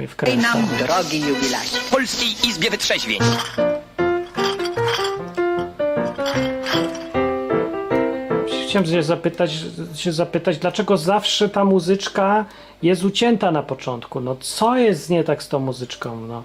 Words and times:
Tej 0.00 0.08
wkręcam. 0.08 0.42
nam 0.42 0.68
drogi 0.78 1.20
jubilacie. 1.20 1.78
Polskiej 1.90 2.28
Izbie 2.48 2.70
Wytrzeźwień. 2.70 3.20
Chciałem 8.68 8.86
się 8.86 9.02
zapytać, 9.02 9.50
się 9.94 10.12
zapytać, 10.12 10.58
dlaczego 10.58 10.96
zawsze 10.96 11.48
ta 11.48 11.64
muzyczka 11.64 12.44
jest 12.82 13.04
ucięta 13.04 13.50
na 13.50 13.62
początku? 13.62 14.20
No 14.20 14.36
co 14.40 14.76
jest 14.76 15.10
nie 15.10 15.24
tak 15.24 15.42
z 15.42 15.48
tą 15.48 15.58
muzyczką? 15.58 16.20
No, 16.20 16.42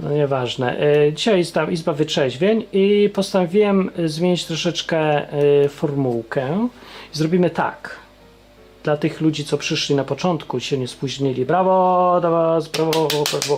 no 0.00 0.10
nieważne. 0.12 0.78
E, 0.80 1.12
Dzisiaj 1.12 1.38
jest 1.38 1.54
ta 1.54 1.70
Izba 1.70 1.92
Wytrzeźwień 1.92 2.64
i 2.72 3.10
postanowiłem 3.14 3.90
zmienić 4.04 4.44
troszeczkę 4.44 4.98
e, 4.98 5.68
formułkę. 5.68 6.68
Zrobimy 7.12 7.50
tak. 7.50 7.96
Dla 8.86 8.96
tych 8.96 9.20
ludzi, 9.20 9.44
co 9.44 9.58
przyszli 9.58 9.94
na 9.94 10.04
początku, 10.04 10.60
się 10.60 10.78
nie 10.78 10.88
spóźnili. 10.88 11.46
Brawo 11.46 12.16
dla 12.20 12.30
was, 12.30 12.68
brawo, 12.68 12.90
brawo, 12.90 13.26
brawo. 13.30 13.56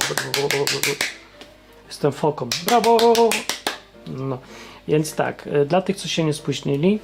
Jestem 1.86 2.12
foką. 2.12 2.48
Brawo! 2.66 2.98
No, 4.06 4.39
więc 4.89 5.14
tak, 5.14 5.48
e, 5.53 5.64
dla 5.64 5.82
tych, 5.82 5.96
co 5.96 6.08
się 6.08 6.25
nie 6.25 6.32
spóźnili, 6.32 6.98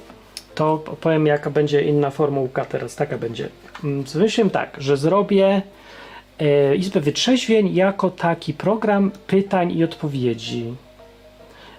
to 0.55 0.77
powiem, 1.01 1.27
jaka 1.27 1.49
będzie 1.49 1.81
inna 1.81 2.09
formułka 2.09 2.65
teraz. 2.65 2.95
Taka 2.95 3.17
będzie. 3.17 3.49
Mm, 3.83 4.03
Wymyśliłem 4.03 4.49
tak, 4.49 4.77
że 4.77 4.97
zrobię 4.97 5.61
e, 6.39 6.75
Izbę 6.75 6.99
Wytrzeźwień 6.99 7.75
jako 7.75 8.09
taki 8.09 8.53
program 8.53 9.11
pytań 9.27 9.77
i 9.77 9.83
odpowiedzi. 9.83 10.73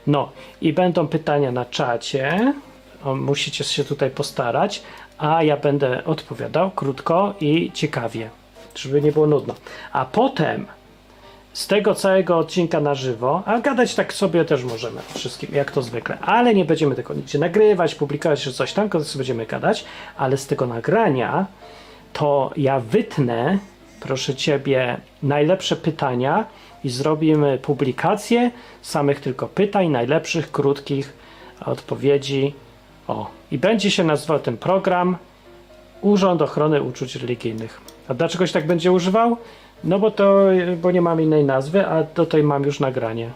No, 0.06 0.32
i 0.60 0.72
będą 0.72 1.08
pytania 1.08 1.52
na 1.52 1.64
czacie. 1.64 2.54
Musicie 3.14 3.64
się 3.64 3.84
tutaj 3.84 4.10
postarać, 4.10 4.82
a 5.18 5.42
ja 5.42 5.56
będę 5.56 6.04
odpowiadał 6.04 6.70
krótko 6.70 7.34
i 7.40 7.72
ciekawie, 7.72 8.30
żeby 8.74 9.02
nie 9.02 9.12
było 9.12 9.26
nudno. 9.26 9.54
A 9.92 10.04
potem 10.04 10.66
z 11.52 11.66
tego 11.66 11.94
całego 11.94 12.38
odcinka 12.38 12.80
na 12.80 12.94
żywo, 12.94 13.42
a 13.46 13.60
gadać 13.60 13.94
tak 13.94 14.12
sobie 14.12 14.44
też 14.44 14.64
możemy 14.64 15.00
wszystkim, 15.14 15.54
jak 15.54 15.70
to 15.70 15.82
zwykle, 15.82 16.18
ale 16.18 16.54
nie 16.54 16.64
będziemy 16.64 16.94
tego 16.94 17.14
nigdzie 17.14 17.38
nagrywać, 17.38 17.94
publikować 17.94 18.42
czy 18.42 18.52
coś 18.52 18.72
tam, 18.72 18.90
tylko 18.90 19.06
będziemy 19.16 19.46
gadać, 19.46 19.84
ale 20.16 20.36
z 20.36 20.46
tego 20.46 20.66
nagrania 20.66 21.46
to 22.12 22.50
ja 22.56 22.80
wytnę, 22.80 23.58
proszę 24.00 24.34
Ciebie, 24.34 24.96
najlepsze 25.22 25.76
pytania 25.76 26.44
i 26.84 26.90
zrobimy 26.90 27.58
publikację 27.58 28.50
samych 28.82 29.20
tylko 29.20 29.48
pytań, 29.48 29.88
najlepszych, 29.88 30.52
krótkich 30.52 31.12
odpowiedzi. 31.66 32.54
O, 33.08 33.30
i 33.50 33.58
będzie 33.58 33.90
się 33.90 34.04
nazywał 34.04 34.38
ten 34.38 34.56
program 34.56 35.16
Urząd 36.00 36.42
Ochrony 36.42 36.82
Uczuć 36.82 37.16
Religijnych. 37.16 37.80
A 38.08 38.14
dlaczego 38.14 38.46
się 38.46 38.52
tak 38.52 38.66
będzie 38.66 38.92
używał? 38.92 39.36
No 39.84 39.98
bo 39.98 40.10
to, 40.10 40.44
bo 40.82 40.90
nie 40.90 41.00
mam 41.00 41.20
innej 41.20 41.44
nazwy, 41.44 41.86
a 41.86 42.02
do 42.02 42.26
tej 42.26 42.42
mam 42.42 42.64
już 42.64 42.80
nagranie. 42.80 43.30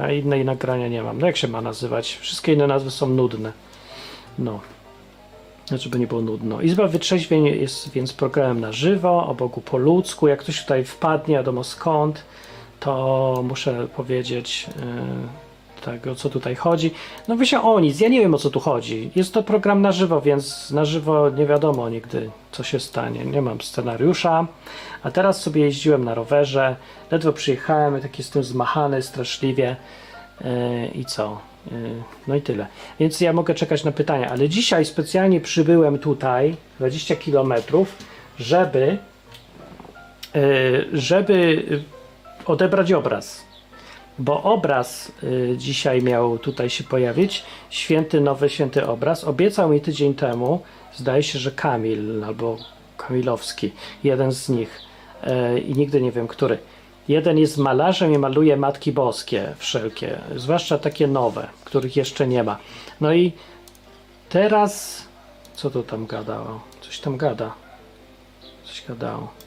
A 0.00 0.10
innej 0.10 0.44
nagrania 0.44 0.88
nie 0.88 1.02
mam. 1.02 1.18
No 1.18 1.26
jak 1.26 1.36
się 1.36 1.48
ma 1.48 1.60
nazywać? 1.60 2.16
Wszystkie 2.16 2.52
inne 2.52 2.66
nazwy 2.66 2.90
są 2.90 3.08
nudne. 3.08 3.52
No. 4.38 4.60
Znaczy, 5.66 5.88
by 5.88 5.98
nie 5.98 6.06
było 6.06 6.22
nudno. 6.22 6.60
Izba 6.60 6.86
Wytrzeźwień 6.86 7.46
jest 7.46 7.90
więc 7.90 8.12
programem 8.12 8.60
na 8.60 8.72
żywo, 8.72 9.26
o 9.26 9.34
Bogu 9.34 9.60
po 9.60 9.78
ludzku. 9.78 10.28
Jak 10.28 10.38
ktoś 10.38 10.62
tutaj 10.62 10.84
wpadnie, 10.84 11.34
wiadomo 11.34 11.64
skąd, 11.64 12.24
to 12.80 13.44
muszę 13.48 13.88
powiedzieć 13.96 14.66
yy, 14.76 14.82
tak, 15.80 16.06
o 16.06 16.14
co 16.14 16.30
tutaj 16.30 16.54
chodzi. 16.54 16.90
No 17.28 17.44
się 17.44 17.62
o 17.62 17.80
nic, 17.80 18.00
ja 18.00 18.08
nie 18.08 18.20
wiem 18.20 18.34
o 18.34 18.38
co 18.38 18.50
tu 18.50 18.60
chodzi. 18.60 19.10
Jest 19.16 19.34
to 19.34 19.42
program 19.42 19.82
na 19.82 19.92
żywo, 19.92 20.20
więc 20.20 20.70
na 20.70 20.84
żywo 20.84 21.30
nie 21.30 21.46
wiadomo 21.46 21.88
nigdy, 21.88 22.30
co 22.52 22.62
się 22.62 22.80
stanie. 22.80 23.24
Nie 23.24 23.42
mam 23.42 23.60
scenariusza. 23.60 24.46
A 25.02 25.10
teraz 25.10 25.42
sobie 25.42 25.62
jeździłem 25.62 26.04
na 26.04 26.14
rowerze, 26.14 26.76
ledwo 27.10 27.32
przyjechałem, 27.32 28.00
taki 28.00 28.22
jestem 28.22 28.44
zmachany 28.44 29.02
straszliwie. 29.02 29.76
Yy, 30.40 30.48
I 30.94 31.04
co? 31.04 31.40
Yy, 31.72 32.02
no 32.26 32.34
i 32.34 32.42
tyle. 32.42 32.66
Więc 33.00 33.20
ja 33.20 33.32
mogę 33.32 33.54
czekać 33.54 33.84
na 33.84 33.92
pytania, 33.92 34.30
ale 34.30 34.48
dzisiaj 34.48 34.84
specjalnie 34.84 35.40
przybyłem 35.40 35.98
tutaj 35.98 36.56
20 36.78 37.14
km, 37.16 37.54
żeby 38.38 38.98
yy, 40.34 40.88
żeby 40.92 41.62
odebrać 42.46 42.92
obraz. 42.92 43.49
Bo 44.20 44.42
obraz 44.42 45.12
yy, 45.22 45.56
dzisiaj 45.56 46.02
miał 46.02 46.38
tutaj 46.38 46.70
się 46.70 46.84
pojawić, 46.84 47.44
święty, 47.70 48.20
nowy 48.20 48.48
święty 48.48 48.86
obraz. 48.86 49.24
Obiecał 49.24 49.68
mi 49.68 49.80
tydzień 49.80 50.14
temu, 50.14 50.60
zdaje 50.94 51.22
się, 51.22 51.38
że 51.38 51.50
Kamil 51.50 52.24
albo 52.24 52.58
Kamilowski, 52.96 53.72
jeden 54.04 54.32
z 54.32 54.48
nich 54.48 54.80
yy, 55.26 55.60
i 55.60 55.74
nigdy 55.74 56.02
nie 56.02 56.12
wiem, 56.12 56.28
który. 56.28 56.58
Jeden 57.08 57.38
jest 57.38 57.58
malarzem 57.58 58.12
i 58.12 58.18
maluje 58.18 58.56
Matki 58.56 58.92
Boskie 58.92 59.54
wszelkie, 59.58 60.18
zwłaszcza 60.36 60.78
takie 60.78 61.06
nowe, 61.06 61.48
których 61.64 61.96
jeszcze 61.96 62.26
nie 62.26 62.44
ma. 62.44 62.58
No 63.00 63.14
i 63.14 63.32
teraz, 64.28 65.02
co 65.54 65.70
tu 65.70 65.82
tam 65.82 66.06
gadało? 66.06 66.60
Coś 66.80 66.98
tam 66.98 67.16
gada. 67.16 67.54
Coś 68.64 68.84
gadało. 68.88 69.39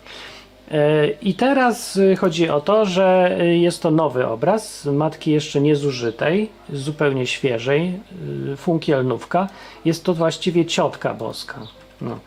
E, 0.71 1.07
I 1.21 1.33
teraz 1.33 1.97
y, 1.97 2.15
chodzi 2.15 2.49
o 2.49 2.61
to, 2.61 2.85
że 2.85 3.37
y, 3.41 3.57
jest 3.57 3.81
to 3.81 3.91
nowy 3.91 4.27
obraz 4.27 4.85
matki 4.85 5.31
jeszcze 5.31 5.61
niezużytej, 5.61 6.49
zupełnie 6.73 7.27
świeżej, 7.27 7.99
y, 8.53 8.57
funkielnówka. 8.57 9.47
Jest 9.85 10.03
to 10.03 10.13
właściwie 10.13 10.65
ciotka 10.65 11.13
boska. 11.13 11.59
No. 12.01 12.19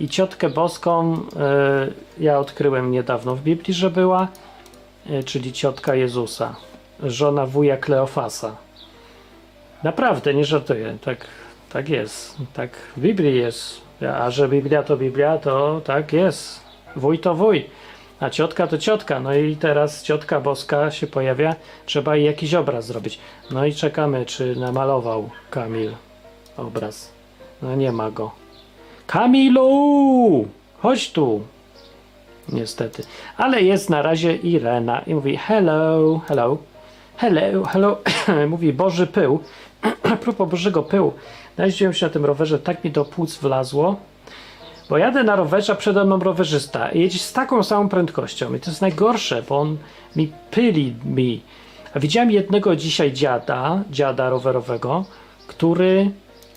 I 0.00 0.08
ciotkę 0.08 0.48
boską 0.50 1.18
ja 2.18 2.38
odkryłem 2.38 2.90
niedawno 2.90 3.36
w 3.36 3.40
Biblii, 3.40 3.74
że 3.74 3.90
była, 3.90 4.28
czyli 5.24 5.52
ciotka 5.52 5.94
Jezusa, 5.94 6.56
żona 7.02 7.46
wuja 7.46 7.76
Kleofasa. 7.76 8.56
Naprawdę, 9.82 10.34
nie 10.34 10.44
żartuję, 10.44 10.98
tak, 11.04 11.26
tak 11.72 11.88
jest, 11.88 12.36
tak 12.54 12.70
w 12.96 13.00
Biblii 13.00 13.36
jest. 13.36 13.80
A 14.18 14.30
że 14.30 14.48
Biblia 14.48 14.82
to 14.82 14.96
Biblia, 14.96 15.38
to 15.38 15.80
tak 15.84 16.12
jest. 16.12 16.60
Wuj 16.96 17.18
to 17.18 17.34
wuj. 17.34 17.64
A 18.24 18.30
ciotka 18.30 18.66
to 18.66 18.78
ciotka. 18.78 19.20
No 19.20 19.34
i 19.34 19.56
teraz 19.56 20.02
ciotka 20.02 20.40
boska 20.40 20.90
się 20.90 21.06
pojawia. 21.06 21.56
Trzeba 21.86 22.16
jej 22.16 22.24
jakiś 22.24 22.54
obraz 22.54 22.86
zrobić. 22.86 23.18
No 23.50 23.66
i 23.66 23.74
czekamy, 23.74 24.26
czy 24.26 24.56
namalował 24.56 25.30
Kamil 25.50 25.92
obraz. 26.56 27.12
No 27.62 27.76
nie 27.76 27.92
ma 27.92 28.10
go. 28.10 28.30
Kamilu! 29.06 30.48
Chodź 30.78 31.12
tu! 31.12 31.40
Niestety. 32.48 33.02
Ale 33.36 33.62
jest 33.62 33.90
na 33.90 34.02
razie 34.02 34.36
Irena 34.36 35.00
i 35.06 35.14
mówi 35.14 35.36
hello, 35.36 36.20
hello, 36.28 36.58
hello, 37.16 37.64
hello. 37.64 37.98
mówi 38.52 38.72
Boży 38.72 39.06
pył. 39.06 39.40
A 40.12 40.16
propos 40.16 40.50
Bożego 40.50 40.82
pyłu. 40.82 41.12
Najeździłem 41.56 41.92
się 41.92 42.06
na 42.06 42.12
tym 42.12 42.24
rowerze, 42.24 42.58
tak 42.58 42.84
mi 42.84 42.90
do 42.90 43.04
płuc 43.04 43.38
wlazło, 43.38 43.96
bo 44.88 44.98
jadę 44.98 45.24
na 45.24 45.36
rowerze, 45.36 45.72
a 45.72 45.76
przede 45.76 46.04
mną 46.04 46.18
rowerzysta 46.18 46.92
jedzie 46.92 47.18
z 47.18 47.32
taką 47.32 47.62
samą 47.62 47.88
prędkością 47.88 48.54
i 48.54 48.60
to 48.60 48.70
jest 48.70 48.82
najgorsze, 48.82 49.42
bo 49.48 49.58
on 49.58 49.76
mi 50.16 50.32
pyli 50.50 50.94
mi. 51.04 51.42
A 51.94 52.00
widziałem 52.00 52.30
jednego 52.30 52.76
dzisiaj 52.76 53.12
dziada, 53.12 53.82
dziada 53.90 54.30
rowerowego, 54.30 55.04
który 55.46 56.10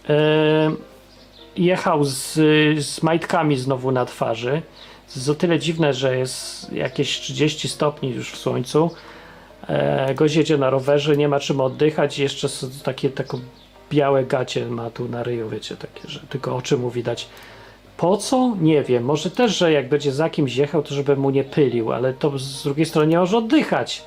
e, 0.10 0.72
jechał 1.58 2.04
z, 2.04 2.34
z 2.86 3.04
majtkami 3.04 3.58
znowu 3.58 3.92
na 3.92 4.06
twarzy. 4.06 4.62
To 5.08 5.14
jest 5.16 5.30
o 5.30 5.36
tyle 5.36 5.60
dziwne, 5.60 5.94
że 5.94 6.18
jest 6.18 6.74
jakieś 6.74 7.20
30 7.20 7.70
stopni 7.70 8.10
już 8.10 8.32
w 8.32 8.38
słońcu. 8.38 8.92
E, 9.68 10.16
gość 10.16 10.36
jedzie 10.36 10.58
na 10.58 10.70
rowerze, 10.70 11.18
nie 11.18 11.28
ma 11.28 11.40
czym 11.40 11.62
oddychać 11.62 12.20
i 12.20 12.22
jeszcze 12.22 12.48
takie, 12.84 13.10
takie 13.10 13.38
białe 13.92 14.24
gacie 14.24 14.66
ma 14.66 14.90
tu 14.90 15.10
na 15.10 15.24
ryju, 15.24 15.50
wiecie, 15.50 15.78
takie, 15.78 16.10
że 16.10 16.20
tylko 16.20 16.56
oczy 16.56 16.78
mu 16.78 16.90
widać. 16.90 17.28
Po 17.98 18.18
co? 18.18 18.56
Nie 18.62 18.84
wiem. 18.84 19.04
Może 19.04 19.32
też, 19.32 19.58
że 19.58 19.72
jak 19.72 19.90
będzie 19.90 20.12
za 20.12 20.30
kimś 20.30 20.56
jechał, 20.56 20.84
to 20.84 20.96
żeby 20.96 21.16
mu 21.16 21.30
nie 21.30 21.44
pylił, 21.44 21.94
ale 21.94 22.14
to 22.14 22.40
z 22.40 22.64
drugiej 22.64 22.86
strony 22.86 23.08
nie 23.08 23.18
może 23.18 23.38
oddychać. 23.38 24.04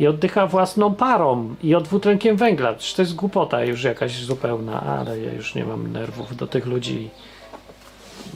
I 0.00 0.06
oddycha 0.06 0.46
własną 0.46 0.94
parą 0.94 1.54
i 1.62 1.74
odwutlenkiem 1.74 2.36
węgla. 2.36 2.72
Przecież 2.72 2.94
to 2.94 3.02
jest 3.02 3.14
głupota 3.14 3.64
już 3.64 3.84
jakaś 3.84 4.12
zupełna, 4.12 4.80
ale 4.80 5.20
ja 5.20 5.32
już 5.32 5.54
nie 5.54 5.64
mam 5.64 5.92
nerwów 5.92 6.36
do 6.36 6.46
tych 6.46 6.66
ludzi. 6.66 7.10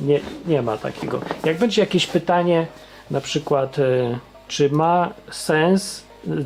Nie, 0.02 0.20
nie 0.46 0.62
ma 0.62 0.76
takiego. 0.76 1.20
Jak 1.44 1.58
będzie 1.58 1.80
jakieś 1.80 2.06
pytanie, 2.06 2.66
na 3.10 3.20
przykład, 3.20 3.78
y, 3.78 4.18
czy 4.48 4.70
ma 4.70 5.10
sens 5.30 6.04
y, 6.26 6.44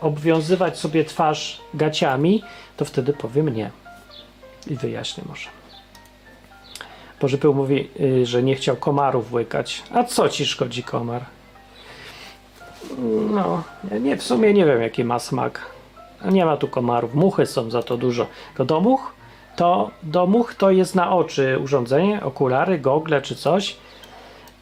obwiązywać 0.00 0.78
sobie 0.78 1.04
twarz 1.04 1.60
gaciami, 1.74 2.42
to 2.76 2.84
wtedy 2.84 3.12
powiem 3.12 3.48
nie. 3.48 3.70
I 4.66 4.76
wyjaśnię 4.76 5.24
może. 5.28 5.55
Boży 7.20 7.38
Pył 7.38 7.54
mówi, 7.54 7.88
y, 8.00 8.26
że 8.26 8.42
nie 8.42 8.54
chciał 8.54 8.76
komarów 8.76 9.32
łykać. 9.32 9.82
A 9.94 10.04
co 10.04 10.28
ci 10.28 10.46
szkodzi 10.46 10.82
komar? 10.82 11.24
No, 13.30 13.62
nie, 14.00 14.16
w 14.16 14.22
sumie 14.22 14.52
nie 14.52 14.64
wiem 14.64 14.82
jaki 14.82 15.04
ma 15.04 15.18
smak. 15.18 15.60
Nie 16.30 16.44
ma 16.44 16.56
tu 16.56 16.68
komarów, 16.68 17.14
muchy 17.14 17.46
są 17.46 17.70
za 17.70 17.82
to 17.82 17.96
dużo. 17.96 18.26
To 18.56 18.64
do 18.64 18.80
much? 18.80 19.00
To 19.56 19.90
do 20.02 20.26
much 20.26 20.54
to 20.54 20.70
jest 20.70 20.94
na 20.94 21.12
oczy 21.12 21.58
urządzenie, 21.62 22.22
okulary, 22.22 22.78
gogle 22.78 23.22
czy 23.22 23.36
coś. 23.36 23.76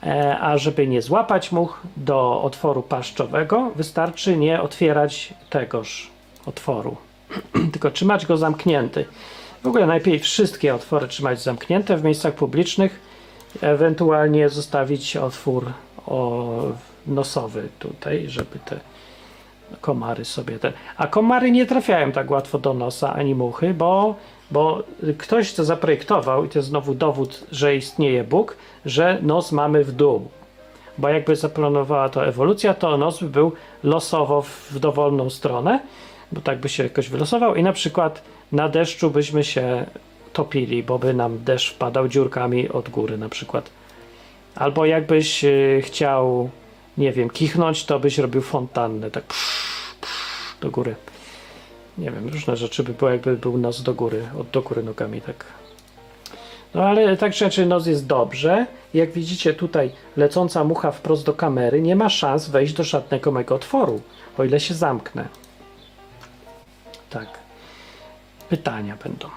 E, 0.03 0.39
a 0.41 0.59
żeby 0.59 0.87
nie 0.87 1.03
złapać 1.03 1.53
much 1.53 1.81
do 1.97 2.43
otworu 2.43 2.83
paszczowego, 2.83 3.71
wystarczy 3.77 4.37
nie 4.37 4.63
otwierać 4.63 5.35
tegoż 5.51 6.11
otworu, 6.47 6.97
tylko 7.73 7.91
trzymać 7.91 8.27
go 8.27 8.37
zamknięty. 8.37 9.05
W 9.65 9.67
ogóle 9.67 9.87
najlepiej 9.87 10.19
wszystkie 10.19 10.75
otwory 10.75 11.09
trzymać 11.09 11.43
zamknięte 11.43 11.97
w 11.97 12.05
miejscach 12.05 12.35
publicznych, 12.35 13.01
ewentualnie 13.61 14.49
zostawić 14.49 15.17
otwór 15.17 15.73
nosowy 17.07 17.69
tutaj, 17.79 18.25
żeby 18.29 18.59
te 18.65 18.81
komary 19.81 20.25
sobie 20.25 20.59
te. 20.59 20.73
A 20.97 21.07
komary 21.07 21.51
nie 21.51 21.67
trafiają 21.67 22.13
tak 22.13 22.31
łatwo 22.31 22.59
do 22.59 22.75
nosa 22.75 23.15
ani 23.15 23.35
muchy, 23.35 23.75
bo, 23.75 24.15
bo 24.51 24.83
ktoś 25.19 25.53
to 25.53 25.65
zaprojektował, 25.65 26.45
i 26.45 26.49
to 26.49 26.59
jest 26.59 26.69
znowu 26.69 26.95
dowód, 26.95 27.45
że 27.53 27.77
istnieje 27.77 28.25
Bóg, 28.25 28.57
że 28.87 29.19
nos 29.23 29.53
mamy 29.53 29.85
w 29.85 29.93
dół. 29.93 30.29
Bo 30.99 31.09
jakby 31.09 31.37
zaplanowała 31.37 32.09
to 32.09 32.27
ewolucja, 32.27 32.75
to 32.75 32.97
nos 32.97 33.21
by 33.21 33.29
był 33.29 33.53
losowo 33.83 34.43
w 34.43 34.79
dowolną 34.79 35.31
stronę, 35.31 35.81
bo 36.33 36.41
tak 36.41 36.59
by 36.59 36.69
się 36.69 36.83
jakoś 36.83 37.09
wylosował 37.09 37.55
i 37.55 37.63
na 37.63 37.73
przykład 37.73 38.23
na 38.55 38.69
deszczu 38.69 39.11
byśmy 39.11 39.45
się 39.45 39.87
topili, 40.33 40.83
bo 40.83 40.99
by 40.99 41.15
nam 41.15 41.45
deszcz 41.45 41.75
wpadał 41.75 42.09
dziurkami 42.09 42.69
od 42.69 42.89
góry 42.89 43.19
na 43.19 43.29
przykład. 43.29 43.71
Albo 44.55 44.87
jakbyś 44.87 45.45
y, 45.45 45.83
chciał, 45.85 46.51
nie 46.99 47.13
wiem, 47.13 47.31
kichnąć, 47.31 47.85
to 47.85 48.01
byś 48.01 48.19
robił 48.19 48.43
fontannę, 48.43 49.11
tak 49.11 49.25
psz, 49.25 49.95
psz, 50.01 50.61
do 50.61 50.71
góry. 50.71 50.95
Nie 51.99 52.11
wiem, 52.11 52.29
różne 52.29 52.57
rzeczy 52.57 52.83
by 52.83 52.93
było, 52.93 53.11
jakby 53.11 53.37
był 53.37 53.59
nos 53.59 53.83
do 53.83 53.95
góry, 53.95 54.29
od 54.41 54.51
do 54.51 54.63
góry 54.63 54.83
nogami, 54.83 55.21
tak. 55.21 55.45
No 56.75 56.83
ale 56.83 57.17
tak 57.17 57.35
czy 57.35 57.45
inaczej 57.45 57.67
nos 57.67 57.87
jest 57.87 58.07
dobrze. 58.07 58.67
Jak 58.95 59.13
widzicie 59.13 59.55
tutaj 59.55 59.91
lecąca 60.17 60.65
mucha 60.65 60.91
wprost 60.91 61.25
do 61.27 61.33
kamery 61.33 61.83
nie 61.83 61.97
ma 61.97 62.09
szans 62.09 62.49
wejść 62.49 62.75
do 62.75 62.85
żadnego 62.85 63.33
mego 63.33 63.55
otworu, 63.55 64.01
o 64.39 64.45
ile 64.45 64.61
się 64.61 64.75
zamknę. 64.75 65.29
Tak. 67.11 67.44
Pytania 68.55 68.97
będą. 69.05 69.29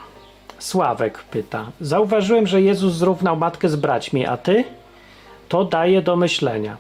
Sławek 0.60 1.24
pyta. 1.24 1.72
Zauważyłem, 1.82 2.48
że 2.48 2.62
Jezus 2.62 2.94
zrównał 2.94 3.38
matkę 3.38 3.70
z 3.70 3.76
braćmi, 3.76 4.26
a 4.26 4.38
ty? 4.38 4.64
To 5.50 5.66
daje 5.66 6.02
do 6.02 6.16
myślenia. 6.16 6.78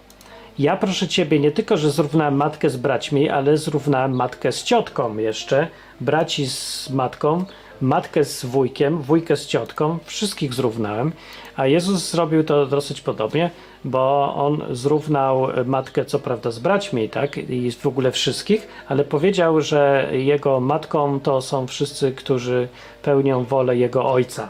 Ja 0.60 0.78
proszę 0.78 1.08
ciebie, 1.08 1.40
nie 1.40 1.52
tylko, 1.52 1.78
że 1.78 1.92
zrównałem 1.92 2.36
matkę 2.36 2.70
z 2.70 2.78
braćmi, 2.78 3.30
ale 3.30 3.58
zrównałem 3.58 4.16
matkę 4.16 4.52
z 4.52 4.64
ciotką 4.64 5.18
jeszcze, 5.18 5.68
braci 6.02 6.48
z 6.48 6.90
matką, 6.90 7.46
matkę 7.82 8.24
z 8.24 8.46
wujkiem, 8.46 9.02
wujkę 9.02 9.38
z 9.38 9.48
ciotką, 9.48 9.98
wszystkich 10.06 10.54
zrównałem, 10.54 11.12
a 11.56 11.68
Jezus 11.68 12.12
zrobił 12.12 12.44
to 12.44 12.66
dosyć 12.66 13.02
podobnie, 13.02 13.50
bo 13.90 14.36
on 14.36 14.64
zrównał 14.72 15.48
matkę 15.66 16.06
co 16.06 16.20
prawda 16.20 16.52
z 16.52 16.60
braćmi, 16.60 17.10
tak, 17.10 17.38
i 17.38 17.72
w 17.72 17.88
ogóle 17.88 18.12
wszystkich, 18.12 18.68
ale 18.88 19.04
powiedział, 19.04 19.62
że 19.62 20.10
jego 20.12 20.60
matką 20.60 21.20
to 21.20 21.42
są 21.42 21.68
wszyscy, 21.68 22.12
którzy 22.12 22.68
pełnią 23.02 23.44
wolę 23.44 23.78
jego 23.78 24.06
ojca. 24.06 24.50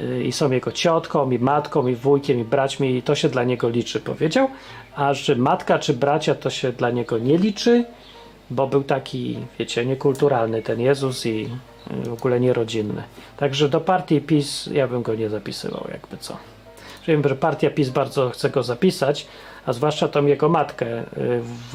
Y, 0.00 0.24
I 0.24 0.32
są 0.32 0.50
jego 0.50 0.72
ciotką, 0.72 1.30
i 1.30 1.38
matką, 1.38 1.86
i 1.86 1.94
wujkiem, 1.94 2.40
i 2.40 2.44
braćmi, 2.44 2.96
i 2.96 3.02
to 3.02 3.14
się 3.14 3.28
dla 3.28 3.44
niego 3.44 3.68
liczy, 3.68 4.00
powiedział. 4.00 4.48
A 4.96 5.14
że 5.14 5.36
matka 5.36 5.78
czy 5.78 5.94
bracia 5.94 6.34
to 6.34 6.50
się 6.50 6.72
dla 6.72 6.90
niego 6.90 7.18
nie 7.18 7.38
liczy, 7.38 7.84
bo 8.50 8.66
był 8.66 8.82
taki, 8.82 9.38
wiecie, 9.58 9.86
niekulturalny 9.86 10.62
ten 10.62 10.80
Jezus 10.80 11.26
i 11.26 11.48
y, 11.90 12.08
w 12.08 12.12
ogóle 12.12 12.40
nierodzinny. 12.40 13.02
Także 13.36 13.68
do 13.68 13.80
partii 13.80 14.20
PiS 14.20 14.68
ja 14.72 14.88
bym 14.88 15.02
go 15.02 15.14
nie 15.14 15.28
zapisywał, 15.28 15.86
jakby 15.92 16.16
co. 16.16 16.36
Partia 17.40 17.70
PiS 17.70 17.90
bardzo 17.90 18.30
chce 18.30 18.50
go 18.50 18.62
zapisać, 18.62 19.26
a 19.66 19.72
zwłaszcza 19.72 20.08
tą 20.08 20.26
jego 20.26 20.48
matkę, 20.48 20.86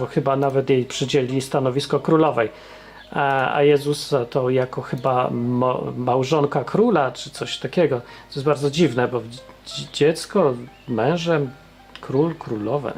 y, 0.01 0.07
chyba 0.09 0.35
nawet 0.35 0.69
jej 0.69 0.85
przydzielili 0.85 1.41
stanowisko 1.41 1.99
królowej. 1.99 2.49
A, 3.11 3.53
a 3.53 3.61
to 4.29 4.49
jako 4.49 4.81
chyba 4.81 5.29
małżonka 5.97 6.63
króla, 6.63 7.11
czy 7.11 7.29
coś 7.29 7.57
takiego. 7.57 7.99
To 7.99 8.35
jest 8.35 8.45
bardzo 8.45 8.71
dziwne, 8.71 9.07
bo 9.07 9.21
dziecko 9.93 10.53
mężem, 10.87 11.49
król, 12.01 12.35
królowe. 12.35 12.93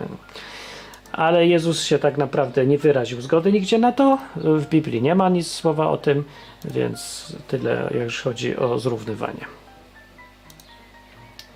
Ale 1.11 1.47
Jezus 1.47 1.83
się 1.83 1.99
tak 1.99 2.17
naprawdę 2.17 2.65
nie 2.65 2.77
wyraził 2.77 3.21
zgody 3.21 3.51
nigdzie 3.51 3.77
na 3.77 3.91
to. 3.91 4.17
W 4.35 4.65
Biblii 4.69 5.01
nie 5.01 5.15
ma 5.15 5.29
nic 5.29 5.51
słowa 5.51 5.89
o 5.89 5.97
tym, 5.97 6.23
więc 6.65 7.31
tyle, 7.47 7.89
jeśli 7.93 8.23
chodzi 8.23 8.57
o 8.57 8.79
zrównywanie. 8.79 9.56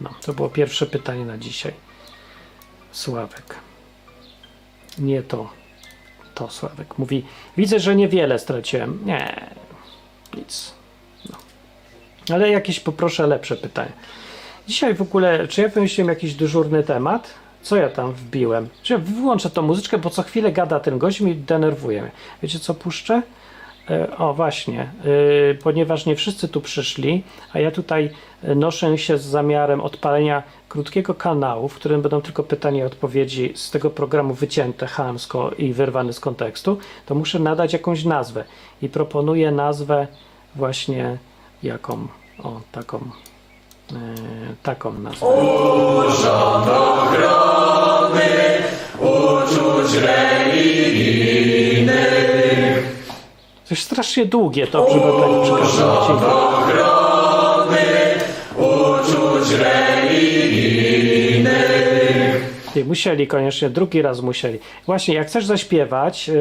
No, 0.01 0.09
to 0.21 0.33
było 0.33 0.49
pierwsze 0.49 0.85
pytanie 0.85 1.25
na 1.25 1.37
dzisiaj. 1.37 1.73
Sławek. 2.91 3.55
Nie 4.99 5.23
to. 5.23 5.49
To 6.35 6.49
Sławek 6.49 6.97
mówi. 6.97 7.25
Widzę, 7.57 7.79
że 7.79 7.95
niewiele 7.95 8.39
straciłem. 8.39 8.99
Nie, 9.05 9.49
nic. 10.37 10.73
No. 11.29 11.37
Ale 12.35 12.49
jakieś 12.49 12.79
poproszę 12.79 13.27
lepsze 13.27 13.55
pytanie. 13.55 13.91
Dzisiaj 14.67 14.93
w 14.93 15.01
ogóle, 15.01 15.47
czy 15.47 15.61
ja 15.61 15.67
wymyśliłem 15.67 16.09
jakiś 16.09 16.33
dyżurny 16.33 16.83
temat? 16.83 17.33
Co 17.61 17.75
ja 17.75 17.89
tam 17.89 18.13
wbiłem? 18.13 18.69
Czy 18.83 18.93
ja 18.93 18.99
wyłączę 18.99 19.49
tą 19.49 19.61
muzyczkę, 19.61 19.97
bo 19.97 20.09
co 20.09 20.23
chwilę 20.23 20.51
gada 20.51 20.79
ten 20.79 20.97
gość 20.97 21.21
i 21.21 21.35
denerwuje. 21.35 22.11
Wiecie 22.43 22.59
co 22.59 22.73
puszczę? 22.73 23.21
E, 23.89 24.17
o, 24.17 24.33
właśnie, 24.33 24.81
e, 24.81 25.53
ponieważ 25.53 26.05
nie 26.05 26.15
wszyscy 26.15 26.47
tu 26.47 26.61
przyszli, 26.61 27.23
a 27.53 27.59
ja 27.59 27.71
tutaj 27.71 28.09
noszę 28.55 28.97
się 28.97 29.17
z 29.17 29.23
zamiarem 29.23 29.81
odpalenia 29.81 30.43
krótkiego 30.69 31.13
kanału, 31.13 31.67
w 31.67 31.75
którym 31.75 32.01
będą 32.01 32.21
tylko 32.21 32.43
pytania 32.43 32.83
i 32.83 32.87
odpowiedzi 32.87 33.51
z 33.55 33.71
tego 33.71 33.89
programu 33.89 34.33
wycięte 34.33 34.87
chamsko 34.87 35.51
i 35.57 35.73
wyrwane 35.73 36.13
z 36.13 36.19
kontekstu, 36.19 36.77
to 37.05 37.15
muszę 37.15 37.39
nadać 37.39 37.73
jakąś 37.73 38.03
nazwę. 38.03 38.43
I 38.81 38.89
proponuję 38.89 39.51
nazwę 39.51 40.07
właśnie 40.55 41.17
jaką? 41.63 42.07
O, 42.43 42.61
taką. 42.71 42.97
E, 42.97 44.15
taką 44.63 44.93
nazwę. 44.93 45.27
Urząd 45.27 46.67
ochrony 46.67 47.90
Coś 53.71 53.81
strasznie 53.83 54.25
długie 54.25 54.67
to, 54.67 54.89
żeby 54.89 55.05
tak 55.05 55.21
ochrony 56.33 57.77
uczuć 58.57 59.51
religijnych. 59.59 61.15
I 62.75 62.83
musieli 62.83 63.27
koniecznie, 63.27 63.69
drugi 63.69 64.01
raz 64.01 64.21
musieli. 64.21 64.59
Właśnie, 64.85 65.13
jak 65.13 65.27
chcesz 65.27 65.45
zaśpiewać 65.45 66.27
yy, 66.27 66.35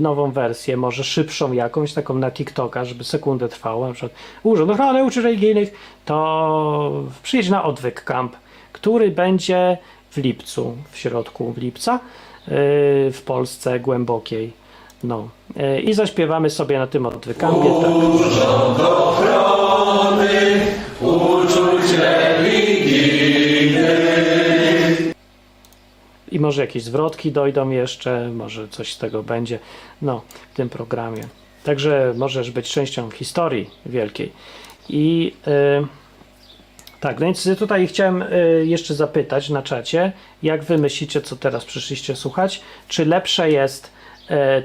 nową 0.00 0.30
wersję, 0.30 0.76
może 0.76 1.04
szybszą 1.04 1.52
jakąś, 1.52 1.92
taką 1.92 2.14
na 2.14 2.30
TikToka, 2.30 2.84
żeby 2.84 3.04
sekundę 3.04 3.48
trwało, 3.48 3.88
na 3.88 3.92
przykład 3.92 4.12
Urząd 4.42 4.70
Ochrony 4.70 5.04
Uczuć 5.04 5.24
Religijnych, 5.24 5.72
to 6.04 7.02
przyjdź 7.22 7.48
na 7.48 7.64
Odwyk 7.64 8.04
Camp, 8.04 8.36
który 8.72 9.10
będzie 9.10 9.78
w 10.10 10.16
lipcu, 10.16 10.76
w 10.90 10.98
środku 10.98 11.54
lipca, 11.56 11.92
yy, 11.92 12.52
w 13.12 13.22
Polsce 13.26 13.80
głębokiej. 13.80 14.59
No. 15.04 15.28
E, 15.56 15.80
I 15.80 15.94
zaśpiewamy 15.94 16.50
sobie 16.50 16.78
na 16.78 16.86
tym 16.86 17.06
odwykampie. 17.06 17.70
Tak. 17.80 17.90
Urząd 17.90 18.80
ochrony 18.80 20.60
uczuć 21.00 21.92
religijnych. 21.98 23.00
I 26.32 26.40
może 26.40 26.60
jakieś 26.60 26.82
zwrotki 26.82 27.32
dojdą 27.32 27.70
jeszcze, 27.70 28.28
może 28.28 28.68
coś 28.68 28.92
z 28.92 28.98
tego 28.98 29.22
będzie, 29.22 29.58
no, 30.02 30.22
w 30.52 30.56
tym 30.56 30.68
programie. 30.68 31.24
Także 31.64 32.14
możesz 32.16 32.50
być 32.50 32.70
częścią 32.70 33.10
historii 33.10 33.70
wielkiej. 33.86 34.32
I 34.88 35.32
e, 35.46 35.86
tak, 37.00 37.20
no 37.20 37.26
więc 37.26 37.48
tutaj 37.58 37.86
chciałem 37.86 38.22
e, 38.22 38.26
jeszcze 38.64 38.94
zapytać 38.94 39.48
na 39.48 39.62
czacie, 39.62 40.12
jak 40.42 40.64
wy 40.64 40.78
myślicie, 40.78 41.20
co 41.20 41.36
teraz 41.36 41.64
przyszliście 41.64 42.16
słuchać, 42.16 42.60
czy 42.88 43.04
lepsze 43.04 43.50
jest 43.50 43.90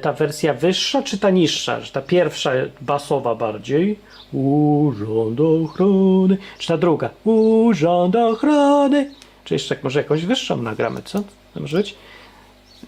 ta 0.01 0.13
wersja 0.13 0.53
wyższa 0.53 1.03
czy 1.03 1.17
ta 1.17 1.29
niższa? 1.29 1.81
Czy 1.81 1.91
ta 1.91 2.01
pierwsza 2.01 2.51
basowa 2.81 3.35
bardziej? 3.35 3.99
Urząd 4.33 5.39
ochrony. 5.39 6.37
Czy 6.57 6.67
ta 6.67 6.77
druga? 6.77 7.09
Urząd 7.23 8.15
ochrony. 8.15 9.11
Czy 9.43 9.53
jeszcze 9.53 9.77
może 9.83 9.99
jakąś 9.99 10.25
wyższą 10.25 10.61
nagramy, 10.61 11.01
co? 11.01 11.23
Może 11.55 11.77
być? 11.77 11.95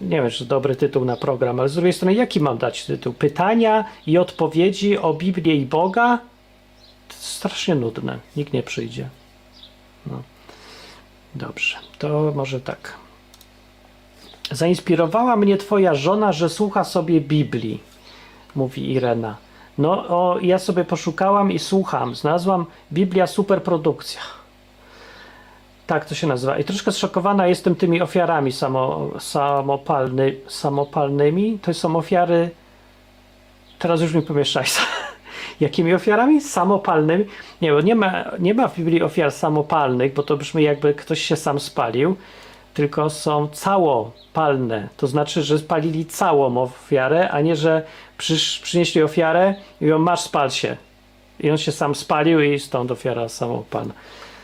Nie 0.00 0.22
wiem, 0.22 0.30
czy 0.30 0.44
dobry 0.44 0.76
tytuł 0.76 1.04
na 1.04 1.16
program, 1.16 1.60
ale 1.60 1.68
z 1.68 1.74
drugiej 1.74 1.92
strony, 1.92 2.14
jaki 2.14 2.40
mam 2.40 2.58
dać 2.58 2.84
tytuł? 2.84 3.12
Pytania 3.12 3.84
i 4.06 4.18
odpowiedzi 4.18 4.98
o 4.98 5.14
Biblię 5.14 5.54
i 5.54 5.66
Boga? 5.66 6.18
To 7.08 7.14
strasznie 7.14 7.74
nudne. 7.74 8.18
Nikt 8.36 8.52
nie 8.52 8.62
przyjdzie. 8.62 9.08
No. 10.06 10.22
Dobrze, 11.34 11.76
to 11.98 12.32
może 12.34 12.60
tak. 12.60 13.07
Zainspirowała 14.50 15.36
mnie 15.36 15.56
twoja 15.56 15.94
żona, 15.94 16.32
że 16.32 16.48
słucha 16.48 16.84
sobie 16.84 17.20
Biblii, 17.20 17.80
mówi 18.54 18.92
Irena. 18.92 19.36
No, 19.78 19.90
o, 20.08 20.38
ja 20.42 20.58
sobie 20.58 20.84
poszukałam 20.84 21.52
i 21.52 21.58
słucham. 21.58 22.14
Znalazłam 22.14 22.66
Biblia 22.92 23.26
superprodukcja. 23.26 24.20
Tak 25.86 26.04
to 26.04 26.14
się 26.14 26.26
nazywa. 26.26 26.58
I 26.58 26.64
troszkę 26.64 26.92
zszokowana 26.92 27.46
jestem 27.46 27.74
tymi 27.74 28.02
ofiarami 28.02 28.52
samo, 28.52 29.10
samopalny, 29.18 30.36
samopalnymi. 30.48 31.58
To 31.62 31.74
są 31.74 31.96
ofiary. 31.96 32.50
Teraz 33.78 34.00
już 34.00 34.14
mi 34.14 34.22
pomieszczaj. 34.22 34.64
Jakimi 35.60 35.94
ofiarami? 35.94 36.40
Samopalnymi? 36.40 37.24
Nie, 37.62 37.72
bo 37.72 37.80
nie 37.80 37.94
ma, 37.94 38.24
nie 38.38 38.54
ma 38.54 38.68
w 38.68 38.76
Biblii 38.76 39.02
ofiar 39.02 39.32
samopalnych, 39.32 40.14
bo 40.14 40.22
to 40.22 40.36
brzmi 40.36 40.64
jakby 40.64 40.94
ktoś 40.94 41.22
się 41.22 41.36
sam 41.36 41.60
spalił, 41.60 42.16
tylko 42.78 43.10
są 43.10 43.48
całopalne. 43.48 44.88
To 44.96 45.06
znaczy, 45.06 45.42
że 45.42 45.58
spalili 45.58 46.06
całą 46.06 46.62
ofiarę, 46.62 47.30
a 47.30 47.40
nie, 47.40 47.56
że 47.56 47.82
przysz, 48.18 48.58
przynieśli 48.58 49.02
ofiarę 49.02 49.54
i 49.80 49.84
ją 49.84 49.98
masz, 49.98 50.20
spal 50.20 50.50
się. 50.50 50.76
I 51.40 51.50
on 51.50 51.58
się 51.58 51.72
sam 51.72 51.94
spalił 51.94 52.40
i 52.40 52.58
stąd 52.58 52.90
ofiara 52.90 53.28
samopalna. 53.28 53.94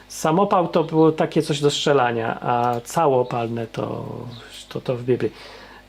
Samopał 0.08 0.68
to 0.68 0.84
było 0.84 1.12
takie 1.12 1.42
coś 1.42 1.60
do 1.60 1.70
strzelania, 1.70 2.40
a 2.40 2.80
całopalne 2.84 3.66
to, 3.66 4.04
to, 4.68 4.80
to 4.80 4.96
w 4.96 5.02
Biblii. 5.02 5.32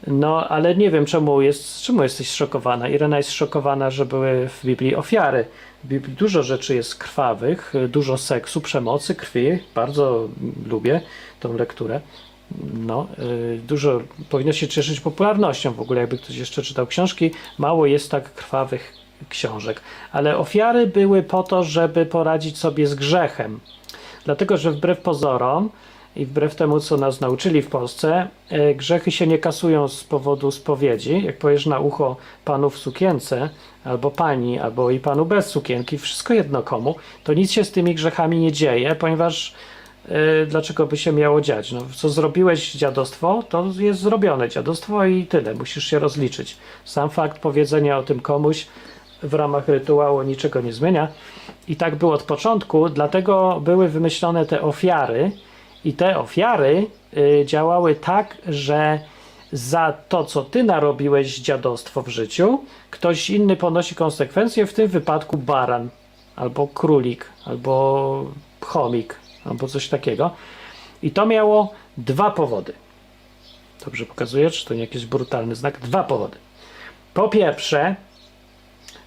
No, 0.08 0.50
ale 0.50 0.76
nie 0.76 0.92
wiem, 0.92 1.06
czemu, 1.06 1.42
jest, 1.42 1.82
czemu 1.82 2.04
jesteś 2.04 2.30
zszokowana. 2.30 2.90
Irena 2.90 3.18
jest 3.18 3.30
zszokowana, 3.30 3.92
że 3.92 4.06
były 4.06 4.50
w 4.50 4.66
Biblii 4.66 4.96
ofiary. 4.96 5.46
W 5.84 5.88
Biblii 5.88 6.16
dużo 6.16 6.44
rzeczy 6.44 6.76
jest 6.76 6.96
krwawych, 6.96 7.74
dużo 7.90 8.18
seksu, 8.18 8.62
przemocy, 8.62 9.16
krwi. 9.16 9.60
Bardzo 9.76 10.28
lubię 10.68 11.02
tą 11.40 11.58
lekturę. 11.58 12.02
No, 12.74 13.08
y, 13.20 13.60
dużo 13.68 14.02
powinno 14.30 14.54
się 14.54 14.68
cieszyć 14.68 15.00
popularnością 15.00 15.74
w 15.74 15.82
ogóle, 15.82 16.02
jakby 16.02 16.18
ktoś 16.18 16.36
jeszcze 16.36 16.62
czytał 16.62 16.88
książki. 16.88 17.32
Mało 17.58 17.86
jest 17.86 18.12
tak 18.12 18.34
krwawych 18.34 18.94
książek. 19.30 19.82
Ale 20.12 20.38
ofiary 20.38 20.88
były 20.88 21.24
po 21.24 21.44
to, 21.44 21.64
żeby 21.64 22.06
poradzić 22.06 22.58
sobie 22.58 22.88
z 22.88 22.96
grzechem. 22.96 23.60
Dlatego, 24.26 24.58
że 24.58 24.72
wbrew 24.72 25.00
pozorom 25.00 25.70
i 26.16 26.26
wbrew 26.26 26.56
temu, 26.56 26.80
co 26.80 26.98
nas 26.98 27.22
nauczyli 27.22 27.62
w 27.62 27.68
Polsce, 27.68 28.28
e, 28.50 28.76
grzechy 28.76 29.12
się 29.12 29.28
nie 29.28 29.40
kasują 29.40 29.88
z 29.88 30.04
powodu 30.04 30.52
spowiedzi. 30.52 31.24
Jak 31.24 31.38
powiesz 31.38 31.66
na 31.66 31.80
ucho 31.80 32.18
panu 32.46 32.70
w 32.70 32.78
sukience, 32.78 33.50
albo 33.84 34.12
pani, 34.12 34.60
albo 34.60 34.92
i 34.92 35.00
panu 35.00 35.26
bez 35.26 35.46
sukienki, 35.46 35.98
wszystko 35.98 36.34
jedno 36.34 36.64
komu, 36.64 36.96
to 37.24 37.34
nic 37.34 37.52
się 37.52 37.64
z 37.64 37.72
tymi 37.72 37.96
grzechami 37.96 38.40
nie 38.40 38.52
dzieje, 38.52 38.96
ponieważ 38.96 39.54
dlaczego 40.48 40.86
by 40.86 40.98
się 40.98 41.12
miało 41.12 41.42
dziać? 41.42 41.72
No, 41.72 41.82
co 41.96 42.10
zrobiłeś 42.10 42.74
dziadostwo, 42.74 43.44
to 43.50 43.66
jest 43.80 44.00
zrobione 44.00 44.50
dziadostwo 44.50 45.06
i 45.06 45.26
tyle, 45.26 45.54
musisz 45.54 45.88
się 45.88 46.00
rozliczyć. 46.00 46.58
Sam 46.86 47.10
fakt 47.10 47.40
powiedzenia 47.40 47.98
o 47.98 48.04
tym 48.04 48.20
komuś 48.20 48.68
w 49.24 49.34
ramach 49.34 49.68
rytuału 49.68 50.22
niczego 50.22 50.62
nie 50.62 50.74
zmienia. 50.74 51.08
I 51.68 51.76
tak 51.76 51.96
było 51.96 52.14
od 52.14 52.24
początku, 52.24 52.90
dlatego 52.90 53.62
były 53.64 53.90
wymyślone 53.90 54.46
te 54.46 54.62
ofiary, 54.62 55.32
i 55.86 55.94
te 55.94 56.20
ofiary 56.20 56.88
y, 57.18 57.46
działały 57.46 57.96
tak, 57.96 58.38
że 58.48 59.00
za 59.52 59.94
to, 60.10 60.26
co 60.26 60.44
ty 60.44 60.64
narobiłeś 60.64 61.40
dziadostwo 61.40 62.02
w 62.02 62.08
życiu, 62.08 62.60
ktoś 62.92 63.30
inny 63.30 63.56
ponosi 63.56 63.96
konsekwencje, 63.96 64.66
w 64.66 64.74
tym 64.74 64.88
wypadku 64.88 65.38
baran, 65.38 65.90
albo 66.36 66.68
królik, 66.68 67.26
albo 67.46 68.26
chomik, 68.62 69.16
albo 69.46 69.68
coś 69.68 69.90
takiego. 69.90 70.32
I 71.04 71.12
to 71.12 71.26
miało 71.26 71.74
dwa 71.98 72.32
powody. 72.32 72.74
Dobrze 73.86 74.06
pokazuję, 74.06 74.52
czy 74.52 74.66
to 74.66 74.74
nie 74.74 74.82
jakiś 74.82 75.06
brutalny 75.06 75.56
znak? 75.56 75.80
Dwa 75.80 76.04
powody. 76.04 76.38
Po 77.14 77.30
pierwsze, 77.30 77.96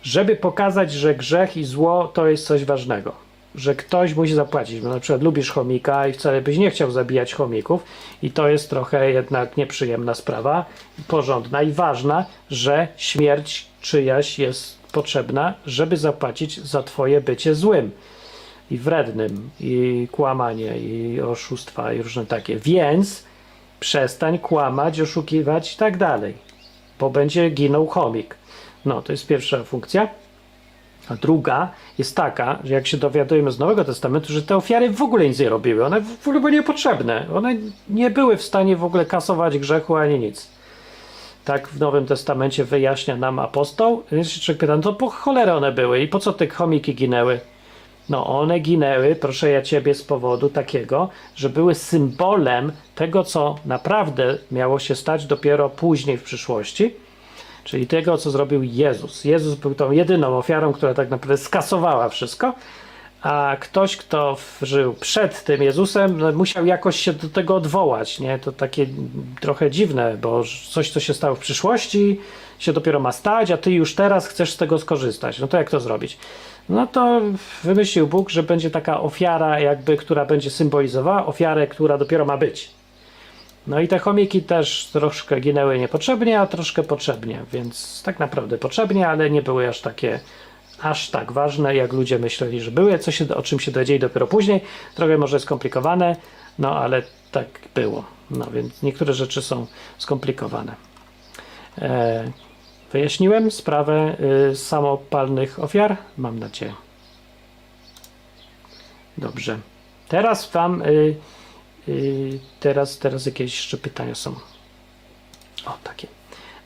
żeby 0.03 0.37
pokazać, 0.37 0.93
że 0.93 1.15
grzech 1.15 1.57
i 1.57 1.65
zło 1.65 2.09
to 2.15 2.27
jest 2.27 2.47
coś 2.47 2.65
ważnego. 2.65 3.13
Że 3.55 3.75
ktoś 3.75 4.15
musi 4.15 4.35
zapłacić, 4.35 4.81
bo 4.81 4.89
na 4.89 5.01
przykład 5.01 5.23
lubisz 5.23 5.51
chomika 5.51 6.09
i 6.09 6.13
wcale 6.13 6.41
byś 6.41 6.59
nie 6.59 6.71
chciał 6.71 6.91
zabijać 6.91 7.35
chomików, 7.35 7.83
i 8.23 8.31
to 8.31 8.49
jest 8.49 8.71
trochę 8.71 9.11
jednak 9.11 9.57
nieprzyjemna 9.57 10.15
sprawa, 10.15 10.65
porządna 11.09 11.63
i 11.63 11.73
ważna, 11.73 12.27
że 12.51 12.89
śmierć 12.97 13.67
czyjaś 13.81 14.39
jest 14.39 14.79
potrzebna, 14.93 15.55
żeby 15.67 15.97
zapłacić 15.97 16.61
za 16.61 16.83
Twoje 16.83 17.21
bycie 17.21 17.55
złym 17.55 17.91
i 18.71 18.79
wrednym, 18.79 19.51
i 19.61 20.09
kłamanie, 20.13 20.79
i 20.79 21.21
oszustwa, 21.21 21.93
i 21.93 22.03
różne 22.03 22.27
takie. 22.27 22.57
Więc 22.57 23.25
przestań 23.81 24.39
kłamać, 24.39 25.01
oszukiwać 25.01 25.75
i 25.75 25.77
tak 25.77 25.97
dalej, 25.97 26.35
bo 27.01 27.11
będzie 27.11 27.51
ginął 27.51 27.87
chomik. 27.87 28.35
No, 28.85 29.03
to 29.03 29.13
jest 29.13 29.27
pierwsza 29.27 29.65
funkcja. 29.65 30.09
A 31.09 31.15
druga 31.15 31.71
jest 31.99 32.17
taka, 32.17 32.59
że 32.65 32.75
jak 32.75 32.87
się 32.87 32.97
dowiadujemy 32.97 33.53
z 33.53 33.59
Nowego 33.59 33.85
Testamentu, 33.85 34.33
że 34.33 34.43
te 34.43 34.57
ofiary 34.57 34.91
w 34.91 35.03
ogóle 35.03 35.29
nic 35.29 35.39
nie 35.39 35.49
robiły. 35.49 35.85
One 35.85 36.01
w 36.01 36.29
ogóle 36.29 36.41
były 36.41 36.53
niepotrzebne. 36.53 37.27
One 37.35 37.57
nie 37.91 38.11
były 38.11 38.37
w 38.37 38.43
stanie 38.43 38.77
w 38.77 38.85
ogóle 38.85 39.07
kasować 39.07 39.59
grzechu 39.59 39.97
ani 39.97 40.19
nic. 40.19 40.49
Tak 41.45 41.69
w 41.69 41.81
Nowym 41.81 42.07
Testamencie 42.07 42.65
wyjaśnia 42.65 43.17
nam 43.17 43.39
apostoł. 43.39 44.03
Się 44.23 44.41
człowiek 44.41 44.61
pyta, 44.61 44.77
no 44.77 44.83
to 44.83 44.93
po 44.93 45.11
cholerę 45.11 45.55
one 45.55 45.73
były 45.73 46.01
i 46.01 46.09
po 46.09 46.19
co 46.19 46.33
te 46.33 46.47
chomiki 46.47 46.95
ginęły? 46.95 47.41
No 48.09 48.27
one 48.41 48.59
ginęły, 48.59 49.17
proszę 49.17 49.51
ja 49.51 49.63
ciebie, 49.63 49.95
z 49.95 50.03
powodu 50.03 50.49
takiego, 50.51 51.09
że 51.37 51.49
były 51.49 51.75
symbolem 51.75 52.73
tego, 52.95 53.25
co 53.25 53.57
naprawdę 53.67 54.39
miało 54.51 54.79
się 54.79 54.95
stać 54.95 55.27
dopiero 55.27 55.71
później 55.71 56.19
w 56.19 56.23
przyszłości 56.23 56.95
czyli 57.69 57.87
tego, 57.87 58.19
co 58.19 58.31
zrobił 58.31 58.63
Jezus. 58.63 59.25
Jezus 59.25 59.55
był 59.55 59.75
tą 59.75 59.91
jedyną 59.91 60.39
ofiarą, 60.39 60.73
która 60.73 60.95
tak 60.95 61.11
naprawdę 61.11 61.37
skasowała 61.45 62.09
wszystko, 62.09 62.55
a 63.23 63.57
ktoś, 63.61 63.97
kto 63.97 64.37
żył 64.63 64.95
przed 64.95 65.45
tym 65.45 65.63
Jezusem, 65.63 66.19
no, 66.19 66.33
musiał 66.33 66.67
jakoś 66.67 67.01
się 67.01 67.13
do 67.13 67.29
tego 67.29 67.57
odwołać. 67.57 68.21
Nie? 68.21 68.39
To 68.39 68.53
takie 68.53 68.87
trochę 69.41 69.71
dziwne, 69.71 70.17
bo 70.23 70.43
coś, 70.71 70.91
co 70.91 71.01
się 71.01 71.15
stało 71.15 71.37
w 71.37 71.39
przyszłości, 71.39 72.21
się 72.59 72.73
dopiero 72.73 73.01
ma 73.01 73.13
stać, 73.13 73.51
a 73.51 73.57
ty 73.57 73.73
już 73.73 73.95
teraz 73.95 74.27
chcesz 74.27 74.53
z 74.53 74.57
tego 74.57 74.79
skorzystać. 74.79 75.39
No 75.39 75.49
to 75.49 75.57
jak 75.57 75.71
to 75.71 75.81
zrobić? 75.81 76.19
No 76.69 76.87
to 76.87 77.21
wymyślił 77.65 78.07
Bóg, 78.07 78.31
że 78.31 78.43
będzie 78.43 78.71
taka 78.71 79.01
ofiara, 79.01 79.61
jakby, 79.61 79.97
która 79.97 80.25
będzie 80.25 80.51
symbolizowała 80.51 81.27
ofiarę, 81.27 81.67
która 81.67 81.99
dopiero 81.99 82.25
ma 82.25 82.37
być. 82.37 82.71
No 83.67 83.81
i 83.81 83.89
te 83.89 83.99
chomiki 83.99 84.43
też 84.43 84.89
troszkę 84.93 85.41
ginęły 85.41 85.79
niepotrzebnie, 85.79 86.41
a 86.41 86.47
troszkę 86.47 86.83
potrzebnie, 86.83 87.41
więc 87.53 88.03
tak 88.05 88.19
naprawdę 88.19 88.59
potrzebnie, 88.59 89.09
ale 89.09 89.31
nie 89.31 89.43
były 89.43 89.69
aż 89.69 89.81
takie 89.81 90.21
aż 90.83 91.11
tak 91.11 91.33
ważne, 91.33 91.75
jak 91.77 91.93
ludzie 91.93 92.19
myśleli, 92.19 92.61
że 92.61 92.71
były. 92.71 92.99
Co 92.99 93.11
się, 93.11 93.35
o 93.35 93.43
czym 93.43 93.61
się 93.61 93.71
dowiedzieli 93.71 94.01
dopiero 94.01 94.27
później. 94.27 94.61
Trochę 94.95 95.19
może 95.19 95.41
skomplikowane, 95.41 96.17
no 96.59 96.77
ale 96.77 97.03
tak 97.33 97.47
było. 97.75 98.05
No 98.31 98.47
więc 98.47 98.83
niektóre 98.83 99.13
rzeczy 99.13 99.43
są 99.43 99.67
skomplikowane. 99.99 100.75
E, 101.79 102.25
wyjaśniłem 102.93 103.51
sprawę 103.51 104.17
y, 104.51 104.57
samopalnych 104.57 105.63
ofiar? 105.63 105.97
Mam 106.17 106.39
nadzieję. 106.39 106.75
Dobrze. 109.19 109.59
Wam 110.11 110.37
tam 110.53 110.83
y, 110.83 111.17
Yy, 111.89 112.39
teraz, 112.61 112.99
teraz 112.99 113.27
jakieś 113.27 113.57
jeszcze 113.57 113.77
pytania 113.77 114.15
są. 114.15 114.35
O, 115.67 115.79
takie. 115.85 116.09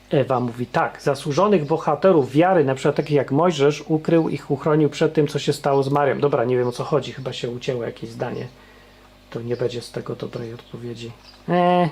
Ewa 0.09 0.39
mówi 0.39 0.65
tak, 0.65 1.01
zasłużonych 1.01 1.65
bohaterów 1.65 2.31
wiary, 2.31 2.65
na 2.65 2.75
przykład 2.75 2.95
takich 2.95 3.15
jak 3.15 3.31
Mojżesz, 3.31 3.83
ukrył 3.87 4.29
ich, 4.29 4.51
uchronił 4.51 4.89
przed 4.89 5.13
tym, 5.13 5.27
co 5.27 5.39
się 5.39 5.53
stało 5.53 5.83
z 5.83 5.89
Marią. 5.89 6.19
Dobra, 6.19 6.43
nie 6.43 6.57
wiem 6.57 6.67
o 6.67 6.71
co 6.71 6.83
chodzi, 6.83 7.13
chyba 7.13 7.33
się 7.33 7.49
ucięło 7.49 7.83
jakieś 7.83 8.09
zdanie. 8.09 8.47
To 9.29 9.41
nie 9.41 9.57
będzie 9.57 9.81
z 9.81 9.91
tego 9.91 10.15
dobrej 10.15 10.53
odpowiedzi. 10.53 11.11
Eee. 11.49 11.89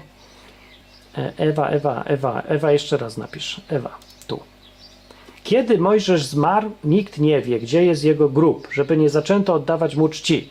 Ewa, 1.38 1.68
Ewa, 1.70 2.04
Ewa, 2.04 2.42
Ewa, 2.42 2.72
jeszcze 2.72 2.98
raz 2.98 3.18
napisz. 3.18 3.62
Ewa. 3.70 3.98
Kiedy 5.44 5.78
Mojżesz 5.78 6.26
zmarł, 6.26 6.72
nikt 6.84 7.18
nie 7.18 7.42
wie, 7.42 7.60
gdzie 7.60 7.86
jest 7.86 8.04
jego 8.04 8.30
grób, 8.30 8.68
żeby 8.74 8.98
nie 8.98 9.10
zaczęto 9.10 9.54
oddawać 9.54 9.96
mu 9.96 10.10
czci. 10.10 10.50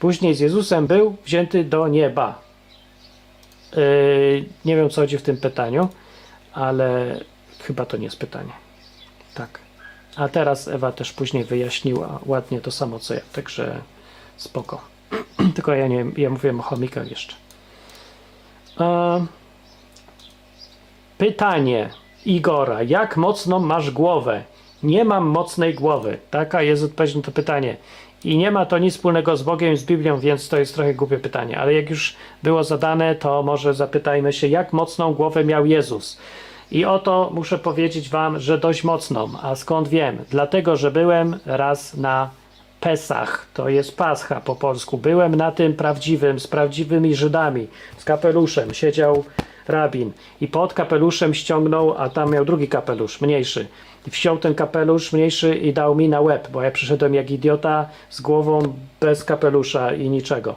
Później 0.00 0.34
z 0.34 0.40
Jezusem 0.40 0.86
był 0.86 1.16
wzięty 1.24 1.64
do 1.64 1.88
nieba. 1.88 2.42
Yy, 3.76 4.44
nie 4.64 4.76
wiem, 4.76 4.90
co 4.90 5.00
chodzi 5.00 5.18
w 5.18 5.22
tym 5.22 5.36
pytaniu, 5.36 5.88
ale 6.52 7.20
chyba 7.60 7.86
to 7.86 7.96
nie 7.96 8.04
jest 8.04 8.18
pytanie. 8.18 8.52
Tak. 9.34 9.58
A 10.16 10.28
teraz 10.28 10.68
Ewa 10.68 10.92
też 10.92 11.12
później 11.12 11.44
wyjaśniła 11.44 12.20
ładnie 12.26 12.60
to 12.60 12.70
samo, 12.70 12.98
co 12.98 13.14
ja, 13.14 13.20
także 13.32 13.80
spoko. 14.36 14.80
Tylko 15.54 15.74
ja 15.74 15.88
nie 15.88 16.06
ja 16.16 16.30
mówiłem 16.30 16.60
o 16.60 16.62
chomikach 16.62 17.10
jeszcze. 17.10 17.34
Pytanie 21.18 21.90
Igora. 22.26 22.82
Jak 22.82 23.16
mocno 23.16 23.58
masz 23.58 23.90
głowę? 23.90 24.42
Nie 24.82 25.04
mam 25.04 25.26
mocnej 25.26 25.74
głowy. 25.74 26.18
Taka 26.30 26.62
jest 26.62 26.84
odpowiedź 26.84 27.14
na 27.14 27.22
to 27.22 27.32
pytanie. 27.32 27.76
I 28.24 28.36
nie 28.36 28.50
ma 28.50 28.66
to 28.66 28.78
nic 28.78 28.94
wspólnego 28.94 29.36
z 29.36 29.42
Bogiem, 29.42 29.76
z 29.76 29.84
Biblią, 29.84 30.18
więc 30.18 30.48
to 30.48 30.58
jest 30.58 30.74
trochę 30.74 30.94
głupie 30.94 31.18
pytanie. 31.18 31.58
Ale 31.58 31.74
jak 31.74 31.90
już 31.90 32.16
było 32.42 32.64
zadane, 32.64 33.14
to 33.14 33.42
może 33.42 33.74
zapytajmy 33.74 34.32
się, 34.32 34.46
jak 34.46 34.72
mocną 34.72 35.14
głowę 35.14 35.44
miał 35.44 35.66
Jezus. 35.66 36.18
I 36.70 36.84
oto 36.84 37.30
muszę 37.34 37.58
powiedzieć 37.58 38.08
Wam, 38.08 38.40
że 38.40 38.58
dość 38.58 38.84
mocną. 38.84 39.28
A 39.42 39.54
skąd 39.54 39.88
wiem? 39.88 40.18
Dlatego, 40.30 40.76
że 40.76 40.90
byłem 40.90 41.38
raz 41.46 41.96
na 41.96 42.30
Pesach, 42.80 43.46
to 43.54 43.68
jest 43.68 43.96
Pascha 43.96 44.40
po 44.40 44.56
polsku. 44.56 44.98
Byłem 44.98 45.34
na 45.34 45.52
tym 45.52 45.74
prawdziwym, 45.74 46.40
z 46.40 46.46
prawdziwymi 46.46 47.14
Żydami, 47.14 47.66
z 47.96 48.04
kapeluszem. 48.04 48.74
Siedział 48.74 49.24
rabin 49.68 50.12
i 50.40 50.48
pod 50.48 50.74
kapeluszem 50.74 51.34
ściągnął, 51.34 51.94
a 51.98 52.08
tam 52.08 52.32
miał 52.32 52.44
drugi 52.44 52.68
kapelusz, 52.68 53.20
mniejszy. 53.20 53.66
I 54.06 54.10
wziął 54.10 54.38
ten 54.38 54.54
kapelusz 54.54 55.12
mniejszy 55.12 55.56
i 55.56 55.72
dał 55.72 55.94
mi 55.94 56.08
na 56.08 56.20
łeb, 56.20 56.48
bo 56.52 56.62
ja 56.62 56.70
przyszedłem 56.70 57.14
jak 57.14 57.30
idiota 57.30 57.88
z 58.10 58.20
głową 58.20 58.62
bez 59.00 59.24
kapelusza 59.24 59.94
i 59.94 60.08
niczego. 60.10 60.54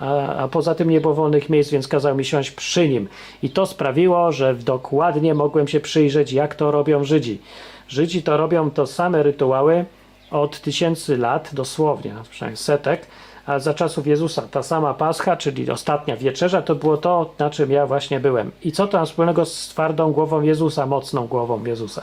A, 0.00 0.36
a 0.36 0.48
poza 0.48 0.74
tym 0.74 0.90
nie 0.90 1.00
było 1.00 1.14
wolnych 1.14 1.50
miejsc, 1.50 1.70
więc 1.70 1.88
kazał 1.88 2.16
mi 2.16 2.24
siąść 2.24 2.50
przy 2.50 2.88
nim. 2.88 3.08
I 3.42 3.50
to 3.50 3.66
sprawiło, 3.66 4.32
że 4.32 4.54
dokładnie 4.54 5.34
mogłem 5.34 5.68
się 5.68 5.80
przyjrzeć, 5.80 6.32
jak 6.32 6.54
to 6.54 6.70
robią 6.70 7.04
Żydzi. 7.04 7.40
Żydzi 7.88 8.22
to 8.22 8.36
robią 8.36 8.70
to 8.70 8.86
same 8.86 9.22
rytuały 9.22 9.84
od 10.30 10.60
tysięcy 10.60 11.16
lat, 11.16 11.50
dosłownie, 11.52 12.14
przynajmniej 12.30 12.56
setek, 12.56 13.06
a 13.46 13.58
za 13.58 13.74
czasów 13.74 14.06
Jezusa 14.06 14.42
ta 14.50 14.62
sama 14.62 14.94
Pascha, 14.94 15.36
czyli 15.36 15.70
ostatnia 15.70 16.16
wieczerza, 16.16 16.62
to 16.62 16.74
było 16.74 16.96
to, 16.96 17.34
na 17.38 17.50
czym 17.50 17.70
ja 17.70 17.86
właśnie 17.86 18.20
byłem. 18.20 18.50
I 18.64 18.72
co 18.72 18.86
to 18.86 18.98
ma 18.98 19.04
wspólnego 19.04 19.44
z 19.44 19.68
twardą 19.68 20.12
głową 20.12 20.42
Jezusa, 20.42 20.86
mocną 20.86 21.26
głową 21.26 21.64
Jezusa? 21.64 22.02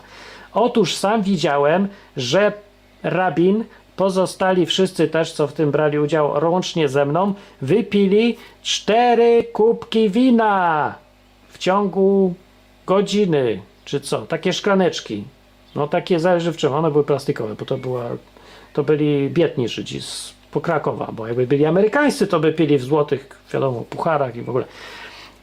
Otóż 0.54 0.96
sam 0.96 1.22
widziałem, 1.22 1.88
że 2.18 2.54
rabin, 3.04 3.66
pozostali 3.96 4.66
wszyscy 4.66 5.08
też, 5.08 5.32
co 5.32 5.48
w 5.48 5.54
tym 5.54 5.72
brali 5.72 6.00
udział, 6.00 6.52
łącznie 6.52 6.90
ze 6.90 7.06
mną, 7.06 7.34
wypili 7.62 8.38
cztery 8.62 9.44
kubki 9.44 10.10
wina 10.10 10.96
w 11.50 11.58
ciągu 11.58 12.34
godziny, 12.86 13.62
czy 13.86 14.02
co, 14.02 14.22
takie 14.22 14.54
szklaneczki. 14.54 15.24
No 15.76 15.88
takie 15.88 16.20
zależy 16.20 16.52
w 16.52 16.58
czym, 16.58 16.74
one 16.74 16.92
były 16.92 17.04
plastikowe, 17.04 17.56
bo 17.56 17.66
to 17.66 17.78
była, 17.78 18.04
to 18.74 18.84
byli 18.84 19.30
biedni 19.30 19.70
Żydzi 19.70 20.02
z 20.02 20.34
po 20.54 20.62
Krakowa, 20.62 21.10
bo 21.12 21.28
jakby 21.28 21.48
byli 21.48 21.66
amerykańscy, 21.66 22.28
to 22.28 22.40
by 22.40 22.54
pili 22.54 22.78
w 22.78 22.84
złotych, 22.84 23.30
wiadomo, 23.54 23.84
pucharach 23.90 24.36
i 24.36 24.42
w 24.42 24.50
ogóle. 24.50 24.66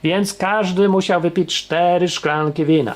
Więc 0.02 0.34
każdy 0.34 0.88
musiał 0.88 1.20
wypić 1.20 1.54
cztery 1.54 2.08
szklanki 2.08 2.64
wina. 2.64 2.94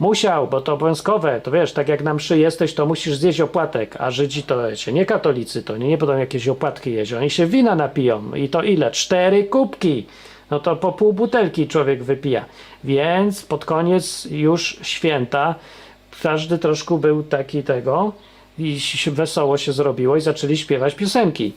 Musiał, 0.00 0.48
bo 0.48 0.60
to 0.60 0.72
obowiązkowe. 0.74 1.40
To 1.40 1.50
wiesz, 1.50 1.72
tak 1.72 1.88
jak 1.88 2.02
na 2.02 2.14
mszy 2.14 2.38
jesteś, 2.38 2.74
to 2.74 2.86
musisz 2.86 3.16
zjeść 3.16 3.40
opłatek, 3.40 3.96
a 3.98 4.10
Żydzi 4.10 4.42
to 4.42 4.68
wiecie, 4.68 4.92
nie 4.92 5.06
katolicy, 5.06 5.62
to 5.62 5.76
nie, 5.76 5.88
nie 5.88 5.98
potem 5.98 6.18
jakieś 6.18 6.48
opłatki 6.48 6.92
jeść. 6.92 7.12
Oni 7.12 7.30
się 7.30 7.46
wina 7.46 7.74
napiją 7.74 8.34
i 8.34 8.48
to 8.48 8.62
ile? 8.62 8.90
Cztery 8.90 9.44
kubki. 9.44 10.06
No 10.50 10.60
to 10.60 10.76
po 10.76 10.92
pół 10.92 11.12
butelki 11.12 11.68
człowiek 11.68 12.02
wypija. 12.02 12.44
Więc 12.84 13.42
pod 13.42 13.64
koniec 13.64 14.26
już 14.30 14.78
święta 14.82 15.54
każdy 16.22 16.58
troszkę 16.58 16.98
był 16.98 17.22
taki 17.22 17.62
tego 17.62 18.12
i 18.58 18.80
wesoło 19.06 19.58
się 19.58 19.72
zrobiło 19.72 20.16
i 20.16 20.20
zaczęli 20.20 20.56
śpiewać 20.56 20.94
piosenki. 20.94 21.52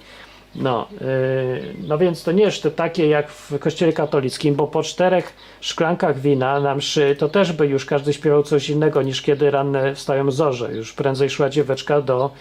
No, 0.55 0.87
yy, 0.91 1.73
no 1.87 1.97
więc 1.97 2.23
to 2.23 2.31
nie 2.31 2.43
jest 2.43 2.63
to 2.63 2.71
takie 2.71 3.07
jak 3.07 3.29
w 3.31 3.59
kościele 3.59 3.93
katolickim, 3.93 4.55
bo 4.55 4.67
po 4.67 4.83
czterech 4.83 5.33
szklankach 5.61 6.19
wina 6.19 6.59
na 6.59 6.75
mszy 6.75 7.15
to 7.19 7.29
też 7.29 7.51
by 7.51 7.67
już 7.67 7.85
każdy 7.85 8.13
śpiewał 8.13 8.43
coś 8.43 8.69
innego 8.69 9.01
niż 9.01 9.21
kiedy 9.21 9.51
ranne 9.51 9.95
wstają 9.95 10.31
zorze. 10.31 10.75
Już 10.75 10.93
prędzej 10.93 11.29
szła 11.29 11.49
dzieweczka 11.49 12.01
do, 12.01 12.31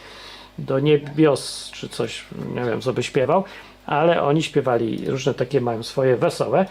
do 0.59 0.79
niebios 0.79 1.71
czy 1.75 1.89
coś, 1.89 2.25
nie 2.55 2.65
wiem 2.65 2.81
co 2.81 2.93
by 2.93 3.03
śpiewał, 3.03 3.45
ale 3.87 4.23
oni 4.23 4.43
śpiewali 4.43 5.11
różne 5.11 5.35
takie 5.35 5.61
mają 5.61 5.83
swoje 5.83 6.17
wesołe 6.17 6.67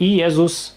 i 0.00 0.16
Jezus 0.16 0.74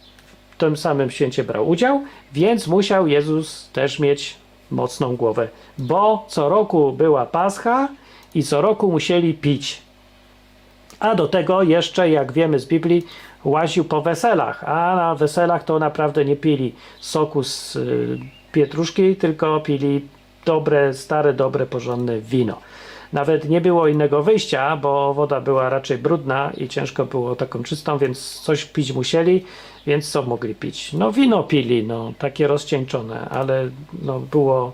w 0.52 0.58
tym 0.58 0.78
samym 0.78 1.12
święcie 1.12 1.44
brał 1.44 1.70
udział, 1.70 2.04
więc 2.34 2.68
musiał 2.68 3.08
Jezus 3.08 3.70
też 3.74 4.00
mieć 4.00 4.36
mocną 4.72 5.16
głowę, 5.16 5.48
bo 5.78 6.26
co 6.28 6.50
roku 6.50 6.92
była 6.92 7.26
Pascha 7.26 7.88
i 8.36 8.44
co 8.44 8.62
roku 8.62 8.92
musieli 8.92 9.34
pić. 9.34 9.82
A 11.00 11.16
do 11.16 11.28
tego 11.28 11.64
jeszcze, 11.64 12.10
jak 12.10 12.32
wiemy 12.32 12.60
z 12.60 12.66
Biblii, 12.66 13.06
łaził 13.44 13.86
po 13.86 14.02
weselach, 14.02 14.64
a 14.64 14.96
na 14.96 15.16
weselach 15.16 15.64
to 15.64 15.80
naprawdę 15.80 16.26
nie 16.26 16.36
pili 16.36 16.76
soku 17.00 17.44
z 17.44 17.76
y, 17.76 18.20
pietruszki, 18.52 19.16
tylko 19.16 19.60
pili 19.60 20.02
dobre, 20.46 20.94
stare, 20.94 21.34
dobre, 21.34 21.66
porządne 21.66 22.20
wino. 22.20 22.58
Nawet 23.14 23.50
nie 23.50 23.62
było 23.62 23.88
innego 23.88 24.24
wyjścia, 24.24 24.78
bo 24.78 25.14
woda 25.14 25.42
była 25.42 25.70
raczej 25.70 25.98
brudna 25.98 26.52
i 26.58 26.68
ciężko 26.68 27.06
było 27.06 27.36
taką 27.36 27.64
czystą, 27.64 27.98
więc 27.98 28.40
coś 28.40 28.66
pić 28.66 28.94
musieli, 28.94 29.46
więc 29.88 30.12
co 30.12 30.24
mogli 30.24 30.56
pić? 30.56 30.94
No 30.94 31.12
wino 31.12 31.44
pili, 31.44 31.84
no 31.84 32.14
takie 32.20 32.48
rozcieńczone, 32.48 33.30
ale 33.30 33.70
no 34.02 34.20
było 34.20 34.74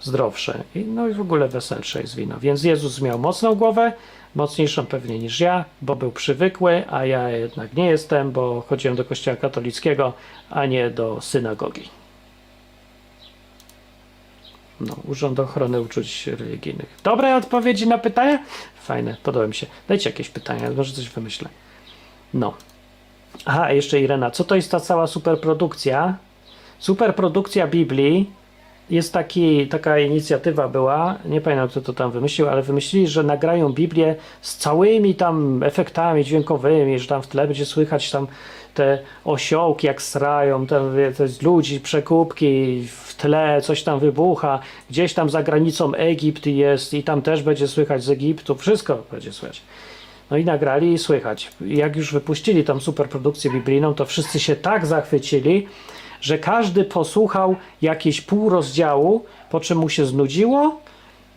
zdrowsze 0.00 0.64
i 0.74 0.84
no 0.84 1.08
i 1.08 1.14
w 1.14 1.20
ogóle 1.20 1.48
weselsze 1.48 2.00
jest 2.00 2.16
wino. 2.16 2.40
Więc 2.40 2.64
Jezus 2.64 3.00
miał 3.00 3.18
mocną 3.18 3.54
głowę, 3.54 3.92
mocniejszą 4.34 4.86
pewnie 4.86 5.18
niż 5.18 5.40
ja, 5.40 5.64
bo 5.82 5.96
był 5.96 6.12
przywykły, 6.12 6.84
a 6.90 7.06
ja 7.06 7.30
jednak 7.30 7.74
nie 7.74 7.86
jestem, 7.86 8.32
bo 8.32 8.64
chodziłem 8.68 8.96
do 8.96 9.04
kościoła 9.04 9.36
katolickiego, 9.36 10.12
a 10.50 10.66
nie 10.66 10.90
do 10.90 11.20
synagogi. 11.20 11.88
No, 14.80 14.96
Urząd 15.08 15.40
Ochrony 15.40 15.80
Uczuć 15.80 16.26
Religijnych. 16.26 16.98
Dobre 17.04 17.36
odpowiedzi 17.36 17.88
na 17.88 17.98
pytania? 17.98 18.38
Fajne, 18.82 19.16
podoba 19.22 19.46
mi 19.46 19.54
się. 19.54 19.66
Dajcie 19.88 20.10
jakieś 20.10 20.28
pytania, 20.28 20.70
może 20.70 20.92
coś 20.92 21.08
wymyślę. 21.08 21.48
No. 22.34 22.54
Aha, 23.44 23.72
jeszcze 23.72 24.00
Irena, 24.00 24.30
co 24.30 24.44
to 24.44 24.54
jest 24.54 24.70
ta 24.70 24.80
cała 24.80 25.06
superprodukcja? 25.06 26.16
Superprodukcja 26.78 27.66
Biblii 27.66 28.30
jest 28.90 29.12
taki, 29.12 29.68
taka 29.68 29.98
inicjatywa 29.98 30.68
była, 30.68 31.18
nie 31.24 31.40
pamiętam 31.40 31.68
kto 31.68 31.80
to 31.80 31.92
tam 31.92 32.10
wymyślił, 32.10 32.48
ale 32.48 32.62
wymyślili, 32.62 33.08
że 33.08 33.22
nagrają 33.22 33.72
Biblię 33.72 34.14
z 34.40 34.56
całymi 34.56 35.14
tam 35.14 35.62
efektami 35.62 36.24
dźwiękowymi, 36.24 36.98
że 36.98 37.08
tam 37.08 37.22
w 37.22 37.26
tle 37.26 37.46
będzie 37.46 37.66
słychać 37.66 38.10
tam 38.10 38.26
te 38.74 38.98
osiołki 39.24 39.86
jak 39.86 40.02
srają, 40.02 40.66
tam 40.66 40.98
jest 40.98 41.42
ludzi, 41.42 41.80
przekupki, 41.80 42.84
w 42.88 43.14
tle 43.14 43.60
coś 43.62 43.82
tam 43.82 44.00
wybucha, 44.00 44.58
gdzieś 44.90 45.14
tam 45.14 45.30
za 45.30 45.42
granicą 45.42 45.94
Egipt 45.94 46.46
jest 46.46 46.94
i 46.94 47.02
tam 47.02 47.22
też 47.22 47.42
będzie 47.42 47.68
słychać 47.68 48.04
z 48.04 48.10
Egiptu, 48.10 48.54
wszystko 48.54 49.02
będzie 49.12 49.32
słychać. 49.32 49.62
No 50.30 50.36
i 50.36 50.44
nagrali 50.44 50.92
i 50.92 50.98
słychać. 50.98 51.50
Jak 51.60 51.96
już 51.96 52.12
wypuścili 52.12 52.64
tam 52.64 52.80
superprodukcję 52.80 53.50
biblijną, 53.50 53.94
to 53.94 54.06
wszyscy 54.06 54.40
się 54.40 54.56
tak 54.56 54.86
zachwycili, 54.86 55.66
że 56.20 56.38
każdy 56.38 56.84
posłuchał 56.84 57.56
jakieś 57.82 58.20
pół 58.20 58.48
rozdziału, 58.48 59.24
po 59.50 59.60
czym 59.60 59.78
mu 59.78 59.88
się 59.88 60.06
znudziło, 60.06 60.80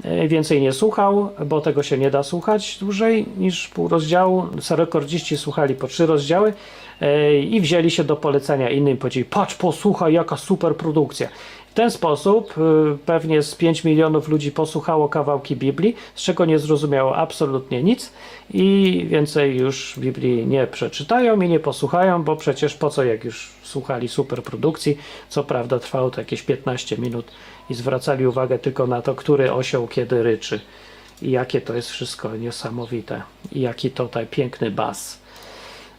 e, 0.03 0.27
więcej 0.27 0.61
nie 0.61 0.73
słuchał, 0.73 1.29
bo 1.45 1.61
tego 1.61 1.83
się 1.83 1.97
nie 1.97 2.11
da 2.11 2.23
słuchać 2.23 2.77
dłużej 2.79 3.25
niż 3.37 3.67
pół 3.67 3.87
rozdziału. 3.87 4.47
Rekordziści 4.69 5.37
słuchali 5.37 5.75
po 5.75 5.87
trzy 5.87 6.05
rozdziały 6.05 6.53
e, 7.01 7.35
i 7.39 7.61
wzięli 7.61 7.91
się 7.91 8.03
do 8.03 8.15
polecenia 8.15 8.69
innym. 8.69 8.97
Powiedzieli, 8.97 9.25
patrz, 9.25 9.55
posłuchaj, 9.55 10.13
jaka 10.13 10.37
super 10.37 10.75
produkcja. 10.75 11.27
Ten 11.75 11.91
sposób 11.91 12.57
y, 12.57 12.97
pewnie 13.05 13.41
z 13.41 13.55
5 13.55 13.83
milionów 13.83 14.27
ludzi 14.27 14.51
posłuchało 14.51 15.09
kawałki 15.09 15.55
Biblii, 15.55 15.95
z 16.15 16.21
czego 16.21 16.45
nie 16.45 16.59
zrozumiało 16.59 17.17
absolutnie 17.17 17.83
nic 17.83 18.11
i 18.53 19.05
więcej 19.09 19.57
już 19.57 19.99
Biblii 19.99 20.47
nie 20.47 20.67
przeczytają 20.67 21.41
i 21.41 21.49
nie 21.49 21.59
posłuchają, 21.59 22.23
bo 22.23 22.35
przecież 22.35 22.73
po 22.73 22.89
co 22.89 23.03
jak 23.03 23.23
już 23.23 23.51
słuchali 23.63 24.07
superprodukcji, 24.07 24.97
co 25.29 25.43
prawda 25.43 25.79
trwało 25.79 26.11
to 26.11 26.21
jakieś 26.21 26.41
15 26.41 26.97
minut 26.97 27.31
i 27.69 27.73
zwracali 27.73 28.27
uwagę 28.27 28.59
tylko 28.59 28.87
na 28.87 29.01
to, 29.01 29.15
który 29.15 29.53
osioł 29.53 29.87
kiedy 29.87 30.23
ryczy 30.23 30.59
i 31.21 31.31
jakie 31.31 31.61
to 31.61 31.73
jest 31.73 31.89
wszystko 31.89 32.35
niesamowite 32.35 33.21
i 33.51 33.61
jaki 33.61 33.91
tutaj 33.91 34.27
piękny 34.27 34.71
bas. 34.71 35.24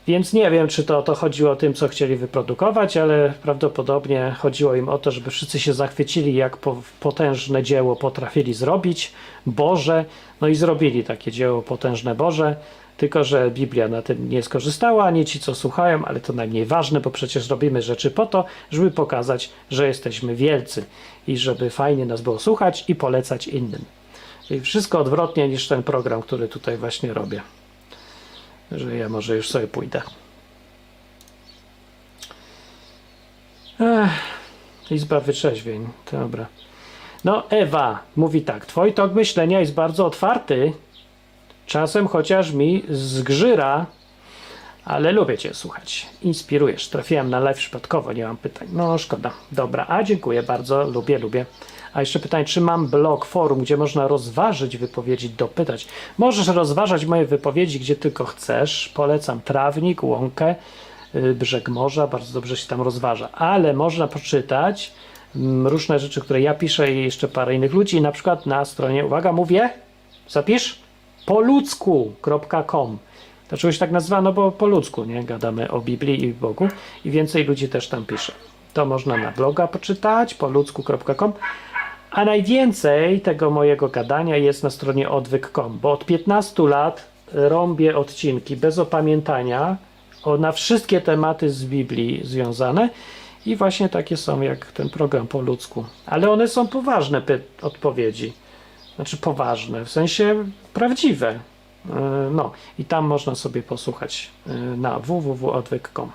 Więc 0.07 0.33
nie 0.33 0.51
wiem, 0.51 0.69
czy 0.69 0.85
to 0.85 1.03
to 1.03 1.15
chodziło 1.15 1.51
o 1.51 1.57
tym, 1.57 1.75
co 1.75 1.89
chcieli 1.89 2.17
wyprodukować, 2.17 2.97
ale 2.97 3.33
prawdopodobnie 3.43 4.35
chodziło 4.39 4.75
im 4.75 4.89
o 4.89 4.99
to, 4.99 5.11
żeby 5.11 5.31
wszyscy 5.31 5.61
się 5.61 5.73
zachwycili, 5.73 6.35
jak 6.35 6.57
po, 6.57 6.83
potężne 7.01 7.63
dzieło 7.63 7.97
potrafili 7.97 8.55
zrobić, 8.55 9.13
Boże, 9.47 10.05
no 10.41 10.49
i 10.49 10.55
zrobili 10.55 11.05
takie 11.05 11.33
dzieło 11.33 11.63
potężne 11.63 12.15
Boże, 12.15 12.57
tylko 12.97 13.25
że 13.25 13.51
Biblia 13.51 13.89
na 13.89 14.03
tym 14.03 14.29
nie 14.29 14.43
skorzystała, 14.43 15.05
ani 15.05 15.25
ci, 15.25 15.41
co 15.41 15.55
słuchają, 15.55 16.05
ale 16.05 16.21
to 16.21 16.33
najmniej 16.33 16.67
ważne, 16.67 17.01
bo 17.01 17.11
przecież 17.11 17.51
robimy 17.51 17.83
rzeczy 17.83 18.11
po 18.11 18.27
to, 18.27 18.45
żeby 18.71 18.91
pokazać, 18.91 19.51
że 19.71 19.87
jesteśmy 19.87 20.35
wielcy 20.35 20.85
i 21.29 21.37
żeby 21.37 21.71
fajnie 21.71 22.07
nas 22.07 22.21
było 22.21 22.39
słuchać 22.39 22.85
i 22.89 22.95
polecać 22.95 23.49
innym. 23.49 23.85
Wszystko 24.63 24.99
odwrotnie 24.99 25.49
niż 25.49 25.69
ten 25.69 25.83
program, 25.83 26.23
który 26.23 26.49
tutaj 26.49 26.77
właśnie 26.77 27.15
robię 27.15 27.43
że 28.73 28.97
ja 28.97 29.09
może 29.09 29.37
już 29.37 29.49
sobie 29.49 29.67
pójdę. 29.67 30.03
Ech, 33.81 34.11
Izba 34.91 35.21
wytrzeźwień, 35.21 35.89
dobra. 36.13 36.47
No, 37.25 37.51
Ewa 37.51 38.03
mówi 38.17 38.43
tak. 38.43 38.67
Twój 38.67 38.93
tok 38.93 39.15
myślenia 39.15 39.61
jest 39.61 39.75
bardzo 39.75 40.07
otwarty. 40.07 40.73
Czasem 41.67 42.09
chociaż 42.09 42.53
mi 42.53 42.83
zgrzyra, 42.89 43.87
ale 44.85 45.13
lubię 45.13 45.39
Cię 45.39 45.55
słuchać. 45.55 46.07
Inspirujesz. 46.23 46.89
Trafiłem 46.89 47.31
na 47.31 47.41
live 47.41 47.57
przypadkowo, 47.57 48.13
nie 48.13 48.25
mam 48.25 48.37
pytań. 48.37 48.69
No 48.73 48.99
szkoda. 48.99 49.31
Dobra, 49.53 49.87
a 49.89 50.03
dziękuję 50.03 50.43
bardzo. 50.43 50.85
Lubię, 50.85 51.19
lubię. 51.19 51.47
A 51.97 52.01
jeszcze 52.01 52.19
pytanie, 52.19 52.45
czy 52.45 52.61
mam 52.61 52.87
blog, 52.87 53.25
forum, 53.25 53.61
gdzie 53.61 53.77
można 53.77 54.09
rozważyć 54.09 54.77
wypowiedzi, 54.77 55.31
dopytać? 55.31 55.89
Możesz 56.19 56.49
rozważać 56.49 57.07
moje 57.07 57.27
wypowiedzi, 57.27 57.81
gdzie 57.81 57.97
tylko 57.97 58.25
chcesz. 58.25 58.93
Polecam 58.95 59.41
trawnik, 59.41 60.03
łąkę, 60.03 60.55
y, 61.15 61.35
brzeg 61.35 61.69
morza, 61.69 62.07
bardzo 62.07 62.33
dobrze 62.33 62.57
się 62.57 62.69
tam 62.69 62.83
rozważa. 62.83 63.29
Ale 63.33 63.73
można 63.73 64.09
poczytać 64.09 64.93
mm, 65.37 65.67
różne 65.67 65.99
rzeczy, 65.99 66.21
które 66.21 66.41
ja 66.41 66.55
piszę 66.55 66.93
i 66.93 67.05
jeszcze 67.05 67.29
parę 67.29 67.55
innych 67.55 67.73
ludzi, 67.73 68.01
na 68.01 68.13
przykład 68.13 68.47
na 68.47 68.65
stronie, 68.65 69.07
uwaga, 69.07 69.33
mówię, 69.33 69.71
zapisz, 70.29 70.79
poludzku.com. 71.27 72.99
Dlaczego 73.49 73.73
się 73.73 73.79
tak 73.79 73.91
nazywa? 73.91 74.23
No 74.23 74.33
bo 74.33 74.53
po 74.53 74.67
ludzku, 74.67 75.05
nie? 75.05 75.25
Gadamy 75.25 75.71
o 75.71 75.81
Biblii 75.81 76.25
i 76.25 76.33
Bogu 76.33 76.69
i 77.05 77.11
więcej 77.11 77.45
ludzi 77.45 77.69
też 77.69 77.89
tam 77.89 78.07
pisze. 78.07 78.33
To 78.75 78.87
można 78.87 79.17
na 79.17 79.31
bloga 79.31 79.67
poczytać, 79.67 80.35
poludzku.com. 80.35 81.33
A 82.11 82.25
najwięcej 82.25 83.21
tego 83.21 83.51
mojego 83.51 83.89
gadania 83.89 84.37
jest 84.37 84.63
na 84.63 84.71
stronie 84.71 85.11
odwyk.com, 85.11 85.79
bo 85.79 85.93
od 85.93 86.05
15 86.05 86.63
lat 86.63 87.05
rąbię 87.33 87.97
odcinki 87.97 88.57
bez 88.57 88.79
opamiętania 88.79 89.77
o, 90.25 90.37
na 90.37 90.53
wszystkie 90.53 91.01
tematy 91.01 91.51
z 91.51 91.65
Biblii 91.65 92.21
związane 92.25 92.89
i 93.47 93.57
właśnie 93.57 93.89
takie 93.89 94.17
są 94.17 94.41
jak 94.41 94.73
ten 94.73 94.91
program 94.91 95.27
po 95.27 95.41
ludzku. 95.41 95.85
Ale 96.07 96.31
one 96.31 96.49
są 96.49 96.69
poważne 96.69 97.23
odpowiedzi. 97.63 98.33
Znaczy 98.97 99.17
poważne, 99.17 99.85
w 99.85 99.91
sensie 99.91 100.45
prawdziwe. 100.75 101.39
Yy, 101.87 101.95
No 102.31 102.53
i 102.79 102.85
tam 102.85 103.05
można 103.07 103.35
sobie 103.35 103.63
posłuchać 103.63 104.31
yy, 104.47 104.77
na 104.77 104.99
www.odwyk.com. 104.99 106.11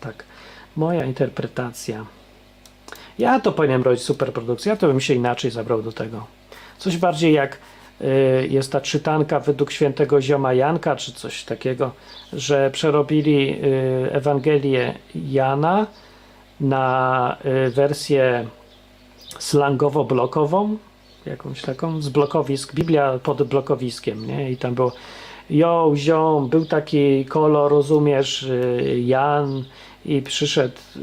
Tak, 0.00 0.24
moja 0.76 1.04
interpretacja. 1.04 2.06
Ja 3.18 3.40
to 3.40 3.52
powinienem 3.52 3.82
robić 3.82 4.02
superprodukcję, 4.02 4.70
ja 4.70 4.76
to 4.76 4.86
bym 4.86 5.00
się 5.00 5.14
inaczej 5.14 5.50
zabrał 5.50 5.82
do 5.82 5.92
tego. 5.92 6.26
Coś 6.78 6.96
bardziej 6.96 7.32
jak 7.32 7.58
y, 8.00 8.48
jest 8.50 8.72
ta 8.72 8.80
czytanka 8.80 9.40
według 9.40 9.72
świętego 9.72 10.22
zioma 10.22 10.54
Janka, 10.54 10.96
czy 10.96 11.12
coś 11.12 11.44
takiego, 11.44 11.92
że 12.32 12.70
przerobili 12.70 13.64
y, 13.64 14.12
Ewangelię 14.12 14.94
Jana 15.14 15.86
na 16.60 17.36
y, 17.66 17.70
wersję 17.70 18.46
slangowo-blokową, 19.38 20.76
jakąś 21.26 21.62
taką, 21.62 22.02
z 22.02 22.08
blokowisk, 22.08 22.74
Biblia 22.74 23.18
pod 23.22 23.42
blokowiskiem, 23.42 24.26
nie? 24.26 24.50
I 24.50 24.56
tam 24.56 24.74
było 24.74 24.92
jo, 25.50 25.92
ziom, 25.94 26.48
był 26.48 26.66
taki 26.66 27.24
kolor, 27.24 27.70
rozumiesz, 27.70 28.42
y, 28.42 29.00
Jan 29.06 29.64
i 30.04 30.22
przyszedł 30.22 30.76
y, 30.96 31.00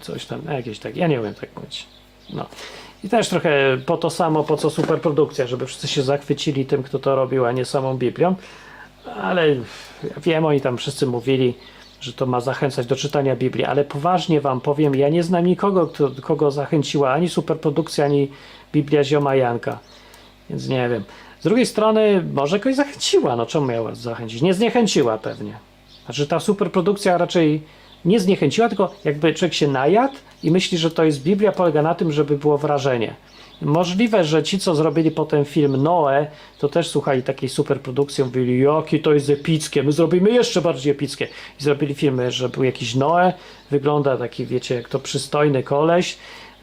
coś 0.00 0.26
tam, 0.26 0.42
jakieś 0.52 0.78
tak, 0.78 0.96
ja 0.96 1.06
nie 1.06 1.20
umiem 1.20 1.34
tak 1.34 1.56
mówić. 1.56 1.86
No. 2.32 2.46
I 3.04 3.08
też 3.08 3.28
trochę 3.28 3.78
po 3.86 3.96
to 3.96 4.10
samo, 4.10 4.44
po 4.44 4.56
co 4.56 4.70
superprodukcja, 4.70 5.46
żeby 5.46 5.66
wszyscy 5.66 5.88
się 5.88 6.02
zachwycili 6.02 6.66
tym, 6.66 6.82
kto 6.82 6.98
to 6.98 7.16
robił, 7.16 7.44
a 7.44 7.52
nie 7.52 7.64
samą 7.64 7.96
Biblią. 7.96 8.34
Ale 9.22 9.56
wiem, 10.16 10.44
oni 10.44 10.60
tam 10.60 10.76
wszyscy 10.76 11.06
mówili, 11.06 11.54
że 12.00 12.12
to 12.12 12.26
ma 12.26 12.40
zachęcać 12.40 12.86
do 12.86 12.96
czytania 12.96 13.36
Biblii, 13.36 13.64
ale 13.64 13.84
poważnie 13.84 14.40
wam 14.40 14.60
powiem, 14.60 14.94
ja 14.94 15.08
nie 15.08 15.22
znam 15.22 15.46
nikogo, 15.46 15.86
kto, 15.86 16.10
kogo 16.22 16.50
zachęciła 16.50 17.12
ani 17.12 17.28
superprodukcja, 17.28 18.04
ani 18.04 18.30
Biblia 18.72 19.04
Zioma 19.04 19.34
Janka. 19.34 19.78
Więc 20.50 20.68
nie 20.68 20.88
wiem. 20.88 21.04
Z 21.40 21.44
drugiej 21.44 21.66
strony, 21.66 22.24
może 22.32 22.58
kogoś 22.60 22.76
zachęciła, 22.76 23.36
no 23.36 23.46
czemu 23.46 23.66
miała 23.66 23.94
zachęcić? 23.94 24.42
Nie 24.42 24.54
zniechęciła 24.54 25.18
pewnie. 25.18 25.58
Znaczy 26.04 26.26
ta 26.26 26.40
superprodukcja 26.40 27.18
raczej 27.18 27.62
nie 28.04 28.20
zniechęciła, 28.20 28.68
tylko 28.68 28.94
jakby 29.04 29.34
człowiek 29.34 29.54
się 29.54 29.68
najadł 29.68 30.14
i 30.42 30.50
myśli, 30.50 30.78
że 30.78 30.90
to 30.90 31.04
jest 31.04 31.22
Biblia, 31.22 31.52
polega 31.52 31.82
na 31.82 31.94
tym, 31.94 32.12
żeby 32.12 32.38
było 32.38 32.58
wrażenie. 32.58 33.14
Możliwe, 33.62 34.24
że 34.24 34.42
ci, 34.42 34.58
co 34.58 34.74
zrobili 34.74 35.10
potem 35.10 35.44
film 35.44 35.82
Noe, 35.82 36.26
to 36.58 36.68
też 36.68 36.88
słuchali 36.88 37.22
takiej 37.22 37.48
superprodukcji, 37.48 38.24
mówili, 38.24 38.60
jakie 38.60 38.98
to 38.98 39.12
jest 39.12 39.30
epickie, 39.30 39.82
my 39.82 39.92
zrobimy 39.92 40.30
jeszcze 40.30 40.60
bardziej 40.60 40.92
epickie. 40.92 41.28
I 41.60 41.62
zrobili 41.62 41.94
filmy, 41.94 42.30
że 42.30 42.48
był 42.48 42.64
jakiś 42.64 42.94
Noe, 42.94 43.32
wygląda 43.70 44.16
taki, 44.16 44.46
wiecie, 44.46 44.74
jak 44.74 44.88
to 44.88 44.98
przystojny 44.98 45.62
koleś, 45.62 46.16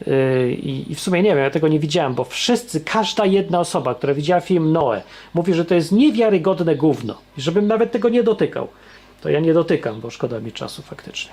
Yy, 0.06 0.52
I, 0.52 0.94
w 0.94 1.00
sumie 1.00 1.22
nie 1.22 1.28
wiem, 1.28 1.38
ja 1.38 1.50
tego 1.50 1.68
nie 1.68 1.78
widziałem, 1.78 2.14
bo 2.14 2.24
wszyscy, 2.24 2.80
każda 2.80 3.26
jedna 3.26 3.60
osoba, 3.60 3.94
która 3.94 4.14
widziała 4.14 4.40
film 4.40 4.72
Noe, 4.72 5.02
mówi, 5.34 5.54
że 5.54 5.64
to 5.64 5.74
jest 5.74 5.92
niewiarygodne 5.92 6.76
gówno. 6.76 7.18
Żebym 7.38 7.66
nawet 7.66 7.92
tego 7.92 8.08
nie 8.08 8.22
dotykał. 8.22 8.68
To 9.22 9.28
ja 9.28 9.40
nie 9.40 9.54
dotykam, 9.54 10.00
bo 10.00 10.10
szkoda 10.10 10.40
mi 10.40 10.52
czasu 10.52 10.82
faktycznie. 10.82 11.32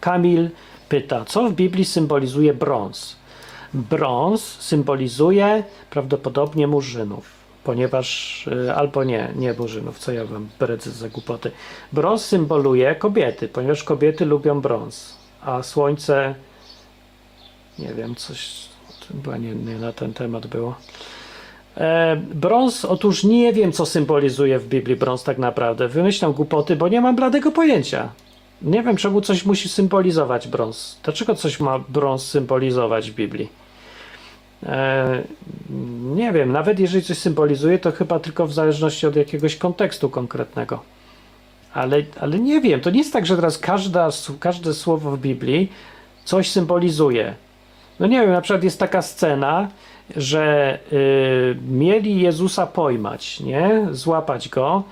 Kamil 0.00 0.50
pyta, 0.88 1.24
co 1.24 1.48
w 1.48 1.52
Biblii 1.52 1.84
symbolizuje 1.84 2.54
brąz? 2.54 3.16
Brąz 3.74 4.42
symbolizuje 4.42 5.64
prawdopodobnie 5.90 6.66
murzynów, 6.66 7.30
ponieważ, 7.64 8.46
y, 8.46 8.74
albo 8.74 9.04
nie, 9.04 9.32
nie 9.36 9.52
murzynów, 9.52 9.98
co 9.98 10.12
ja 10.12 10.24
wam 10.24 10.48
bredzę 10.58 10.90
za 10.90 11.08
głupoty. 11.08 11.50
Brąz 11.92 12.24
symboluje 12.24 12.94
kobiety, 12.94 13.48
ponieważ 13.48 13.84
kobiety 13.84 14.24
lubią 14.24 14.60
brąz, 14.60 15.16
a 15.42 15.62
słońce, 15.62 16.34
nie 17.78 17.94
wiem, 17.94 18.14
coś, 18.14 18.68
chyba 19.08 19.36
nie, 19.36 19.54
nie 19.54 19.78
na 19.78 19.92
ten 19.92 20.14
temat 20.14 20.46
było. 20.46 20.74
E, 21.76 22.16
brąz, 22.16 22.84
otóż 22.84 23.24
nie 23.24 23.52
wiem, 23.52 23.72
co 23.72 23.86
symbolizuje 23.86 24.58
w 24.58 24.68
Biblii 24.68 24.96
brąz 24.96 25.22
tak 25.22 25.38
naprawdę. 25.38 25.88
Wymyślam 25.88 26.32
głupoty, 26.32 26.76
bo 26.76 26.88
nie 26.88 27.00
mam 27.00 27.16
bladego 27.16 27.52
pojęcia. 27.52 28.08
Nie 28.62 28.82
wiem, 28.82 28.96
czemu 28.96 29.20
coś 29.20 29.44
musi 29.44 29.68
symbolizować 29.68 30.48
brąz. 30.48 30.98
Dlaczego 31.02 31.34
coś 31.34 31.60
ma 31.60 31.78
brąz 31.78 32.22
symbolizować 32.26 33.10
w 33.10 33.14
Biblii? 33.14 33.48
E, 34.66 35.22
nie 36.14 36.32
wiem, 36.32 36.52
nawet 36.52 36.80
jeżeli 36.80 37.04
coś 37.04 37.18
symbolizuje, 37.18 37.78
to 37.78 37.92
chyba 37.92 38.18
tylko 38.18 38.46
w 38.46 38.52
zależności 38.52 39.06
od 39.06 39.16
jakiegoś 39.16 39.56
kontekstu 39.56 40.10
konkretnego. 40.10 40.82
Ale, 41.74 42.02
ale 42.20 42.38
nie 42.38 42.60
wiem, 42.60 42.80
to 42.80 42.90
nie 42.90 42.98
jest 42.98 43.12
tak, 43.12 43.26
że 43.26 43.36
teraz 43.36 43.58
każda, 43.58 44.08
każde 44.40 44.74
słowo 44.74 45.10
w 45.10 45.18
Biblii 45.18 45.72
coś 46.24 46.50
symbolizuje. 46.50 47.34
No 48.00 48.06
nie 48.06 48.20
wiem, 48.20 48.30
na 48.30 48.40
przykład 48.40 48.64
jest 48.64 48.78
taka 48.78 49.02
scena, 49.02 49.68
że 50.16 50.78
y, 50.92 51.56
mieli 51.68 52.20
Jezusa 52.20 52.66
pojmać, 52.66 53.40
nie? 53.40 53.86
Złapać 53.90 54.48
go 54.48 54.82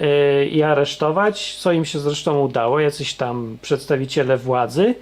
y, 0.00 0.46
i 0.46 0.62
aresztować, 0.62 1.56
co 1.56 1.72
im 1.72 1.84
się 1.84 1.98
zresztą 1.98 2.40
udało, 2.40 2.80
jacyś 2.80 3.14
tam 3.14 3.58
przedstawiciele 3.62 4.36
władzy 4.36 4.94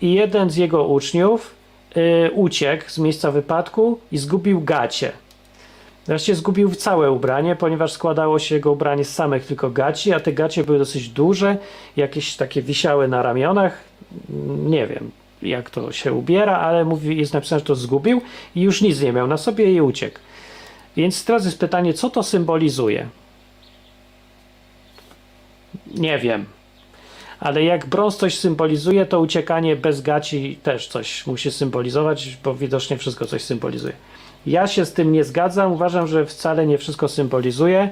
i 0.00 0.12
jeden 0.12 0.50
z 0.50 0.56
jego 0.56 0.84
uczniów 0.84 1.54
y, 1.96 2.30
uciekł 2.34 2.90
z 2.90 2.98
miejsca 2.98 3.30
wypadku 3.30 3.98
i 4.12 4.18
zgubił 4.18 4.60
gacie. 4.60 5.12
Wreszcie 6.06 6.34
zgubił 6.34 6.74
całe 6.74 7.10
ubranie, 7.10 7.56
ponieważ 7.56 7.92
składało 7.92 8.38
się 8.38 8.54
jego 8.54 8.72
ubranie 8.72 9.04
z 9.04 9.14
samych 9.14 9.46
tylko 9.46 9.70
gaci, 9.70 10.12
a 10.12 10.20
te 10.20 10.32
gacie 10.32 10.64
były 10.64 10.78
dosyć 10.78 11.08
duże, 11.08 11.56
jakieś 11.96 12.36
takie 12.36 12.62
wisiały 12.62 13.08
na 13.08 13.22
ramionach. 13.22 13.78
Nie 14.66 14.86
wiem, 14.86 15.10
jak 15.44 15.70
to 15.70 15.92
się 15.92 16.12
ubiera, 16.12 16.58
ale 16.58 16.84
mówi, 16.84 17.16
jest 17.16 17.34
napisane, 17.34 17.58
że 17.58 17.66
to 17.66 17.74
zgubił 17.74 18.20
i 18.56 18.60
już 18.60 18.82
nic 18.82 19.00
nie 19.00 19.12
miał 19.12 19.26
na 19.26 19.36
sobie 19.36 19.72
i 19.72 19.80
uciekł. 19.80 20.18
Więc 20.96 21.24
teraz 21.24 21.44
jest 21.44 21.58
pytanie, 21.58 21.94
co 21.94 22.10
to 22.10 22.22
symbolizuje? 22.22 23.08
Nie 25.94 26.18
wiem. 26.18 26.44
Ale 27.40 27.64
jak 27.64 27.86
brąz 27.86 28.16
coś 28.16 28.38
symbolizuje, 28.38 29.06
to 29.06 29.20
uciekanie 29.20 29.76
bez 29.76 30.00
gaci 30.00 30.58
też 30.62 30.88
coś 30.88 31.26
musi 31.26 31.50
symbolizować, 31.50 32.36
bo 32.44 32.54
widocznie 32.54 32.98
wszystko 32.98 33.26
coś 33.26 33.42
symbolizuje. 33.42 33.92
Ja 34.46 34.66
się 34.66 34.84
z 34.84 34.92
tym 34.92 35.12
nie 35.12 35.24
zgadzam. 35.24 35.72
Uważam, 35.72 36.06
że 36.06 36.26
wcale 36.26 36.66
nie 36.66 36.78
wszystko 36.78 37.08
symbolizuje 37.08 37.90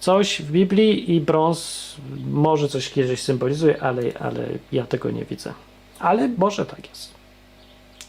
coś 0.00 0.42
w 0.42 0.50
Biblii 0.50 1.14
i 1.14 1.20
brąz 1.20 1.94
może 2.30 2.68
coś 2.68 2.90
kiedyś 2.90 3.20
symbolizuje, 3.20 3.82
ale, 3.82 4.02
ale 4.20 4.46
ja 4.72 4.86
tego 4.86 5.10
nie 5.10 5.24
widzę. 5.24 5.52
Ale 5.98 6.28
może 6.28 6.66
tak 6.66 6.88
jest. 6.88 7.14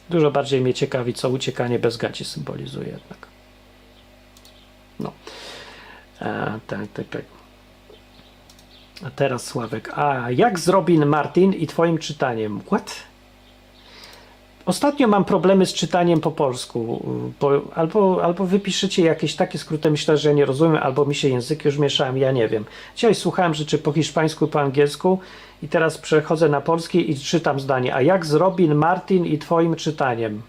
Dużo 0.10 0.32
bardziej 0.32 0.62
mnie 0.62 0.74
ciekawi, 0.74 1.14
co 1.14 1.30
uciekanie 1.30 1.80
bez 1.80 1.98
gaci 1.98 2.26
symbolizuje 2.26 2.88
jednak. 2.88 3.28
No. 5.00 5.12
E, 6.22 6.60
tak, 6.68 6.92
tak, 6.94 7.10
tak. 7.10 7.26
A 9.04 9.12
teraz 9.12 9.46
Sławek. 9.46 9.92
A 9.98 10.32
jak 10.32 10.60
z 10.60 10.68
Robin 10.68 11.06
Martin 11.06 11.54
i 11.54 11.68
twoim 11.68 11.98
czytaniem? 11.98 12.62
What? 12.62 13.04
Ostatnio 14.66 15.08
mam 15.08 15.26
problemy 15.26 15.66
z 15.66 15.74
czytaniem 15.74 16.22
po 16.22 16.32
polsku. 16.32 17.06
Bo, 17.40 17.62
albo, 17.76 18.24
albo 18.24 18.46
wypiszecie 18.46 19.04
jakieś 19.04 19.36
takie 19.36 19.58
skróty, 19.58 19.92
myślę, 19.92 20.18
że 20.18 20.30
ja 20.30 20.36
nie 20.36 20.46
rozumiem, 20.46 20.84
albo 20.84 21.06
mi 21.06 21.16
się 21.16 21.30
języki 21.30 21.68
już 21.68 21.78
mieszałem, 21.78 22.18
ja 22.18 22.32
nie 22.32 22.48
wiem. 22.48 22.66
Dzisiaj 22.96 23.16
słuchałem 23.16 23.54
rzeczy 23.54 23.78
po 23.78 23.94
hiszpańsku 23.94 24.48
po 24.48 24.62
angielsku 24.62 25.20
i 25.64 25.68
teraz 25.68 25.98
przechodzę 25.98 26.50
na 26.50 26.62
polski 26.62 27.12
i 27.12 27.20
czytam 27.20 27.60
zdanie. 27.60 27.96
A 27.96 28.02
jak 28.02 28.26
z 28.26 28.34
Robin 28.34 28.76
Martin 28.76 29.26
i 29.26 29.38
twoim 29.38 29.76
czytaniem? 29.76 30.42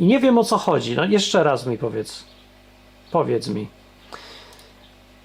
I 0.00 0.04
nie 0.04 0.20
wiem 0.20 0.38
o 0.38 0.44
co 0.44 0.58
chodzi. 0.58 0.96
No 0.96 1.04
jeszcze 1.04 1.44
raz 1.44 1.66
mi 1.66 1.78
powiedz. 1.78 2.24
Powiedz 3.12 3.48
mi. 3.48 3.66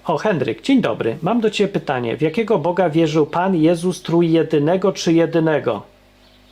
O, 0.04 0.18
Henryk, 0.18 0.62
dzień 0.62 0.80
dobry. 0.80 1.18
Mam 1.22 1.40
do 1.40 1.50
Ciebie 1.50 1.72
pytanie. 1.72 2.16
W 2.16 2.20
jakiego 2.20 2.58
Boga 2.58 2.90
wierzył 2.90 3.26
Pan 3.26 3.56
Jezus 3.56 4.02
trójjedynego 4.02 4.92
czy 4.92 5.12
jedynego? 5.12 5.82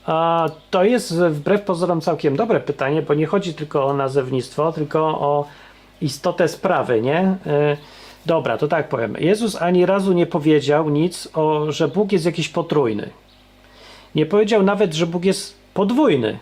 A, 0.06 0.48
to 0.70 0.84
jest 0.84 1.18
wbrew 1.18 1.62
pozorom 1.62 2.00
całkiem 2.00 2.36
dobre 2.36 2.60
pytanie, 2.60 3.02
bo 3.02 3.14
nie 3.14 3.26
chodzi 3.26 3.54
tylko 3.54 3.86
o 3.86 3.94
nazewnictwo, 3.94 4.72
tylko 4.72 5.00
o 5.00 5.46
istotę 6.00 6.48
sprawy, 6.48 7.00
nie? 7.02 7.18
E, 7.46 7.76
dobra, 8.28 8.58
to 8.58 8.68
tak 8.68 8.88
powiem. 8.88 9.16
Jezus 9.20 9.62
ani 9.62 9.86
razu 9.86 10.12
nie 10.12 10.26
powiedział 10.26 10.90
nic 10.90 11.28
o, 11.34 11.72
że 11.72 11.88
Bóg 11.88 12.12
jest 12.12 12.24
jakiś 12.24 12.48
potrójny. 12.48 13.10
Nie 14.14 14.26
powiedział 14.26 14.62
nawet, 14.62 14.94
że 14.94 15.06
Bóg 15.06 15.24
jest 15.24 15.56
podwójny. 15.74 16.38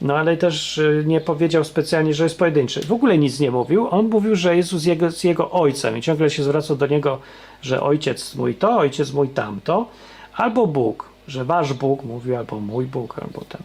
No 0.00 0.16
ale 0.16 0.36
też 0.36 0.78
y, 0.78 1.04
nie 1.06 1.20
powiedział 1.20 1.64
specjalnie, 1.64 2.14
że 2.14 2.24
jest 2.24 2.38
pojedynczy. 2.38 2.80
W 2.80 2.92
ogóle 2.92 3.18
nic 3.18 3.40
nie 3.40 3.50
mówił. 3.50 3.88
On 3.90 4.08
mówił, 4.08 4.34
że 4.36 4.56
Jezus 4.56 4.84
jego, 4.84 5.06
jest 5.06 5.24
jego 5.24 5.50
ojcem 5.50 5.98
i 5.98 6.02
ciągle 6.02 6.30
się 6.30 6.42
zwracał 6.42 6.76
do 6.76 6.86
niego, 6.86 7.18
że 7.62 7.82
ojciec 7.82 8.34
mój 8.34 8.54
to, 8.54 8.76
ojciec 8.76 9.12
mój 9.12 9.28
tamto, 9.28 9.86
albo 10.36 10.66
Bóg, 10.66 11.08
że 11.28 11.44
wasz 11.44 11.72
Bóg 11.72 12.04
mówił, 12.04 12.36
albo 12.36 12.60
mój 12.60 12.86
Bóg, 12.86 13.18
albo 13.22 13.40
ten. 13.48 13.62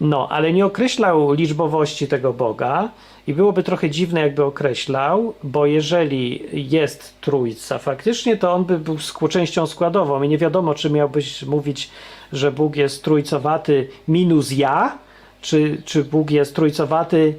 No, 0.00 0.28
ale 0.30 0.52
nie 0.52 0.66
określał 0.66 1.32
liczbowości 1.32 2.08
tego 2.08 2.32
Boga 2.32 2.88
i 3.28 3.34
byłoby 3.34 3.62
trochę 3.62 3.90
dziwne, 3.90 4.20
jakby 4.20 4.44
określał, 4.44 5.34
bo 5.42 5.66
jeżeli 5.66 6.42
jest 6.52 7.20
trójca 7.20 7.78
faktycznie, 7.78 8.36
to 8.36 8.52
on 8.52 8.64
by 8.64 8.78
był 8.78 8.96
częścią 9.28 9.66
składową 9.66 10.22
i 10.22 10.28
nie 10.28 10.38
wiadomo, 10.38 10.74
czy 10.74 10.90
miałbyś 10.90 11.42
mówić, 11.42 11.90
że 12.32 12.52
Bóg 12.52 12.76
jest 12.76 13.04
trójcowaty 13.04 13.88
minus 14.08 14.52
ja, 14.52 14.98
czy, 15.40 15.82
czy 15.84 16.04
Bóg 16.04 16.30
jest 16.30 16.54
trójcowaty, 16.54 17.34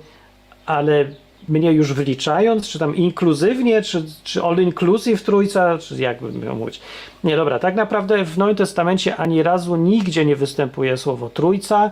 ale 0.66 1.06
mnie 1.48 1.72
już 1.72 1.94
wliczając, 1.94 2.70
czy 2.70 2.80
tam 2.80 2.96
inkluzywnie, 2.96 3.82
czy, 3.82 4.04
czy 4.24 4.44
all 4.44 4.58
inclusive 4.58 5.24
trójca, 5.24 5.78
czy 5.78 5.96
jak 5.96 6.22
bym 6.22 6.40
miał 6.40 6.56
mówić. 6.56 6.82
Nie, 7.24 7.36
dobra, 7.36 7.60
tak 7.60 7.76
naprawdę 7.76 8.26
w 8.26 8.38
Nowym 8.38 8.56
Testamencie 8.56 9.16
ani 9.16 9.44
razu 9.44 9.76
nigdzie 9.76 10.26
nie 10.26 10.36
występuje 10.36 10.98
słowo 10.98 11.30
trójca, 11.30 11.92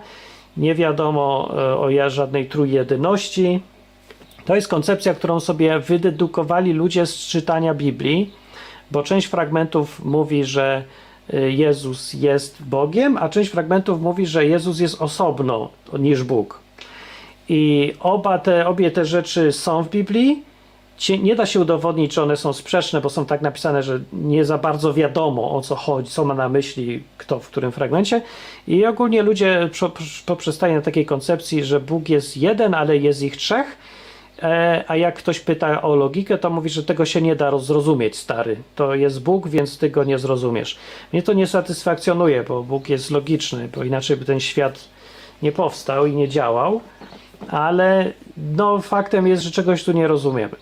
nie 0.58 0.76
wiadomo 0.76 1.54
e, 1.58 1.78
o 1.78 2.10
żadnej 2.10 2.46
trójjedyności. 2.46 3.62
To 4.48 4.56
jest 4.56 4.68
koncepcja, 4.68 5.14
którą 5.14 5.40
sobie 5.40 5.80
wydedukowali 5.80 6.74
ludzie 6.74 7.06
z 7.06 7.16
czytania 7.16 7.74
Biblii, 7.74 8.32
bo 8.92 9.04
część 9.04 9.28
fragmentów 9.28 10.06
mówi, 10.06 10.44
że 10.44 10.84
y, 11.34 11.52
Jezus 11.52 12.14
jest 12.14 12.64
Bogiem, 12.64 13.18
a 13.18 13.30
część 13.30 13.50
fragmentów 13.52 14.02
mówi, 14.02 14.26
że 14.26 14.46
Jezus 14.46 14.80
jest 14.80 15.02
osobno 15.02 15.70
niż 16.00 16.24
Bóg. 16.24 16.60
I 17.50 17.94
oba 18.00 18.40
te, 18.40 18.68
obie 18.68 18.92
te 18.92 19.06
rzeczy 19.06 19.52
są 19.52 19.84
w 19.84 19.90
Biblii. 19.90 20.44
Nie 21.24 21.36
da 21.36 21.46
się 21.46 21.60
udowodnić, 21.60 22.14
czy 22.14 22.22
one 22.22 22.38
są 22.38 22.54
sprzeczne, 22.54 23.02
bo 23.02 23.10
są 23.10 23.26
tak 23.26 23.42
napisane, 23.42 23.84
że 23.84 24.00
nie 24.14 24.46
za 24.46 24.58
bardzo 24.58 24.94
wiadomo 24.94 25.56
o 25.56 25.62
co 25.62 25.76
chodzi, 25.76 26.12
co 26.12 26.26
ma 26.26 26.34
na 26.34 26.50
myśli 26.50 27.04
kto 27.18 27.40
w 27.40 27.48
którym 27.48 27.72
fragmencie. 27.72 28.22
I 28.68 28.86
ogólnie 28.86 29.22
ludzie 29.22 29.70
prze- 29.72 29.90
prze- 29.90 30.24
poprzestają 30.26 30.76
na 30.76 30.82
takiej 30.82 31.06
koncepcji, 31.06 31.64
że 31.64 31.80
Bóg 31.80 32.10
jest 32.10 32.38
jeden, 32.38 32.74
ale 32.74 32.98
jest 32.98 33.22
ich 33.22 33.38
trzech. 33.38 33.78
E, 34.44 34.84
a 34.88 34.96
jak 34.96 35.16
ktoś 35.16 35.40
pyta 35.40 35.82
o 35.82 35.96
logikę, 35.96 36.38
to 36.38 36.50
mówi, 36.50 36.70
że 36.70 36.84
tego 36.84 37.06
się 37.06 37.22
nie 37.22 37.36
da 37.36 37.58
zrozumieć, 37.58 38.16
stary. 38.16 38.58
To 38.76 38.96
jest 38.96 39.24
Bóg, 39.24 39.48
więc 39.48 39.78
ty 39.78 39.90
go 39.90 40.04
nie 40.04 40.20
zrozumiesz. 40.20 40.78
Mnie 41.14 41.24
to 41.24 41.34
nie 41.34 41.48
satysfakcjonuje, 41.48 42.44
bo 42.44 42.64
Bóg 42.64 42.90
jest 42.90 43.12
logiczny, 43.12 43.70
bo 43.76 43.84
inaczej 43.84 44.18
by 44.18 44.26
ten 44.26 44.40
świat 44.40 44.90
nie 45.42 45.52
powstał 45.52 46.06
i 46.06 46.16
nie 46.16 46.30
działał. 46.30 46.82
Ale 47.50 48.14
no, 48.38 48.82
faktem 48.82 49.28
jest, 49.28 49.44
że 49.44 49.52
czegoś 49.52 49.84
tu 49.84 49.92
nie 49.92 50.08
rozumiemy. 50.08 50.56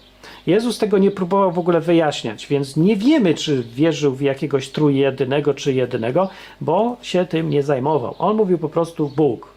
Jezus 0.48 0.78
tego 0.78 0.98
nie 0.98 1.12
próbował 1.12 1.52
w 1.52 1.60
ogóle 1.60 1.82
wyjaśniać, 1.82 2.48
więc 2.48 2.78
nie 2.78 2.96
wiemy, 2.96 3.34
czy 3.34 3.64
wierzył 3.64 4.16
w 4.16 4.22
jakiegoś 4.22 4.70
trójjedynego 4.70 5.54
czy 5.54 5.74
jedynego, 5.74 6.30
bo 6.62 6.98
się 7.02 7.26
tym 7.26 7.50
nie 7.50 7.64
zajmował. 7.64 8.16
On 8.20 8.38
mówił 8.38 8.58
po 8.58 8.70
prostu 8.70 9.10
Bóg. 9.10 9.54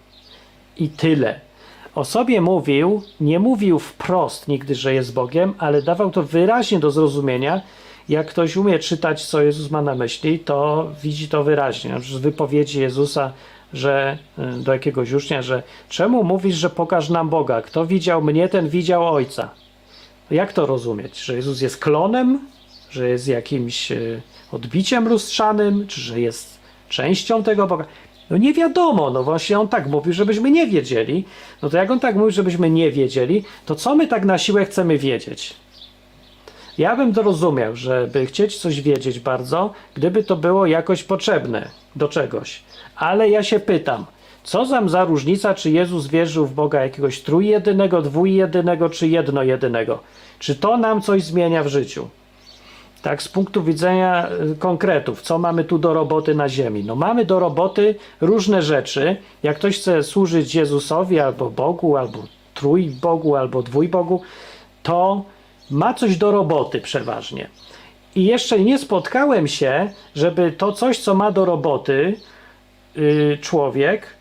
I 0.76 0.88
tyle. 0.88 1.40
O 1.98 2.04
sobie 2.04 2.40
mówił, 2.40 3.02
nie 3.20 3.38
mówił 3.38 3.78
wprost 3.78 4.48
nigdy, 4.48 4.74
że 4.74 4.94
jest 4.94 5.14
Bogiem, 5.14 5.54
ale 5.58 5.82
dawał 5.82 6.10
to 6.10 6.22
wyraźnie 6.22 6.78
do 6.78 6.90
zrozumienia. 6.90 7.60
Jak 8.08 8.26
ktoś 8.26 8.56
umie 8.56 8.78
czytać, 8.78 9.26
co 9.26 9.42
Jezus 9.42 9.70
ma 9.70 9.82
na 9.82 9.94
myśli, 9.94 10.38
to 10.38 10.88
widzi 11.02 11.28
to 11.28 11.44
wyraźnie. 11.44 11.90
Na 11.90 12.00
przykład 12.00 12.22
wypowiedzi 12.22 12.80
Jezusa, 12.80 13.32
że 13.72 14.18
y, 14.38 14.62
do 14.62 14.72
jakiegoś 14.72 15.12
ucznia, 15.12 15.42
że 15.42 15.62
czemu 15.88 16.24
mówisz, 16.24 16.56
że 16.56 16.70
pokaż 16.70 17.08
nam 17.10 17.28
Boga? 17.28 17.62
Kto 17.62 17.86
widział 17.86 18.22
mnie, 18.22 18.48
ten 18.48 18.68
widział 18.68 19.14
Ojca. 19.14 19.50
Jak 20.30 20.52
to 20.52 20.66
rozumieć? 20.66 21.20
Że 21.20 21.36
Jezus 21.36 21.60
jest 21.60 21.76
klonem? 21.76 22.48
Że 22.90 23.08
jest 23.08 23.28
jakimś 23.28 23.92
y, 23.92 24.22
odbiciem 24.52 25.08
lustrzanym? 25.08 25.86
Czy 25.86 26.00
że 26.00 26.20
jest 26.20 26.58
częścią 26.88 27.42
tego 27.42 27.66
Boga? 27.66 27.84
No 28.30 28.36
nie 28.36 28.54
wiadomo, 28.54 29.10
no 29.10 29.24
właśnie 29.24 29.58
on 29.58 29.68
tak 29.68 29.86
mówił, 29.86 30.12
żebyśmy 30.12 30.50
nie 30.50 30.66
wiedzieli. 30.66 31.24
No 31.62 31.70
to 31.70 31.76
jak 31.76 31.90
on 31.90 32.00
tak 32.00 32.14
mówił, 32.16 32.30
żebyśmy 32.30 32.70
nie 32.70 32.90
wiedzieli, 32.90 33.44
to 33.66 33.74
co 33.74 33.94
my 33.94 34.06
tak 34.06 34.24
na 34.24 34.38
siłę 34.38 34.64
chcemy 34.64 34.98
wiedzieć? 34.98 35.56
Ja 36.78 36.96
bym 36.96 37.14
to 37.14 37.22
rozumiał, 37.22 37.76
żeby 37.76 38.26
chcieć 38.26 38.58
coś 38.58 38.80
wiedzieć 38.80 39.20
bardzo, 39.20 39.72
gdyby 39.94 40.24
to 40.24 40.36
było 40.36 40.66
jakoś 40.66 41.04
potrzebne 41.04 41.68
do 41.96 42.08
czegoś. 42.08 42.62
Ale 42.96 43.30
ja 43.30 43.42
się 43.42 43.60
pytam, 43.60 44.04
co 44.42 44.66
tam 44.66 44.88
za 44.88 45.04
różnica, 45.04 45.54
czy 45.54 45.70
Jezus 45.70 46.06
wierzył 46.06 46.46
w 46.46 46.54
Boga 46.54 46.82
jakiegoś 46.82 47.20
trójjedynego, 47.20 48.02
dwójjedynego, 48.02 48.90
czy 48.90 49.08
jednojedynego? 49.08 49.98
Czy 50.38 50.54
to 50.54 50.76
nam 50.76 51.02
coś 51.02 51.22
zmienia 51.22 51.64
w 51.64 51.68
życiu? 51.68 52.08
Tak, 53.02 53.22
z 53.22 53.28
punktu 53.28 53.62
widzenia 53.62 54.28
y, 54.52 54.56
konkretów, 54.56 55.22
co 55.22 55.38
mamy 55.38 55.64
tu 55.64 55.78
do 55.78 55.94
roboty 55.94 56.34
na 56.34 56.48
ziemi? 56.48 56.84
No 56.84 56.94
mamy 56.94 57.24
do 57.24 57.38
roboty 57.40 57.94
różne 58.20 58.62
rzeczy. 58.62 59.16
Jak 59.42 59.56
ktoś 59.56 59.78
chce 59.78 60.02
służyć 60.02 60.54
Jezusowi 60.54 61.20
albo 61.20 61.50
Bogu, 61.50 61.96
albo 61.96 62.18
trójbogu, 62.54 63.36
albo 63.36 63.62
dwójbogu, 63.62 64.22
to 64.82 65.24
ma 65.70 65.94
coś 65.94 66.16
do 66.16 66.30
roboty 66.30 66.80
przeważnie. 66.80 67.48
I 68.14 68.24
jeszcze 68.24 68.60
nie 68.60 68.78
spotkałem 68.78 69.48
się, 69.48 69.90
żeby 70.14 70.52
to 70.52 70.72
coś, 70.72 70.98
co 70.98 71.14
ma 71.14 71.32
do 71.32 71.44
roboty 71.44 72.16
y, 72.96 73.38
człowiek, 73.40 74.17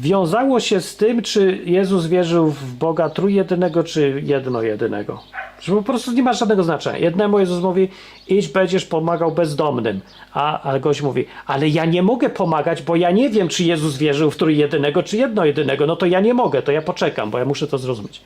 wiązało 0.00 0.60
się 0.60 0.80
z 0.80 0.96
tym, 0.96 1.22
czy 1.22 1.62
Jezus 1.64 2.06
wierzył 2.06 2.50
w 2.50 2.74
Boga 2.74 3.10
trójjedynego, 3.10 3.84
czy 3.84 4.22
jedno 4.24 4.62
jedynego. 4.62 5.22
Że 5.60 5.72
po 5.72 5.82
prostu 5.82 6.12
nie 6.12 6.22
ma 6.22 6.32
żadnego 6.32 6.64
znaczenia. 6.64 6.98
Jednemu 6.98 7.38
Jezus 7.38 7.62
mówi, 7.62 7.88
idź, 8.28 8.48
będziesz 8.48 8.84
pomagał 8.84 9.32
bezdomnym. 9.32 10.00
A, 10.32 10.62
a 10.62 10.78
gość 10.78 11.02
mówi, 11.02 11.26
ale 11.46 11.68
ja 11.68 11.84
nie 11.84 12.02
mogę 12.02 12.30
pomagać, 12.30 12.82
bo 12.82 12.96
ja 12.96 13.10
nie 13.10 13.30
wiem, 13.30 13.48
czy 13.48 13.64
Jezus 13.64 13.96
wierzył 13.96 14.30
w 14.30 14.36
trójjedynego, 14.36 15.02
czy 15.02 15.16
jedno 15.16 15.44
jedynego. 15.44 15.86
No 15.86 15.96
to 15.96 16.06
ja 16.06 16.20
nie 16.20 16.34
mogę, 16.34 16.62
to 16.62 16.72
ja 16.72 16.82
poczekam, 16.82 17.30
bo 17.30 17.38
ja 17.38 17.44
muszę 17.44 17.66
to 17.66 17.78
zrozumieć. 17.78 18.20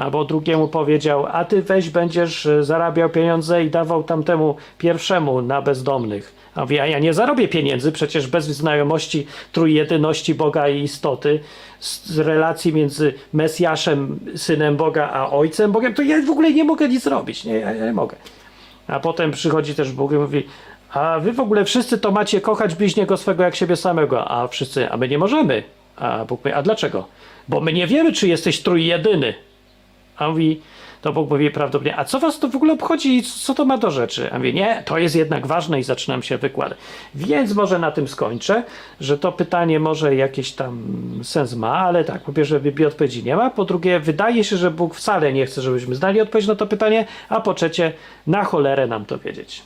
Albo 0.00 0.24
drugiemu 0.24 0.68
powiedział, 0.68 1.26
a 1.32 1.44
ty 1.44 1.62
weź 1.62 1.90
będziesz 1.90 2.46
e, 2.46 2.64
zarabiał 2.64 3.10
pieniądze 3.10 3.64
i 3.64 3.70
dawał 3.70 4.02
tamtemu 4.02 4.56
pierwszemu 4.78 5.42
na 5.42 5.62
bezdomnych. 5.62 6.34
A 6.54 6.60
mówi, 6.60 6.78
a 6.78 6.86
ja 6.86 6.98
nie 6.98 7.14
zarobię 7.14 7.48
pieniędzy, 7.48 7.92
przecież 7.92 8.26
bez 8.26 8.44
znajomości 8.46 9.26
trójjedyności 9.52 10.34
Boga 10.34 10.68
i 10.68 10.82
istoty, 10.82 11.40
z, 11.80 12.18
relacji 12.18 12.72
między 12.72 13.14
Mesjaszem, 13.32 14.20
synem 14.36 14.76
Boga, 14.76 15.10
a 15.12 15.30
ojcem 15.30 15.72
Bogiem, 15.72 15.94
to 15.94 16.02
ja 16.02 16.22
w 16.26 16.30
ogóle 16.30 16.52
nie 16.52 16.64
mogę 16.64 16.88
nic 16.88 17.06
robić, 17.06 17.44
nie, 17.44 17.54
ja 17.54 17.72
nie 17.72 17.92
mogę. 17.92 18.16
A 18.86 19.00
potem 19.00 19.30
przychodzi 19.30 19.74
też 19.74 19.92
Bóg 19.92 20.12
i 20.12 20.14
mówi, 20.14 20.46
a 20.92 21.18
wy 21.20 21.32
w 21.32 21.40
ogóle 21.40 21.64
wszyscy 21.64 21.98
to 21.98 22.10
macie 22.10 22.40
kochać 22.40 22.74
bliźniego 22.74 23.16
swego 23.16 23.42
jak 23.42 23.56
siebie 23.56 23.76
samego, 23.76 24.30
a 24.30 24.48
wszyscy, 24.48 24.90
a 24.90 24.96
my 24.96 25.08
nie 25.08 25.18
możemy. 25.18 25.62
A 25.96 26.24
Bóg 26.24 26.44
mówi, 26.44 26.54
a 26.54 26.62
dlaczego? 26.62 27.06
Bo 27.48 27.60
my 27.60 27.72
nie 27.72 27.86
wiemy, 27.86 28.12
czy 28.12 28.28
jesteś 28.28 28.62
trójjedyny. 28.62 29.34
A 30.20 30.28
mówi, 30.28 30.60
to 31.02 31.12
Bóg 31.12 31.30
mówi 31.30 31.50
prawdopodobnie, 31.50 31.98
a 31.98 32.04
co 32.04 32.20
was 32.20 32.38
to 32.38 32.48
w 32.48 32.56
ogóle 32.56 32.72
obchodzi 32.72 33.16
i 33.16 33.22
co 33.22 33.54
to 33.54 33.64
ma 33.64 33.78
do 33.78 33.90
rzeczy? 33.90 34.32
A 34.32 34.38
mówi, 34.38 34.54
nie, 34.54 34.82
to 34.86 34.98
jest 34.98 35.16
jednak 35.16 35.46
ważne 35.46 35.80
i 35.80 35.82
zaczynam 35.82 36.22
się 36.22 36.38
wykładać. 36.38 36.78
Więc 37.14 37.54
może 37.54 37.78
na 37.78 37.90
tym 37.90 38.08
skończę, 38.08 38.62
że 39.00 39.18
to 39.18 39.32
pytanie 39.32 39.80
może 39.80 40.14
jakiś 40.14 40.52
tam 40.52 40.82
sens 41.22 41.54
ma, 41.54 41.78
ale 41.78 42.04
tak, 42.04 42.22
po 42.22 42.32
pierwsze 42.32 42.60
Biblii 42.60 42.86
odpowiedzi 42.86 43.24
nie 43.24 43.36
ma, 43.36 43.50
po 43.50 43.64
drugie 43.64 44.00
wydaje 44.00 44.44
się, 44.44 44.56
że 44.56 44.70
Bóg 44.70 44.94
wcale 44.94 45.32
nie 45.32 45.46
chce, 45.46 45.62
żebyśmy 45.62 45.94
znali 45.94 46.20
odpowiedź 46.20 46.46
na 46.46 46.54
to 46.54 46.66
pytanie, 46.66 47.06
a 47.28 47.40
po 47.40 47.54
trzecie 47.54 47.92
na 48.26 48.44
cholerę 48.44 48.86
nam 48.86 49.04
to 49.04 49.18
wiedzieć. 49.18 49.62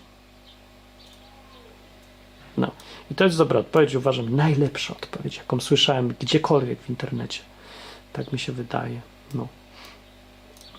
No 2.56 2.70
i 3.10 3.14
to 3.14 3.24
jest 3.24 3.38
dobra 3.38 3.60
odpowiedź, 3.60 3.94
uważam, 3.94 4.36
najlepsza 4.36 4.94
odpowiedź, 4.94 5.36
jaką 5.36 5.60
słyszałem 5.60 6.14
gdziekolwiek 6.20 6.78
w 6.80 6.90
internecie. 6.90 7.40
Tak 8.12 8.32
mi 8.32 8.38
się 8.38 8.52
wydaje. 8.52 9.00
No. 9.34 9.48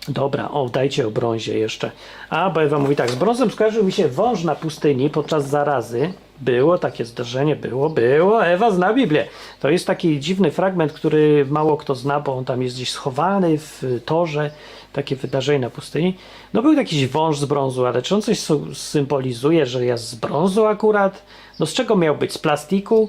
Dobra, 0.08 0.50
o, 0.50 0.68
dajcie 0.68 1.06
o 1.06 1.10
brązie 1.10 1.58
jeszcze. 1.58 1.90
A, 2.30 2.50
bo 2.50 2.62
Ewa 2.62 2.78
mówi 2.78 2.96
tak, 2.96 3.10
z 3.10 3.14
brązem 3.14 3.50
skojarzył 3.50 3.84
mi 3.84 3.92
się 3.92 4.08
wąż 4.08 4.44
na 4.44 4.54
pustyni 4.54 5.10
podczas 5.10 5.48
zarazy. 5.48 6.12
Było 6.40 6.78
takie 6.78 7.04
zdarzenie, 7.04 7.56
było, 7.56 7.90
było. 7.90 8.46
Ewa 8.46 8.70
zna 8.70 8.94
Biblię. 8.94 9.26
To 9.60 9.70
jest 9.70 9.86
taki 9.86 10.20
dziwny 10.20 10.50
fragment, 10.50 10.92
który 10.92 11.46
mało 11.50 11.76
kto 11.76 11.94
zna, 11.94 12.20
bo 12.20 12.36
on 12.36 12.44
tam 12.44 12.62
jest 12.62 12.76
gdzieś 12.76 12.90
schowany 12.90 13.58
w 13.58 13.82
torze. 14.04 14.50
Takie 14.92 15.16
wydarzenie 15.16 15.58
na 15.58 15.70
pustyni. 15.70 16.16
No 16.54 16.62
był 16.62 16.72
jakiś 16.72 17.06
wąż 17.06 17.38
z 17.38 17.44
brązu, 17.44 17.86
ale 17.86 18.02
czy 18.02 18.14
on 18.14 18.22
coś 18.22 18.38
symbolizuje, 18.74 19.66
że 19.66 19.84
jest 19.84 20.08
z 20.08 20.14
brązu 20.14 20.66
akurat? 20.66 21.22
No 21.60 21.66
z 21.66 21.72
czego 21.72 21.96
miał 21.96 22.16
być? 22.16 22.32
Z 22.32 22.38
plastiku? 22.38 23.08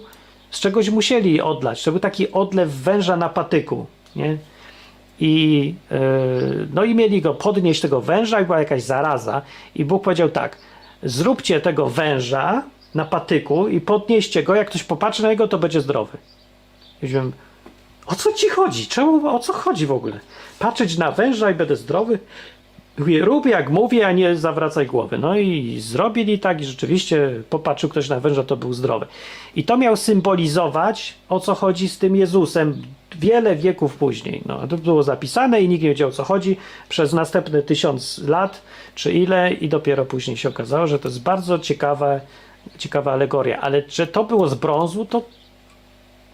Z 0.51 0.59
czegoś 0.59 0.89
musieli 0.89 1.41
odlać. 1.41 1.83
To 1.83 1.91
był 1.91 1.99
taki 1.99 2.31
odlew 2.31 2.69
węża 2.69 3.17
na 3.17 3.29
patyku, 3.29 3.85
nie? 4.15 4.37
I, 5.19 5.75
yy, 5.91 6.67
no 6.73 6.83
i 6.83 6.95
mieli 6.95 7.21
go 7.21 7.33
podnieść 7.33 7.81
tego 7.81 8.01
węża 8.01 8.41
i 8.41 8.45
była 8.45 8.59
jakaś 8.59 8.83
zaraza. 8.83 9.41
I 9.75 9.85
Bóg 9.85 10.03
powiedział 10.03 10.29
tak: 10.29 10.57
zróbcie 11.03 11.61
tego 11.61 11.89
węża 11.89 12.63
na 12.95 13.05
patyku 13.05 13.67
i 13.67 13.81
podnieście 13.81 14.43
go. 14.43 14.55
Jak 14.55 14.69
ktoś 14.69 14.83
popatrzy 14.83 15.23
na 15.23 15.29
niego, 15.29 15.47
to 15.47 15.57
będzie 15.57 15.81
zdrowy. 15.81 16.17
Mówiłem, 17.01 17.31
o 18.05 18.15
co 18.15 18.33
ci 18.33 18.49
chodzi? 18.49 18.87
Czemu, 18.87 19.27
o 19.35 19.39
co 19.39 19.53
chodzi 19.53 19.85
w 19.85 19.91
ogóle? 19.91 20.19
Patrzeć 20.59 20.97
na 20.97 21.11
węża 21.11 21.51
i 21.51 21.55
będę 21.55 21.75
zdrowy? 21.75 22.19
Rób 23.21 23.45
jak 23.45 23.69
mówię, 23.69 24.07
a 24.07 24.11
nie 24.11 24.35
zawracaj 24.35 24.85
głowy. 24.85 25.17
No 25.17 25.37
i 25.37 25.79
zrobili 25.79 26.39
tak 26.39 26.61
i 26.61 26.65
rzeczywiście 26.65 27.31
popatrzył 27.49 27.89
ktoś 27.89 28.09
na 28.09 28.19
węża, 28.19 28.43
to 28.43 28.57
był 28.57 28.73
zdrowy. 28.73 29.05
I 29.55 29.63
to 29.63 29.77
miał 29.77 29.95
symbolizować, 29.95 31.13
o 31.29 31.39
co 31.39 31.55
chodzi 31.55 31.89
z 31.89 31.97
tym 31.97 32.15
Jezusem 32.15 32.81
wiele 33.19 33.55
wieków 33.55 33.95
później. 33.95 34.41
No, 34.45 34.67
to 34.67 34.77
było 34.77 35.03
zapisane 35.03 35.61
i 35.61 35.69
nikt 35.69 35.83
nie 35.83 35.89
wiedział 35.89 36.09
o 36.09 36.11
co 36.11 36.23
chodzi 36.23 36.57
przez 36.89 37.13
następne 37.13 37.61
tysiąc 37.61 38.21
lat, 38.27 38.61
czy 38.95 39.13
ile 39.13 39.53
i 39.53 39.69
dopiero 39.69 40.05
później 40.05 40.37
się 40.37 40.49
okazało, 40.49 40.87
że 40.87 40.99
to 40.99 41.07
jest 41.07 41.23
bardzo 41.23 41.59
ciekawe, 41.59 42.21
ciekawa 42.77 43.13
alegoria. 43.13 43.61
Ale 43.61 43.83
że 43.89 44.07
to 44.07 44.23
było 44.23 44.47
z 44.47 44.55
brązu, 44.55 45.05
to 45.05 45.21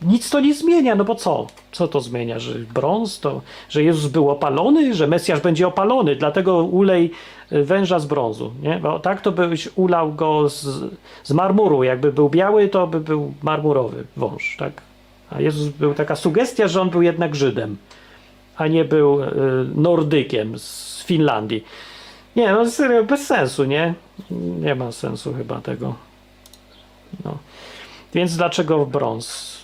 nic 0.02 0.30
to 0.30 0.40
nie 0.40 0.54
zmienia, 0.54 0.96
no 0.96 1.04
bo 1.04 1.16
co? 1.16 1.48
Co 1.72 1.88
to 1.88 2.02
zmienia? 2.02 2.40
Że 2.40 2.54
brąz 2.60 3.20
to, 3.20 3.42
że 3.70 3.84
Jezus 3.84 4.12
był 4.12 4.30
opalony, 4.30 4.94
że 4.94 5.08
Mesjasz 5.08 5.42
będzie 5.42 5.68
opalony, 5.68 6.16
dlatego 6.16 6.64
ulej 6.64 7.12
y, 7.52 7.64
węża 7.64 8.00
z 8.00 8.06
brązu, 8.06 8.52
nie? 8.62 8.80
Bo 8.80 9.00
tak 9.00 9.22
to 9.22 9.32
byś 9.32 9.70
ulał 9.76 10.14
go 10.14 10.50
z, 10.50 10.68
z 11.24 11.32
marmuru, 11.32 11.84
jakby 11.84 12.12
był 12.12 12.30
biały, 12.30 12.68
to 12.68 12.88
by 12.88 13.00
był 13.00 13.34
marmurowy 13.42 14.04
wąż, 14.18 14.56
tak? 14.60 14.82
A 15.30 15.42
Jezus 15.42 15.68
był 15.68 15.94
taka 15.94 16.16
sugestia, 16.16 16.68
że 16.68 16.82
on 16.82 16.90
był 16.90 17.02
jednak 17.02 17.36
Żydem, 17.36 17.78
a 18.58 18.68
nie 18.68 18.86
był 18.86 19.24
y, 19.24 19.28
Nordykiem 19.76 20.60
z 20.60 21.04
Finlandii. 21.06 21.64
Nie, 22.36 22.52
no 22.52 22.70
serio, 22.70 23.04
bez 23.04 23.28
sensu, 23.28 23.64
nie? 23.64 23.94
Nie 24.60 24.76
ma 24.76 24.92
sensu 24.92 25.34
chyba 25.34 25.62
tego. 25.62 25.96
No. 27.26 27.38
Więc 28.14 28.38
dlaczego 28.38 28.86
brąz? 28.86 29.63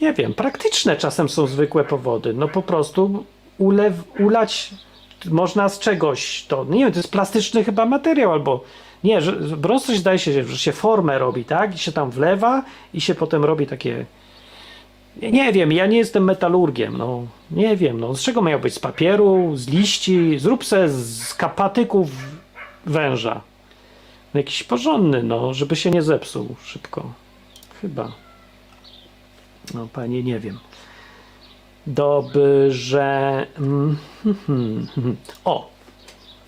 Nie 0.00 0.12
wiem, 0.12 0.34
praktyczne 0.34 0.96
czasem 0.96 1.28
są 1.28 1.46
zwykłe 1.46 1.84
powody. 1.84 2.34
No 2.34 2.48
po 2.48 2.62
prostu 2.62 3.24
ulew, 3.58 3.94
ulać 4.18 4.70
można 5.24 5.68
z 5.68 5.78
czegoś 5.78 6.44
to. 6.48 6.64
Nie 6.64 6.84
wiem, 6.84 6.92
to 6.92 6.98
jest 6.98 7.12
plastyczny 7.12 7.64
chyba 7.64 7.86
materiał 7.86 8.32
albo. 8.32 8.64
Nie, 9.04 9.20
że 9.20 9.32
brąz 9.32 9.86
coś 9.86 9.98
zdaje 9.98 10.18
się, 10.18 10.44
że 10.44 10.58
się 10.58 10.72
formę 10.72 11.18
robi, 11.18 11.44
tak? 11.44 11.74
I 11.74 11.78
się 11.78 11.92
tam 11.92 12.10
wlewa 12.10 12.64
i 12.94 13.00
się 13.00 13.14
potem 13.14 13.44
robi 13.44 13.66
takie. 13.66 14.06
Nie, 15.22 15.32
nie 15.32 15.52
wiem, 15.52 15.72
ja 15.72 15.86
nie 15.86 15.98
jestem 15.98 16.24
metalurgiem, 16.24 16.96
no. 16.96 17.26
Nie 17.50 17.76
wiem, 17.76 18.00
no. 18.00 18.14
Z 18.14 18.22
czego 18.22 18.42
miał 18.42 18.60
być? 18.60 18.74
Z 18.74 18.78
papieru, 18.78 19.56
z 19.56 19.68
liści? 19.68 20.38
Zrób 20.38 20.64
se 20.64 20.88
z 20.88 21.34
kapatyków 21.34 22.08
węża. 22.86 23.40
No, 24.34 24.40
jakiś 24.40 24.62
porządny, 24.62 25.22
no, 25.22 25.54
żeby 25.54 25.76
się 25.76 25.90
nie 25.90 26.02
zepsuł 26.02 26.54
szybko. 26.64 27.12
Chyba. 27.80 28.25
No, 29.74 29.88
panie, 29.92 30.22
nie 30.22 30.40
wiem. 30.40 30.58
Dobrze. 31.86 33.46
Mm, 33.58 33.96
hmm, 34.22 34.36
hmm, 34.46 34.86
hmm. 34.94 35.16
O! 35.44 35.70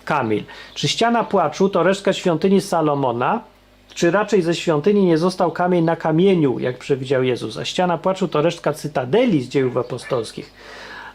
Kamil. 0.05 0.43
Czy 0.73 0.87
ściana 0.87 1.23
płaczu 1.23 1.69
to 1.69 1.83
resztka 1.83 2.13
świątyni 2.13 2.61
Salomona? 2.61 3.41
Czy 3.93 4.11
raczej 4.11 4.41
ze 4.41 4.55
świątyni 4.55 5.05
nie 5.05 5.17
został 5.17 5.51
kamień 5.51 5.85
na 5.85 5.95
kamieniu, 5.95 6.59
jak 6.59 6.77
przewidział 6.77 7.23
Jezus? 7.23 7.57
A 7.57 7.65
ściana 7.65 7.97
płaczu 7.97 8.27
to 8.27 8.41
resztka 8.41 8.73
cytadeli 8.73 9.43
z 9.43 9.49
dziejów 9.49 9.77
apostolskich. 9.77 10.53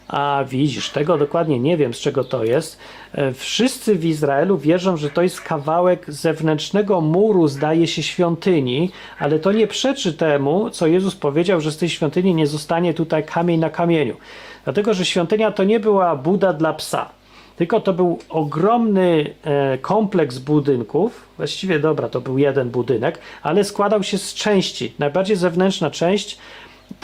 A 0.08 0.44
widzisz, 0.48 0.90
tego 0.90 1.18
dokładnie 1.18 1.60
nie 1.60 1.76
wiem, 1.76 1.94
z 1.94 1.98
czego 1.98 2.24
to 2.24 2.44
jest. 2.44 2.78
E, 3.12 3.32
Wszyscy 3.32 3.94
w 3.94 4.04
Izraelu 4.04 4.58
wierzą, 4.58 4.96
że 4.96 5.10
to 5.10 5.22
jest 5.22 5.40
kawałek 5.40 6.04
zewnętrznego 6.08 7.00
muru, 7.00 7.48
zdaje 7.48 7.86
się, 7.86 8.02
świątyni, 8.02 8.90
ale 9.18 9.38
to 9.38 9.52
nie 9.52 9.66
przeczy 9.66 10.12
temu, 10.12 10.70
co 10.70 10.86
Jezus 10.86 11.16
powiedział, 11.16 11.60
że 11.60 11.72
z 11.72 11.76
tej 11.76 11.88
świątyni 11.88 12.34
nie 12.34 12.46
zostanie 12.46 12.94
tutaj 12.94 13.24
kamień 13.24 13.60
na 13.60 13.70
kamieniu. 13.70 14.16
Dlatego, 14.64 14.94
że 14.94 15.04
świątynia 15.04 15.52
to 15.52 15.64
nie 15.64 15.80
była 15.80 16.16
buda 16.16 16.52
dla 16.52 16.72
psa, 16.72 17.08
tylko 17.56 17.80
to 17.80 17.92
był 17.92 18.18
ogromny 18.28 19.34
e, 19.44 19.78
kompleks 19.78 20.38
budynków. 20.38 21.24
Właściwie, 21.36 21.78
dobra, 21.78 22.08
to 22.08 22.20
był 22.20 22.38
jeden 22.38 22.70
budynek, 22.70 23.18
ale 23.42 23.64
składał 23.64 24.02
się 24.02 24.18
z 24.18 24.34
części. 24.34 24.94
Najbardziej 24.98 25.36
zewnętrzna 25.36 25.90
część 25.90 26.38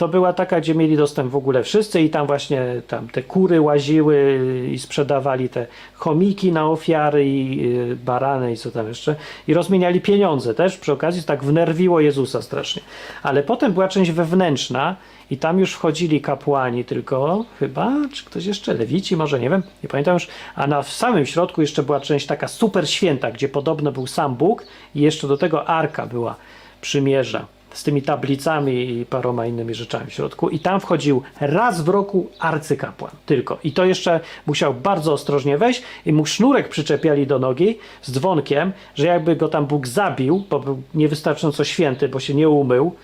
to 0.01 0.07
była 0.07 0.33
taka, 0.33 0.61
gdzie 0.61 0.75
mieli 0.75 0.97
dostęp 0.97 1.31
w 1.31 1.35
ogóle 1.35 1.63
wszyscy 1.63 2.01
i 2.01 2.09
tam 2.09 2.27
właśnie 2.27 2.81
tam 2.87 3.07
te 3.07 3.23
kury 3.23 3.61
łaziły 3.61 4.39
i 4.71 4.79
sprzedawali 4.79 5.49
te 5.49 5.67
chomiki 5.93 6.51
na 6.51 6.67
ofiary 6.69 7.25
i 7.25 7.65
y, 7.91 7.95
barany 7.95 8.51
i 8.51 8.57
co 8.57 8.71
tam 8.71 8.87
jeszcze. 8.87 9.15
I 9.47 9.53
rozmieniali 9.53 10.01
pieniądze 10.01 10.53
też 10.53 10.77
przy 10.77 10.91
okazji, 10.91 11.23
tak 11.23 11.43
wnerwiło 11.43 11.99
Jezusa 11.99 12.41
strasznie. 12.41 12.81
Ale 13.23 13.43
potem 13.43 13.73
była 13.73 13.87
część 13.87 14.11
wewnętrzna 14.11 14.95
i 15.31 15.37
tam 15.37 15.59
już 15.59 15.73
wchodzili 15.73 16.21
kapłani 16.21 16.85
tylko 16.85 17.45
chyba, 17.59 17.91
czy 18.13 18.25
ktoś 18.25 18.45
jeszcze, 18.45 18.73
lewici 18.73 19.17
może, 19.17 19.39
nie 19.39 19.49
wiem, 19.49 19.63
nie 19.83 19.89
pamiętam 19.89 20.13
już, 20.13 20.27
a 20.55 20.67
na 20.67 20.81
w 20.81 20.89
samym 20.89 21.25
środku 21.25 21.61
jeszcze 21.61 21.83
była 21.83 21.99
część 21.99 22.25
taka 22.25 22.47
super 22.47 22.89
święta, 22.89 23.31
gdzie 23.31 23.49
podobno 23.49 23.91
był 23.91 24.07
sam 24.07 24.35
Bóg 24.35 24.65
i 24.95 25.01
jeszcze 25.01 25.27
do 25.27 25.37
tego 25.37 25.69
arka 25.69 26.05
była 26.05 26.35
przymierza 26.81 27.45
z 27.73 27.83
tymi 27.83 28.01
tablicami 28.01 28.89
i 28.89 29.05
paroma 29.05 29.45
innymi 29.45 29.73
rzeczami 29.73 30.05
w 30.09 30.13
środku. 30.13 30.49
I 30.49 30.59
tam 30.59 30.79
wchodził 30.79 31.21
raz 31.39 31.81
w 31.81 31.89
roku 31.89 32.29
arcykapłan 32.39 33.11
tylko. 33.25 33.57
I 33.63 33.71
to 33.71 33.85
jeszcze 33.85 34.19
musiał 34.47 34.73
bardzo 34.73 35.13
ostrożnie 35.13 35.57
wejść 35.57 35.83
i 36.05 36.13
mu 36.13 36.25
sznurek 36.25 36.69
przyczepiali 36.69 37.27
do 37.27 37.39
nogi 37.39 37.77
z 38.01 38.11
dzwonkiem, 38.11 38.71
że 38.95 39.07
jakby 39.07 39.35
go 39.35 39.47
tam 39.47 39.65
Bóg 39.65 39.87
zabił, 39.87 40.43
bo 40.49 40.59
był 40.59 40.81
niewystarczająco 40.95 41.63
święty, 41.63 42.09
bo 42.09 42.19
się 42.19 42.33
nie 42.33 42.49
umył, 42.49 42.95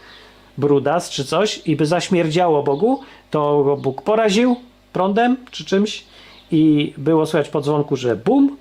brudas 0.57 1.09
czy 1.09 1.25
coś 1.25 1.61
i 1.65 1.75
by 1.75 1.85
zaśmierdziało 1.85 2.63
Bogu, 2.63 2.99
to 3.31 3.63
go 3.63 3.77
Bóg 3.77 4.01
poraził 4.01 4.55
prądem 4.93 5.37
czy 5.51 5.65
czymś 5.65 6.03
i 6.51 6.93
było 6.97 7.25
słychać 7.25 7.49
po 7.49 7.61
dzwonku, 7.61 7.95
że 7.95 8.15
bum, 8.15 8.57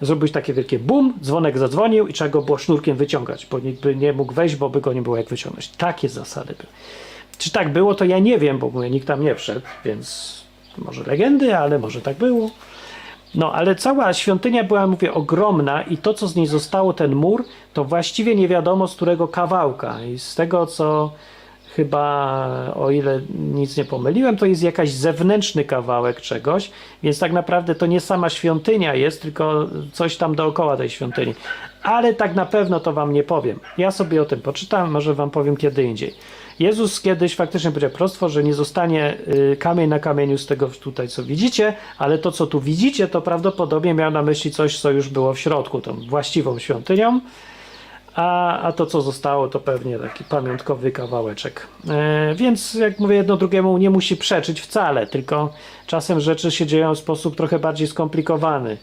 zrobić 0.00 0.32
takie 0.32 0.52
wielkie 0.54 0.78
bum, 0.78 1.14
dzwonek 1.22 1.58
zadzwonił 1.58 2.06
i 2.06 2.12
trzeba 2.12 2.30
go 2.30 2.42
było 2.42 2.58
sznurkiem 2.58 2.96
wyciągać, 2.96 3.46
bo 3.50 3.58
nikt 3.58 3.82
by 3.82 3.96
nie 3.96 4.12
mógł 4.12 4.34
wejść, 4.34 4.56
bo 4.56 4.70
by 4.70 4.80
go 4.80 4.92
nie 4.92 5.02
było 5.02 5.16
jak 5.16 5.28
wyciągnąć. 5.28 5.68
Takie 5.68 6.08
zasady 6.08 6.54
były. 6.58 6.68
Czy 7.38 7.50
tak 7.50 7.72
było, 7.72 7.94
to 7.94 8.04
ja 8.04 8.18
nie 8.18 8.38
wiem, 8.38 8.58
bo 8.58 8.70
mówię, 8.70 8.90
nikt 8.90 9.06
tam 9.06 9.22
nie 9.24 9.34
wszedł, 9.34 9.60
więc 9.84 10.40
może 10.78 11.02
legendy, 11.02 11.56
ale 11.56 11.78
może 11.78 12.00
tak 12.00 12.16
było. 12.16 12.50
No, 13.34 13.52
ale 13.52 13.74
cała 13.74 14.12
świątynia 14.12 14.64
była, 14.64 14.86
mówię, 14.86 15.14
ogromna 15.14 15.82
i 15.82 15.96
to, 15.96 16.14
co 16.14 16.28
z 16.28 16.36
niej 16.36 16.46
zostało, 16.46 16.92
ten 16.92 17.14
mur, 17.14 17.44
to 17.74 17.84
właściwie 17.84 18.34
nie 18.36 18.48
wiadomo 18.48 18.88
z 18.88 18.96
którego 18.96 19.28
kawałka. 19.28 20.04
I 20.04 20.18
z 20.18 20.34
tego, 20.34 20.66
co 20.66 21.12
chyba, 21.80 22.72
o 22.74 22.90
ile 22.90 23.20
nic 23.52 23.76
nie 23.76 23.84
pomyliłem, 23.84 24.36
to 24.36 24.46
jest 24.46 24.62
jakaś 24.62 24.90
zewnętrzny 24.90 25.64
kawałek 25.64 26.20
czegoś, 26.20 26.70
więc 27.02 27.18
tak 27.18 27.32
naprawdę 27.32 27.74
to 27.74 27.86
nie 27.86 28.00
sama 28.00 28.30
świątynia 28.30 28.94
jest, 28.94 29.22
tylko 29.22 29.66
coś 29.92 30.16
tam 30.16 30.34
dookoła 30.34 30.76
tej 30.76 30.90
świątyni. 30.90 31.34
Ale 31.82 32.14
tak 32.14 32.34
na 32.34 32.46
pewno 32.46 32.80
to 32.80 32.92
wam 32.92 33.12
nie 33.12 33.22
powiem. 33.22 33.60
Ja 33.78 33.90
sobie 33.90 34.22
o 34.22 34.24
tym 34.24 34.40
poczytam, 34.40 34.90
może 34.90 35.14
wam 35.14 35.30
powiem 35.30 35.56
kiedy 35.56 35.82
indziej. 35.82 36.14
Jezus 36.58 37.00
kiedyś 37.00 37.34
faktycznie 37.34 37.70
powiedział 37.70 37.90
prostwo, 37.90 38.28
że 38.28 38.44
nie 38.44 38.54
zostanie 38.54 39.16
y, 39.52 39.56
kamień 39.56 39.88
na 39.88 39.98
kamieniu 39.98 40.38
z 40.38 40.46
tego 40.46 40.68
tutaj, 40.68 41.08
co 41.08 41.24
widzicie, 41.24 41.74
ale 41.98 42.18
to, 42.18 42.32
co 42.32 42.46
tu 42.46 42.60
widzicie, 42.60 43.08
to 43.08 43.22
prawdopodobnie 43.22 43.94
miał 43.94 44.10
na 44.10 44.22
myśli 44.22 44.50
coś, 44.50 44.80
co 44.80 44.90
już 44.90 45.08
było 45.08 45.34
w 45.34 45.38
środku, 45.38 45.80
tą 45.80 45.96
właściwą 46.08 46.58
świątynią, 46.58 47.20
a, 48.20 48.60
a 48.62 48.72
to, 48.72 48.86
co 48.86 49.00
zostało, 49.02 49.48
to 49.48 49.60
pewnie 49.60 49.98
taki 49.98 50.24
pamiątkowy 50.24 50.92
kawałeczek. 50.92 51.66
E, 51.88 52.34
więc, 52.34 52.74
jak 52.74 52.98
mówię, 52.98 53.16
jedno 53.16 53.36
drugiemu 53.36 53.78
nie 53.78 53.90
musi 53.90 54.16
przeczyć 54.16 54.60
wcale, 54.60 55.06
tylko 55.06 55.52
czasem 55.86 56.20
rzeczy 56.20 56.50
się 56.50 56.66
dzieją 56.66 56.94
w 56.94 56.98
sposób 56.98 57.36
trochę 57.36 57.58
bardziej 57.58 57.86
skomplikowany. 57.86 58.76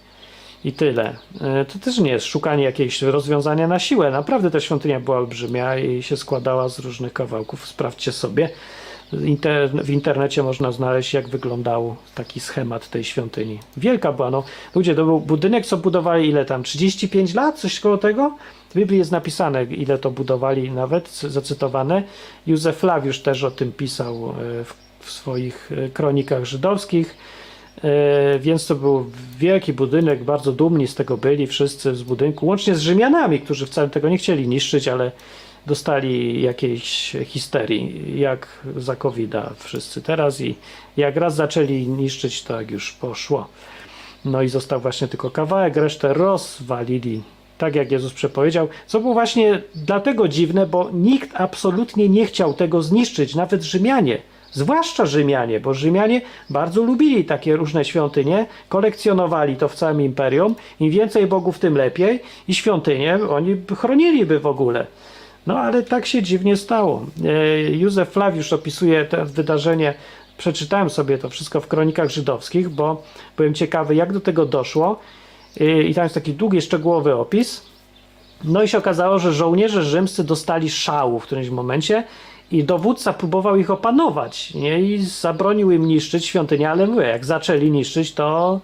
I 0.63 0.73
tyle. 0.73 1.15
E, 1.41 1.65
To 1.65 1.79
też 1.79 1.99
nie 1.99 2.11
jest 2.11 2.25
szukanie 2.25 2.63
jakiegoś 2.63 3.01
rozwiązania 3.01 3.67
na 3.67 3.79
siłę. 3.79 4.11
Naprawdę 4.11 4.51
ta 4.51 4.59
świątynia 4.59 4.99
była 4.99 5.17
olbrzymia 5.17 5.77
i 5.77 6.03
się 6.03 6.17
składała 6.17 6.69
z 6.69 6.79
różnych 6.79 7.13
kawałków. 7.13 7.67
Sprawdźcie 7.67 8.11
sobie. 8.11 8.49
W 9.83 9.89
internecie 9.89 10.43
można 10.43 10.71
znaleźć, 10.71 11.13
jak 11.13 11.29
wyglądał 11.29 11.95
taki 12.15 12.39
schemat 12.39 12.89
tej 12.89 13.03
świątyni. 13.03 13.59
Wielka 13.77 14.11
była, 14.11 14.31
no. 14.31 14.43
Ludzie, 14.75 14.95
to 14.95 15.05
był 15.05 15.19
budynek, 15.19 15.65
co 15.65 15.77
budowali 15.77 16.29
ile 16.29 16.45
tam? 16.45 16.63
35 16.63 17.33
lat? 17.33 17.59
Coś 17.59 17.79
koło 17.79 17.97
tego? 17.97 18.35
W 18.69 18.73
Biblii 18.75 18.99
jest 18.99 19.11
napisane, 19.11 19.63
ile 19.63 19.97
to 19.97 20.11
budowali 20.11 20.71
nawet, 20.71 21.09
zacytowane. 21.13 22.03
Józef 22.47 22.77
Flawiusz 22.77 23.19
też 23.19 23.43
o 23.43 23.51
tym 23.51 23.71
pisał 23.71 24.29
e, 24.29 24.63
w, 24.63 24.73
w 24.99 25.11
swoich 25.11 25.71
e, 25.71 25.89
kronikach 25.89 26.45
żydowskich. 26.45 27.17
E, 27.83 28.39
Więc 28.39 28.67
to 28.67 28.75
był 28.75 29.05
wielki 29.39 29.73
budynek, 29.73 30.23
bardzo 30.23 30.51
dumni 30.51 30.87
z 30.87 30.95
tego 30.95 31.17
byli 31.17 31.47
wszyscy 31.47 31.95
z 31.95 32.03
budynku, 32.03 32.45
łącznie 32.45 32.75
z 32.75 32.79
Rzymianami, 32.79 33.39
którzy 33.39 33.65
wcale 33.65 33.89
tego 33.89 34.09
nie 34.09 34.17
chcieli 34.17 34.47
niszczyć, 34.47 34.87
ale 34.87 35.11
dostali 35.67 36.41
jakiejś 36.41 37.15
histerii, 37.25 38.19
jak 38.19 38.47
za 38.75 38.95
covid 38.95 39.31
wszyscy 39.57 40.01
teraz 40.01 40.41
i 40.41 40.55
jak 40.97 41.15
raz 41.15 41.35
zaczęli 41.35 41.87
niszczyć, 41.87 42.43
to 42.43 42.61
jak 42.61 42.71
już 42.71 42.93
poszło. 42.93 43.47
No 44.25 44.41
i 44.41 44.49
został 44.49 44.79
właśnie 44.79 45.07
tylko 45.07 45.31
kawałek, 45.31 45.75
resztę 45.75 46.13
rozwalili, 46.13 47.21
tak 47.57 47.75
jak 47.75 47.91
Jezus 47.91 48.13
przepowiedział, 48.13 48.67
co 48.87 48.99
było 48.99 49.13
właśnie 49.13 49.61
dlatego 49.75 50.27
dziwne, 50.27 50.65
bo 50.65 50.89
nikt 50.93 51.29
absolutnie 51.33 52.09
nie 52.09 52.25
chciał 52.25 52.53
tego 52.53 52.81
zniszczyć, 52.81 53.35
nawet 53.35 53.63
Rzymianie. 53.63 54.17
Zwłaszcza 54.51 55.05
Rzymianie, 55.05 55.59
bo 55.59 55.73
Rzymianie 55.73 56.21
bardzo 56.49 56.83
lubili 56.83 57.25
takie 57.25 57.55
różne 57.55 57.85
świątynie, 57.85 58.45
kolekcjonowali 58.69 59.55
to 59.55 59.67
w 59.67 59.75
całym 59.75 60.01
imperium. 60.01 60.55
Im 60.79 60.91
więcej 60.91 61.27
bogów, 61.27 61.59
tym 61.59 61.77
lepiej. 61.77 62.19
I 62.47 62.53
świątynie 62.53 63.19
oni 63.29 63.55
by 63.55 63.75
chroniliby 63.75 64.39
w 64.39 64.45
ogóle. 64.45 64.87
No 65.47 65.59
ale 65.59 65.83
tak 65.83 66.05
się 66.05 66.23
dziwnie 66.23 66.57
stało. 66.57 67.05
E, 67.25 67.61
Józef 67.63 68.09
Flawiusz 68.09 68.53
opisuje 68.53 69.05
to 69.05 69.25
wydarzenie. 69.25 69.93
Przeczytałem 70.37 70.89
sobie 70.89 71.17
to 71.17 71.29
wszystko 71.29 71.61
w 71.61 71.67
kronikach 71.67 72.09
żydowskich, 72.09 72.69
bo 72.69 73.03
byłem 73.37 73.53
ciekawy, 73.53 73.95
jak 73.95 74.13
do 74.13 74.21
tego 74.21 74.45
doszło. 74.45 74.99
E, 75.59 75.81
I 75.83 75.93
tam 75.93 76.03
jest 76.03 76.15
taki 76.15 76.33
długi, 76.33 76.61
szczegółowy 76.61 77.15
opis. 77.15 77.65
No 78.43 78.63
i 78.63 78.67
się 78.67 78.77
okazało, 78.77 79.19
że 79.19 79.33
żołnierze 79.33 79.83
rzymscy 79.83 80.23
dostali 80.23 80.69
szału 80.69 81.19
w 81.19 81.23
którymś 81.23 81.49
momencie 81.49 82.03
i 82.51 82.63
dowódca 82.63 83.13
próbował 83.13 83.55
ich 83.55 83.71
opanować 83.71 84.53
nie? 84.53 84.81
i 84.81 84.97
zabronił 85.03 85.71
im 85.71 85.87
niszczyć 85.87 86.25
świątynię, 86.25 86.69
ale 86.69 86.87
mówię, 86.87 87.07
jak 87.07 87.25
zaczęli 87.25 87.71
niszczyć, 87.71 88.13
to 88.13 88.59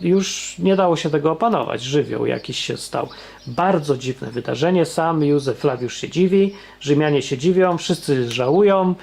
już 0.00 0.58
nie 0.58 0.76
dało 0.76 0.96
się 0.96 1.10
tego 1.10 1.32
opanować. 1.32 1.82
Żywioł 1.82 2.26
jakiś 2.26 2.58
się 2.58 2.76
stał. 2.76 3.08
Bardzo 3.46 3.96
dziwne 3.96 4.30
wydarzenie. 4.30 4.84
Sam 4.84 5.24
Józef 5.24 5.58
Flawiusz 5.58 5.96
się 5.96 6.08
dziwi, 6.08 6.54
Rzymianie 6.80 7.22
się 7.22 7.38
dziwią, 7.38 7.78
wszyscy 7.78 8.30
żałują, 8.30 8.94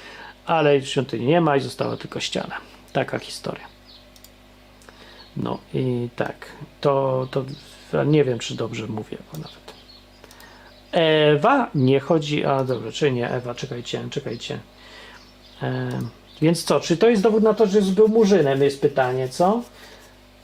ale 0.46 0.82
świątyni 0.82 1.26
nie 1.26 1.42
ma 1.42 1.58
i 1.58 1.62
została 1.62 1.98
tylko 1.98 2.20
ściana. 2.20 2.56
Taka 2.94 3.20
historia. 3.20 3.66
No 5.38 5.58
i 5.74 6.10
tak, 6.16 6.46
to, 6.82 7.28
to 7.32 7.46
nie 8.04 8.24
wiem, 8.24 8.40
czy 8.40 8.56
dobrze 8.56 8.88
mówię, 8.88 9.18
nawet. 9.34 9.74
Ewa 10.92 11.70
nie 11.76 12.00
chodzi, 12.00 12.46
a 12.46 12.64
dobrze, 12.64 12.92
czy 12.92 13.12
nie, 13.12 13.30
Ewa, 13.30 13.56
czekajcie, 13.56 14.08
czekajcie. 14.10 14.60
E, 15.62 15.90
więc 16.42 16.64
co, 16.64 16.80
czy 16.80 16.98
to 16.98 17.10
jest 17.10 17.22
dowód 17.22 17.44
na 17.44 17.54
to, 17.54 17.68
że 17.68 17.82
był 17.82 18.08
murzynem, 18.08 18.64
jest 18.64 18.82
pytanie, 18.82 19.30
co? 19.30 19.62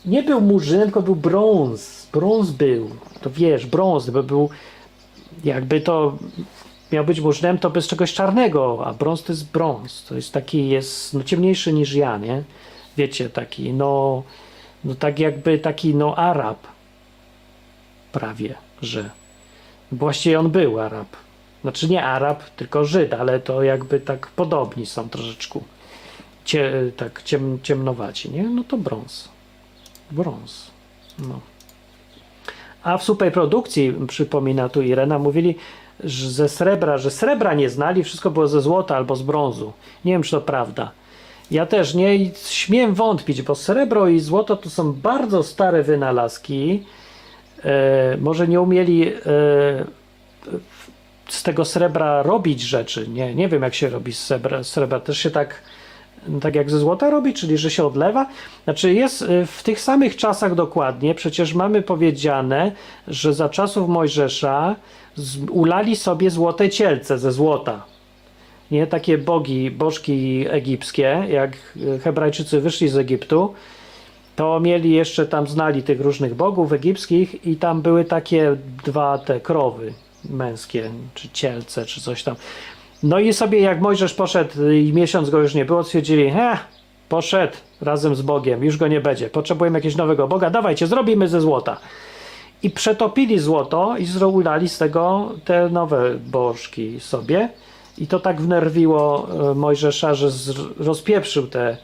Nie 0.05 0.23
był 0.23 0.41
murzynem, 0.41 0.83
tylko 0.83 1.01
był 1.01 1.15
brąz. 1.15 2.07
Brąz 2.13 2.51
był, 2.51 2.89
to 3.21 3.29
wiesz, 3.29 3.65
brąz, 3.65 4.09
bo 4.09 4.23
był, 4.23 4.49
jakby 5.43 5.81
to 5.81 6.17
miał 6.91 7.05
być 7.05 7.21
murzynem, 7.21 7.57
to 7.57 7.69
bez 7.69 7.87
czegoś 7.87 8.13
czarnego, 8.13 8.85
a 8.85 8.93
brąz 8.93 9.23
to 9.23 9.33
jest 9.33 9.51
brąz. 9.51 10.05
To 10.09 10.15
jest 10.15 10.33
taki, 10.33 10.69
jest 10.69 11.13
no, 11.13 11.23
ciemniejszy 11.23 11.73
niż 11.73 11.93
ja, 11.93 12.17
nie? 12.17 12.43
Wiecie, 12.97 13.29
taki, 13.29 13.73
no, 13.73 14.23
no 14.83 14.95
tak 14.95 15.19
jakby 15.19 15.59
taki, 15.59 15.95
no, 15.95 16.15
Arab. 16.15 16.67
Prawie, 18.11 18.55
że. 18.81 19.09
Właściwie 19.91 20.39
on 20.39 20.49
był 20.49 20.79
Arab. 20.79 21.07
Znaczy 21.61 21.89
nie 21.89 22.03
Arab, 22.05 22.43
tylko 22.49 22.85
Żyd, 22.85 23.13
ale 23.13 23.39
to 23.39 23.63
jakby 23.63 23.99
tak 23.99 24.27
podobni 24.27 24.85
są 24.85 25.09
troszeczkę. 25.09 25.59
Cie, 26.45 26.71
tak 26.97 27.23
ciem, 27.23 27.59
ciemnowaci, 27.63 28.31
nie? 28.31 28.43
No 28.43 28.63
to 28.63 28.77
brąz. 28.77 29.29
Brąz. 30.11 30.71
No. 31.19 31.39
A 32.83 32.97
w 32.97 33.03
superprodukcji, 33.03 33.93
przypomina 34.07 34.69
tu 34.69 34.81
Irena, 34.81 35.19
mówili 35.19 35.55
że 36.03 36.29
ze 36.29 36.49
srebra, 36.49 36.97
że 36.97 37.11
srebra 37.11 37.53
nie 37.53 37.69
znali, 37.69 38.03
wszystko 38.03 38.31
było 38.31 38.47
ze 38.47 38.61
złota 38.61 38.95
albo 38.95 39.15
z 39.15 39.21
brązu. 39.21 39.73
Nie 40.05 40.11
wiem, 40.11 40.23
czy 40.23 40.31
to 40.31 40.41
prawda. 40.41 40.91
Ja 41.51 41.65
też 41.65 41.93
nie 41.93 42.15
i 42.15 42.31
śmiem 42.49 42.93
wątpić, 42.93 43.41
bo 43.41 43.55
srebro 43.55 44.07
i 44.07 44.19
złoto 44.19 44.57
to 44.57 44.69
są 44.69 44.93
bardzo 44.93 45.43
stare 45.43 45.83
wynalazki. 45.83 46.83
E, 47.63 48.17
może 48.17 48.47
nie 48.47 48.61
umieli 48.61 49.07
e, 49.07 49.13
z 51.27 51.43
tego 51.43 51.65
srebra 51.65 52.23
robić 52.23 52.61
rzeczy. 52.61 53.07
Nie, 53.07 53.35
nie 53.35 53.47
wiem, 53.47 53.63
jak 53.63 53.75
się 53.75 53.89
robi 53.89 54.13
z 54.13 54.19
srebra. 54.19 54.63
srebra. 54.63 54.99
Też 54.99 55.17
się 55.17 55.31
tak, 55.31 55.61
tak 56.41 56.55
jak 56.55 56.69
ze 56.69 56.79
złota 56.79 57.09
robi, 57.09 57.33
czyli 57.33 57.57
że 57.57 57.71
się 57.71 57.85
odlewa. 57.85 58.25
Znaczy 58.63 58.93
jest 58.93 59.21
y, 59.21 59.45
w 59.45 59.63
tych 59.63 59.81
samych 59.81 60.15
czasach 60.15 60.55
dokładnie, 60.55 61.15
przecież 61.15 61.53
mamy 61.53 61.81
powiedziane, 61.81 62.71
że 63.07 63.33
za 63.33 63.49
czasów 63.49 63.89
Mojżesza 63.89 64.75
ulali 65.51 65.95
sobie 65.95 66.29
złote 66.29 66.69
cielce 66.69 67.19
ze 67.19 67.31
złota. 67.31 67.83
Nie 68.71 68.87
takie 68.87 69.17
bogi, 69.17 69.71
bożki 69.71 70.45
egipskie, 70.49 71.25
jak 71.29 71.57
y, 71.77 71.99
Hebrajczycy 71.99 72.61
wyszli 72.61 72.89
z 72.89 72.97
Egiptu, 72.97 73.53
to 74.35 74.59
mieli 74.59 74.91
jeszcze 74.91 75.25
tam, 75.25 75.47
znali 75.47 75.83
tych 75.83 76.01
różnych 76.01 76.35
bogów 76.35 76.73
egipskich 76.73 77.47
i 77.47 77.55
tam 77.55 77.81
były 77.81 78.05
takie 78.05 78.57
dwa 78.85 79.17
te 79.17 79.39
krowy 79.39 79.93
męskie, 80.29 80.91
czy 81.13 81.29
cielce, 81.29 81.85
czy 81.85 82.01
coś 82.01 82.23
tam. 82.23 82.35
No 83.03 83.19
i 83.19 83.33
sobie 83.33 83.59
jak 83.59 83.81
Mojżesz 83.81 84.13
poszedł 84.13 84.69
i 84.69 84.93
miesiąc 84.93 85.29
go 85.29 85.39
już 85.39 85.55
nie 85.55 85.65
było, 85.65 85.83
stwierdzili, 85.83 86.31
he, 86.31 86.57
poszedł 87.09 87.53
razem 87.81 88.15
z 88.15 88.21
Bogiem, 88.21 88.63
już 88.63 88.77
go 88.77 88.87
nie 88.87 89.01
będzie, 89.01 89.29
potrzebujemy 89.29 89.77
jakiegoś 89.77 89.97
nowego 89.97 90.27
Boga, 90.27 90.49
dawajcie, 90.49 90.87
zrobimy 90.87 91.27
ze 91.27 91.41
złota. 91.41 91.77
I 92.63 92.69
przetopili 92.69 93.39
złoto 93.39 93.97
i 93.97 94.05
zrobili 94.05 94.69
z 94.69 94.77
tego 94.77 95.31
te 95.45 95.69
nowe 95.69 96.15
bożki 96.15 96.99
sobie. 96.99 97.49
I 97.97 98.07
to 98.07 98.19
tak 98.19 98.41
wnerwiło 98.41 99.27
e, 99.51 99.55
Mojżesza, 99.55 100.15
że 100.15 100.29
rozpieprzył 100.77 101.47
te 101.47 101.77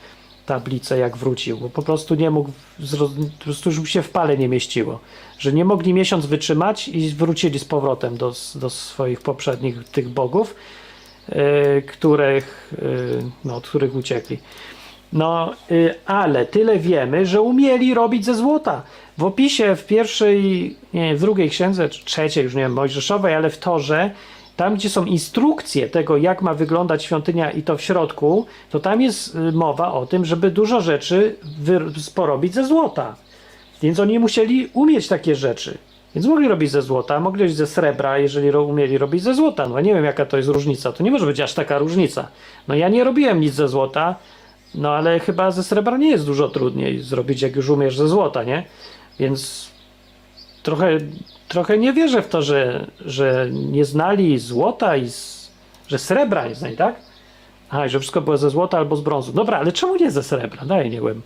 tablice, 0.45 0.97
jak 0.97 1.17
wrócił, 1.17 1.57
bo 1.57 1.69
po 1.69 1.81
prostu 1.81 2.15
nie 2.15 2.31
mógł, 2.31 2.51
po 3.39 3.43
prostu 3.43 3.69
już 3.69 3.89
się 3.89 4.01
w 4.01 4.09
pale 4.09 4.37
nie 4.37 4.49
mieściło, 4.49 4.99
że 5.39 5.53
nie 5.53 5.65
mogli 5.65 5.93
miesiąc 5.93 6.25
wytrzymać 6.25 6.87
i 6.87 7.09
wrócili 7.09 7.59
z 7.59 7.65
powrotem 7.65 8.17
do, 8.17 8.33
do 8.55 8.69
swoich 8.69 9.21
poprzednich 9.21 9.83
tych 9.89 10.09
bogów, 10.09 10.55
których, 11.87 12.73
e, 12.81 12.85
no, 13.45 13.55
od 13.55 13.67
których 13.67 13.95
uciekli. 13.95 14.37
No, 15.13 15.53
y, 15.71 15.95
ale 16.05 16.45
tyle 16.45 16.79
wiemy, 16.79 17.25
że 17.25 17.41
umieli 17.41 17.93
robić 17.93 18.25
ze 18.25 18.35
złota. 18.35 18.83
W 19.17 19.23
opisie 19.23 19.75
w 19.75 19.85
pierwszej, 19.85 20.75
nie, 20.93 21.15
w 21.15 21.19
drugiej 21.19 21.49
księdze, 21.49 21.89
czy 21.89 22.05
trzeciej, 22.05 22.43
już 22.43 22.55
nie 22.55 22.61
wiem, 22.61 22.73
Mojżeszowej, 22.73 23.35
ale 23.35 23.49
w 23.49 23.57
Torze, 23.57 24.11
tam 24.55 24.75
gdzie 24.75 24.89
są 24.89 25.05
instrukcje 25.05 25.89
tego, 25.89 26.17
jak 26.17 26.41
ma 26.41 26.53
wyglądać 26.53 27.03
świątynia 27.03 27.51
i 27.51 27.63
to 27.63 27.77
w 27.77 27.81
środku, 27.81 28.45
to 28.69 28.79
tam 28.79 29.01
jest 29.01 29.35
y, 29.35 29.51
mowa 29.51 29.93
o 29.93 30.05
tym, 30.05 30.25
żeby 30.25 30.51
dużo 30.51 30.81
rzeczy 30.81 31.35
porobić 32.15 32.53
ze 32.53 32.65
złota. 32.65 33.15
Więc 33.81 33.99
oni 33.99 34.19
musieli 34.19 34.69
umieć 34.73 35.07
takie 35.07 35.35
rzeczy. 35.35 35.77
Więc 36.15 36.27
mogli 36.27 36.47
robić 36.47 36.71
ze 36.71 36.81
złota, 36.81 37.19
mogli 37.19 37.41
robić 37.41 37.55
ze 37.57 37.67
srebra, 37.67 38.17
jeżeli 38.17 38.51
ro- 38.51 38.63
umieli 38.63 38.97
robić 38.97 39.23
ze 39.23 39.33
złota. 39.35 39.69
No 39.69 39.81
nie 39.81 39.93
wiem, 39.93 40.05
jaka 40.05 40.25
to 40.25 40.37
jest 40.37 40.49
różnica. 40.49 40.91
To 40.91 41.03
nie 41.03 41.11
może 41.11 41.25
być 41.25 41.39
aż 41.39 41.53
taka 41.53 41.77
różnica. 41.77 42.27
No 42.67 42.75
ja 42.75 42.89
nie 42.89 43.03
robiłem 43.03 43.39
nic 43.41 43.53
ze 43.53 43.67
złota, 43.67 44.15
no 44.75 44.91
ale 44.93 45.19
chyba 45.19 45.51
ze 45.51 45.63
srebra 45.63 45.97
nie 45.97 46.09
jest 46.09 46.25
dużo 46.25 46.49
trudniej 46.49 47.01
zrobić, 47.01 47.41
jak 47.41 47.55
już 47.55 47.69
umiesz 47.69 47.97
ze 47.97 48.07
złota, 48.07 48.43
nie? 48.43 48.63
Więc 49.19 49.71
trochę, 50.63 50.97
trochę 51.47 51.77
nie 51.77 51.93
wierzę 51.93 52.21
w 52.21 52.27
to, 52.29 52.41
że, 52.41 52.87
że 53.05 53.47
nie 53.51 53.85
znali 53.85 54.39
złota 54.39 54.97
i 54.97 55.09
z, 55.09 55.51
że 55.87 55.99
srebra 55.99 56.47
nie 56.47 56.55
znali, 56.55 56.77
tak? 56.77 56.95
A, 57.69 57.85
i 57.85 57.89
że 57.89 57.99
wszystko 57.99 58.21
było 58.21 58.37
ze 58.37 58.49
złota 58.49 58.77
albo 58.77 58.95
z 58.95 59.01
brązu. 59.01 59.31
Dobra, 59.33 59.57
ale 59.59 59.71
czemu 59.71 59.95
nie 59.95 60.11
ze 60.11 60.23
srebra? 60.23 60.65
Daj, 60.65 60.89
nie 60.89 61.01
wiem. 61.01 61.21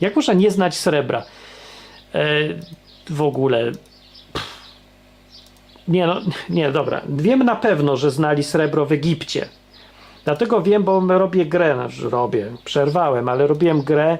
Jak 0.00 0.16
można 0.16 0.34
nie 0.34 0.50
znać 0.50 0.74
srebra? 0.76 1.22
E, 2.14 2.24
w 3.10 3.22
ogóle. 3.22 3.72
Nie, 5.88 6.06
no, 6.06 6.20
nie, 6.50 6.72
dobra. 6.72 7.00
Wiem 7.08 7.42
na 7.42 7.56
pewno, 7.56 7.96
że 7.96 8.10
znali 8.10 8.44
srebro 8.44 8.86
w 8.86 8.92
Egipcie. 8.92 9.48
Dlatego 10.24 10.62
wiem, 10.62 10.84
bo 10.84 11.18
robię 11.18 11.46
grę, 11.46 11.74
znaczy 11.74 12.10
robię, 12.10 12.46
przerwałem, 12.64 13.28
ale 13.28 13.46
robiłem 13.46 13.82
grę 13.82 14.18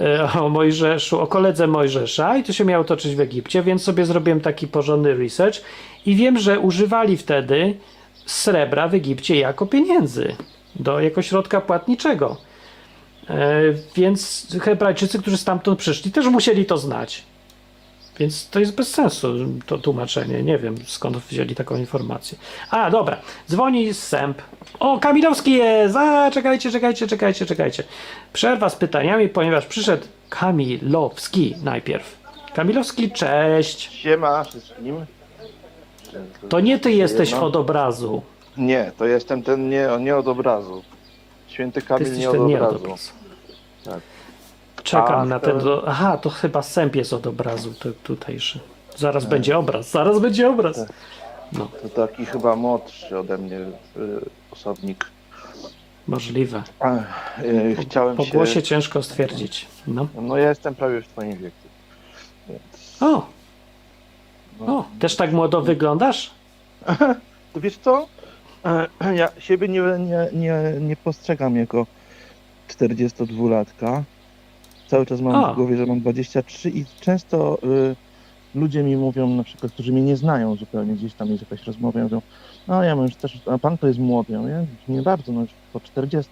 e, 0.00 0.28
o 0.40 0.48
Mojżeszu, 0.48 1.20
o 1.20 1.26
koledze 1.26 1.66
Mojżesza 1.66 2.36
i 2.36 2.42
to 2.42 2.52
się 2.52 2.64
miało 2.64 2.84
toczyć 2.84 3.16
w 3.16 3.20
Egipcie, 3.20 3.62
więc 3.62 3.82
sobie 3.82 4.06
zrobiłem 4.06 4.40
taki 4.40 4.68
porządny 4.68 5.14
research 5.14 5.60
i 6.06 6.16
wiem, 6.16 6.38
że 6.38 6.60
używali 6.60 7.16
wtedy 7.16 7.74
srebra 8.26 8.88
w 8.88 8.94
Egipcie 8.94 9.36
jako 9.36 9.66
pieniędzy. 9.66 10.36
do 10.76 11.00
jego 11.00 11.22
środka 11.22 11.60
płatniczego. 11.60 12.36
E, 13.30 13.60
więc 13.96 14.46
Hebrajczycy, 14.60 15.18
którzy 15.18 15.36
stamtąd 15.36 15.78
przyszli, 15.78 16.12
też 16.12 16.26
musieli 16.26 16.66
to 16.66 16.78
znać. 16.78 17.24
Więc 18.18 18.48
to 18.50 18.60
jest 18.60 18.74
bez 18.74 18.88
sensu 18.94 19.28
to 19.66 19.78
tłumaczenie. 19.78 20.42
Nie 20.42 20.58
wiem 20.58 20.74
skąd 20.86 21.16
wzięli 21.16 21.54
taką 21.54 21.76
informację. 21.76 22.38
A, 22.70 22.90
dobra. 22.90 23.16
Dzwoni 23.50 23.94
sęp. 23.94 24.42
O, 24.80 24.98
Kamilowski 24.98 25.52
jest! 25.52 25.96
A, 25.96 26.30
czekajcie, 26.30 26.70
czekajcie, 26.70 27.06
czekajcie, 27.06 27.46
czekajcie. 27.46 27.84
Przerwa 28.32 28.68
z 28.68 28.76
pytaniami, 28.76 29.28
ponieważ 29.28 29.66
przyszedł 29.66 30.06
Kamilowski 30.28 31.54
najpierw. 31.62 32.18
Kamilowski, 32.54 33.10
cześć. 33.10 33.90
Siema 33.92 34.44
wszystkim. 34.44 35.06
To 36.48 36.60
nie 36.60 36.78
ty 36.78 36.92
jesteś 36.92 37.30
Jedno. 37.30 37.46
od 37.46 37.56
obrazu. 37.56 38.22
Nie, 38.56 38.92
to 38.98 39.06
jestem 39.06 39.42
ten 39.42 39.68
nie, 39.68 39.88
nie 40.00 40.16
od 40.16 40.28
obrazu. 40.28 40.82
Święty 41.48 41.80
Ty 41.80 41.86
Kamil 41.86 42.02
jesteś 42.06 42.20
nie 42.20 42.28
od 42.30 42.36
ten 42.36 42.46
nie 42.46 42.56
od 42.62 42.62
obrazu. 42.62 42.84
obrazu. 42.84 43.10
Tak. 43.84 44.00
Czekam 44.82 45.20
A, 45.20 45.24
na 45.24 45.40
ten. 45.40 45.58
Do... 45.58 45.84
Aha, 45.88 46.18
to 46.18 46.30
chyba 46.30 46.62
sęp 46.62 46.96
jest 46.96 47.12
od 47.12 47.26
obrazu 47.26 47.74
to, 47.74 47.88
tutejszy. 48.02 48.60
Zaraz 48.96 49.22
Tak. 49.22 49.30
będzie 49.30 49.58
obraz, 49.58 49.90
zaraz 49.90 50.18
będzie 50.18 50.48
obraz. 50.48 50.76
Tak. 50.76 50.92
No, 51.52 51.68
To 51.82 51.88
taki 51.88 52.26
chyba 52.26 52.56
młodszy 52.56 53.18
ode 53.18 53.38
mnie 53.38 53.56
y, 53.58 53.70
osobnik. 54.50 55.06
możliwe. 56.08 56.62
A, 56.80 56.94
y, 57.42 57.76
chciałem 57.80 58.16
Po 58.16 58.24
się... 58.24 58.32
głosie 58.32 58.62
ciężko 58.62 59.02
stwierdzić. 59.02 59.66
No. 59.86 60.06
No 60.22 60.36
ja 60.36 60.48
jestem 60.48 60.74
prawie 60.74 61.00
w 61.02 61.08
twoim 61.08 61.36
wieku. 61.36 61.56
Więc, 62.48 62.62
O, 63.02 63.26
no. 64.60 64.66
o, 64.78 64.84
też 64.98 65.16
tak 65.16 65.32
młodo 65.32 65.62
wyglądasz? 65.62 66.30
To 67.52 67.60
wiesz 67.60 67.76
co? 67.78 68.06
E, 69.00 69.14
Ja 69.14 69.28
siebie 69.38 69.68
nie, 69.68 69.80
nie, 69.80 70.28
nie, 70.32 70.62
nie 70.80 70.96
postrzegam 70.96 71.56
jako 71.56 71.86
42-latka. 72.68 74.02
Cały 74.88 75.06
czas 75.06 75.20
mam 75.20 75.34
A. 75.44 75.52
w 75.52 75.56
głowie, 75.56 75.76
że 75.76 75.86
mam 75.86 76.00
23 76.00 76.70
i 76.70 76.84
często 77.00 77.58
y, 77.64 77.96
ludzie 78.54 78.82
mi 78.82 78.96
mówią, 78.96 79.28
na 79.28 79.44
przykład, 79.44 79.72
którzy 79.72 79.92
mnie 79.92 80.02
nie 80.02 80.16
znają 80.16 80.56
zupełnie, 80.56 80.94
gdzieś 80.94 81.14
tam 81.14 81.28
jest 81.28 81.42
jakaś 81.42 81.66
rozmowa, 81.66 82.00
mówią, 82.02 82.22
no 82.68 82.82
ja 82.84 82.96
mam 82.96 83.04
już 83.04 83.14
też, 83.16 83.38
a 83.46 83.58
pan 83.58 83.78
to 83.78 83.86
jest 83.86 83.98
młody. 83.98 84.32
Ja 84.32 84.40
mówię, 84.40 84.66
nie 84.88 85.02
bardzo, 85.02 85.32
no 85.32 85.40
już 85.40 85.50
po 85.72 85.80
40. 85.80 86.30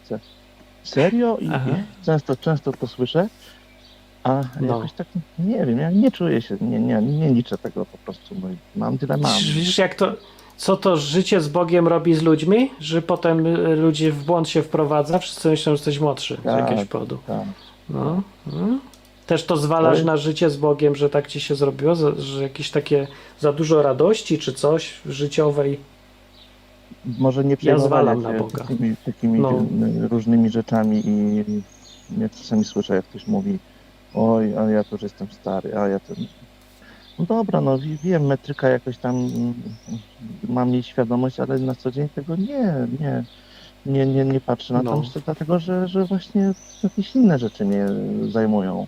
Serio? 0.83 1.39
I 1.41 1.49
Aha. 1.53 1.71
często, 2.05 2.37
często 2.37 2.73
to 2.73 2.87
słyszę. 2.87 3.29
A 4.25 4.41
No. 4.61 4.75
jakoś 4.77 4.93
tak, 4.93 5.07
nie 5.39 5.67
wiem, 5.67 5.79
ja 5.79 5.91
nie 5.91 6.11
czuję 6.11 6.43
się, 6.43 6.57
nie, 6.61 6.79
nie, 6.81 7.03
nie 7.03 7.31
liczę 7.35 7.59
tego 7.59 7.87
po 7.87 7.99
prostu. 7.99 8.35
No, 8.43 8.49
mam 8.77 8.99
tyle 8.99 9.17
mam. 9.17 9.33
Wiesz, 9.55 9.79
jak 9.79 9.95
to. 9.95 10.13
Co 10.57 10.77
to 10.77 10.97
życie 10.97 11.41
z 11.41 11.49
Bogiem 11.49 11.89
robi 11.89 12.15
z 12.15 12.23
ludźmi? 12.23 12.71
Że 12.81 13.03
potem 13.03 13.47
y, 13.47 13.77
ludzi 13.77 14.11
w 14.11 14.25
błąd 14.25 14.49
się 14.49 14.63
wprowadza? 14.63 15.19
Wszyscy 15.19 15.49
myślą, 15.49 15.71
że 15.71 15.75
jesteś 15.75 16.01
młodszy 16.01 16.35
z 16.41 16.43
Tak. 16.45 16.59
jakiegoś 16.61 16.85
powodu. 16.89 17.19
Tak. 17.27 17.41
No. 17.91 18.23
no. 18.47 18.79
Też 19.27 19.45
to 19.45 19.57
zwalasz 19.57 20.05
na 20.05 20.17
życie 20.17 20.51
z 20.51 20.57
Bogiem, 20.57 20.97
że 20.97 21.11
tak 21.11 21.27
ci 21.27 21.41
się 21.41 21.55
zrobiło? 21.55 21.95
Że 22.19 22.43
jakieś 22.43 22.71
takie 22.71 23.07
za 23.41 23.53
dużo 23.53 23.83
radości 23.83 24.39
czy 24.39 24.53
coś 24.53 24.95
życiowej? 25.07 25.79
może 27.19 27.45
nie 27.45 27.57
przejmowania 27.57 28.15
się 28.15 28.21
na 28.21 28.33
Boga. 28.33 28.59
takimi, 28.59 28.97
takimi 29.05 29.41
No. 29.41 29.63
y, 30.05 30.09
różnymi 30.09 30.51
rzeczami 30.51 31.03
i 31.09 31.45
ja 32.21 32.29
czasami 32.29 32.65
słyszę, 32.65 32.95
jak 32.95 33.05
ktoś 33.05 33.27
mówi 33.27 33.59
oj, 34.15 34.57
a 34.57 34.63
ja 34.71 34.85
to 34.85 34.89
już 34.93 35.03
jestem 35.03 35.29
stary, 35.33 35.77
a 35.79 35.89
ja 35.89 36.01
to... 36.01 36.15
No 37.19 37.25
dobra, 37.27 37.61
no 37.61 37.79
wi- 37.79 37.99
wiem, 38.05 38.27
metryka 38.27 38.69
jakoś 38.69 38.99
tam 38.99 39.17
mm, 39.17 39.55
mam 40.49 40.73
jej 40.73 40.83
świadomość, 40.83 41.41
ale 41.41 41.59
na 41.59 41.75
co 41.75 41.91
dzień 41.91 42.09
tego 42.09 42.37
nie, 42.37 42.75
nie, 43.01 43.25
nie, 43.87 44.07
nie, 44.07 44.25
nie 44.25 44.41
patrzę 44.41 44.75
na 44.75 44.83
to, 44.83 44.91
No. 44.91 44.97
myślę 44.97 45.23
dlatego, 45.25 45.59
że, 45.59 45.89
że 45.89 46.05
właśnie 46.05 46.53
jakieś 46.83 47.17
inne 47.17 47.39
rzeczy 47.39 47.65
mnie 47.65 47.87
zajmują. 48.29 48.87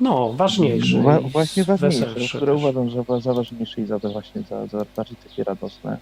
No, 0.00 0.32
ważniejsze. 0.32 1.02
Wa- 1.02 1.20
właśnie 1.20 1.64
ważniejsze, 1.64 2.06
weselsze 2.06 2.36
które 2.38 2.54
uważam 2.54 2.90
za, 2.90 3.20
za 3.20 3.34
ważniejsze 3.34 3.80
i 3.80 3.86
za 3.86 3.98
właśnie 3.98 4.42
za, 4.42 4.66
za 4.66 4.84
bardziej 4.96 5.16
takie 5.28 5.44
radosne. 5.44 5.98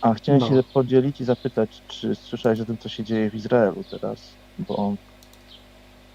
A 0.00 0.14
chciałem 0.14 0.40
No. 0.40 0.48
się 0.48 0.62
podzielić 0.74 1.20
i 1.20 1.24
zapytać, 1.24 1.82
czy 1.88 2.14
słyszałeś 2.14 2.60
o 2.60 2.64
tym, 2.64 2.78
co 2.78 2.88
się 2.88 3.04
dzieje 3.04 3.30
w 3.30 3.34
Izraelu 3.34 3.84
teraz? 3.90 4.18
Bo 4.58 4.94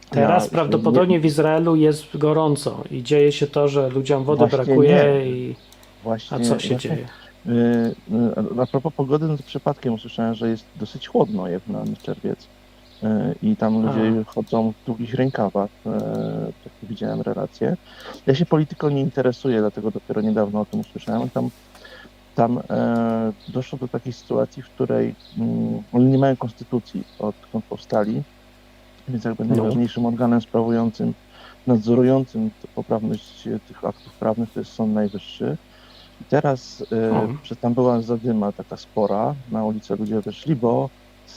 Teraz 0.09 0.43
ja- 0.45 0.49
prawdopodobnie 0.51 1.19
w 1.19 1.25
Izraelu 1.25 1.75
jest 1.75 2.17
gorąco 2.17 2.83
i 2.91 3.03
dzieje 3.03 3.31
się 3.31 3.47
to, 3.47 3.67
że 3.67 3.89
ludziom 3.89 4.23
wody 4.23 4.39
Właśnie 4.39 4.57
brakuje 4.57 4.89
nie. 5.25 5.31
i... 5.31 5.55
Właśnie, 6.03 6.37
A 6.37 6.39
co 6.39 6.45
się 6.45 6.49
właśnie, 6.49 6.77
dzieje? 6.77 7.07
Y, 7.49 7.53
y, 8.11 8.61
A 8.61 8.67
propos 8.67 8.93
pogody, 8.95 9.27
no 9.27 9.37
to 9.37 9.43
przypadkiem 9.43 9.93
usłyszałem, 9.93 10.35
że 10.35 10.49
jest 10.49 10.69
dosyć 10.75 11.07
chłodno 11.07 11.45
na 11.67 11.85
na 11.85 11.97
czerwiec. 12.01 12.49
Y, 13.03 13.07
I 13.41 13.57
tam 13.57 13.81
ludzie 13.83 14.23
chodzą 14.27 14.73
w 14.73 14.83
długich 14.85 15.15
rękawach. 15.15 15.71
Takie 16.63 16.87
widziałem 16.87 17.21
relacje. 17.21 17.77
Ja 18.27 18.35
się 18.35 18.47
polityką 18.47 18.89
nie 18.89 19.01
interesuję, 19.01 19.59
dlatego 19.61 19.91
dopiero 19.91 20.21
niedawno 20.21 20.61
o 20.61 20.65
tym 20.65 20.81
usłyszałem. 20.81 21.31
Tam, 21.31 21.51
tam 22.35 22.61
doszło 23.47 23.79
do 23.79 23.89
takiej 23.89 24.13
sytuacji, 24.13 24.63
w 24.63 24.69
której 24.71 25.17
mm, 25.37 25.83
oni 25.91 26.05
nie 26.09 26.19
mają 26.19 26.37
konstytucji, 26.37 27.05
odkąd 27.19 27.65
powstali, 27.67 28.23
więc 29.07 29.25
jakby 29.25 29.45
No. 29.45 29.49
najważniejszym 29.55 30.05
organem 30.05 30.41
sprawującym, 30.41 31.15
nadzorującym 31.67 32.51
poprawność 32.73 33.49
tych 33.65 33.83
aktów 33.85 34.15
prawnych 34.17 34.51
to 34.51 34.59
jest 34.59 34.71
Sąd 34.73 34.93
Najwyższy. 34.93 35.57
I 36.21 36.25
teraz 36.25 36.83
e, 36.91 36.95
Mhm. 36.95 37.39
że 37.43 37.55
tam 37.55 37.73
była 37.73 38.01
zadyma 38.01 38.51
taka 38.51 38.77
spora, 38.77 39.35
na 39.51 39.65
ulicę 39.65 39.95
ludzie 39.95 40.21
wyszli, 40.21 40.55
bo 40.55 40.89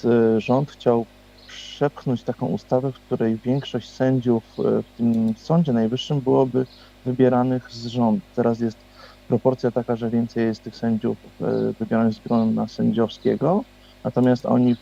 e, 0.05 0.41
rząd 0.41 0.71
chciał 0.71 1.07
przepchnąć 1.47 2.25
taką 2.25 2.47
ustawę, 2.47 2.93
w 2.93 3.01
której 3.01 3.39
większość 3.39 3.91
sędziów 3.91 4.45
e, 4.59 4.83
w 4.83 4.97
tym 4.97 5.35
Sądzie 5.37 5.73
Najwyższym 5.73 6.21
byłoby 6.21 6.67
wybieranych 7.05 7.71
z 7.73 7.87
rządu. 7.87 8.27
Teraz 8.35 8.61
jest 8.61 8.87
proporcja 9.27 9.71
taka, 9.73 9.97
że 9.97 10.11
więcej 10.11 10.45
jest 10.47 10.63
tych 10.63 10.77
sędziów 10.77 11.19
e, 11.41 11.73
wybieranych 11.81 12.15
z 12.15 12.21
grona 12.21 12.69
sędziowskiego, 12.69 13.65
natomiast 14.05 14.47
oni, 14.47 14.77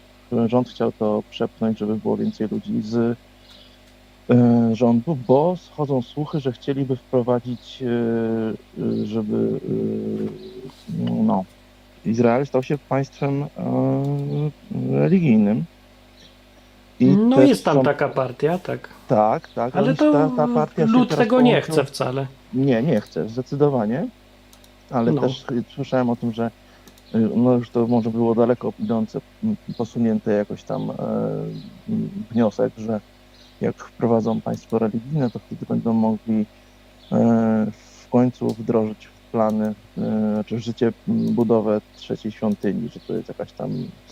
rząd 0.47 0.69
chciał 0.71 0.93
to 0.93 1.23
przepchnąć, 1.31 1.79
żeby 1.79 1.97
było 1.97 2.17
więcej 2.17 2.49
ludzi 2.49 2.83
z 2.83 3.19
rządu, 4.73 5.19
bo 5.29 5.57
schodzą 5.57 6.03
słuchy, 6.03 6.41
że 6.41 6.53
chcieliby 6.53 6.97
wprowadzić, 6.97 7.83
e, 7.83 7.87
e, 8.83 9.07
żeby 9.07 9.61
e, 10.99 11.23
no, 11.23 11.45
Izrael 12.07 12.47
stał 12.47 12.63
się 12.63 12.79
państwem 12.79 13.43
e, 13.43 13.49
religijnym. 14.91 15.65
I 17.01 17.07
No 17.07 17.41
jest 17.43 17.65
tam 17.65 17.75
są- 17.77 17.83
taka 17.83 18.09
partia, 18.09 18.59
tak. 18.59 18.89
Tak, 19.09 19.49
tak. 19.49 19.77
Ale 19.77 19.95
to 19.95 20.13
ta, 20.13 20.31
ta 20.37 20.49
partia 20.55 20.85
lud 20.87 21.17
tego 21.17 21.41
nie 21.41 21.61
chce 21.61 21.85
wcale. 21.85 22.27
Nie, 22.55 22.83
nie 22.83 23.01
chce, 23.01 23.29
zdecydowanie. 23.29 24.07
Ale 24.91 25.13
No. 25.13 25.21
też 25.21 25.45
słyszałem 25.75 26.11
o 26.11 26.17
tym, 26.17 26.33
że 26.33 26.51
y, 27.15 27.19
no 27.37 27.53
już 27.53 27.71
to 27.71 27.87
może 27.87 28.11
było 28.11 28.35
daleko 28.35 28.73
idące, 28.79 29.21
posunięte 29.77 30.33
jakoś 30.33 30.63
tam 30.63 30.91
e, 30.91 30.95
wniosek, 32.31 32.73
że 32.79 33.01
jak 33.61 33.77
wprowadzą 33.77 34.41
państwo 34.41 34.79
religijne, 34.79 35.31
to 35.31 35.39
wtedy 35.39 35.67
będą 35.69 35.93
mogli 35.93 36.47
e, 37.13 37.67
w 37.73 38.09
końcu 38.11 38.49
wdrożyć 38.49 39.07
w 39.07 39.31
plany, 39.31 39.75
e, 39.99 40.45
czy 40.47 40.57
w 40.57 40.61
życie 40.61 40.93
budowę 41.07 41.81
trzeciej 41.97 42.33
świątyni, 42.33 42.89
że 42.89 43.01
to 43.01 43.13
jest 43.13 43.29
jakaś 43.29 43.53
tam 43.53 43.71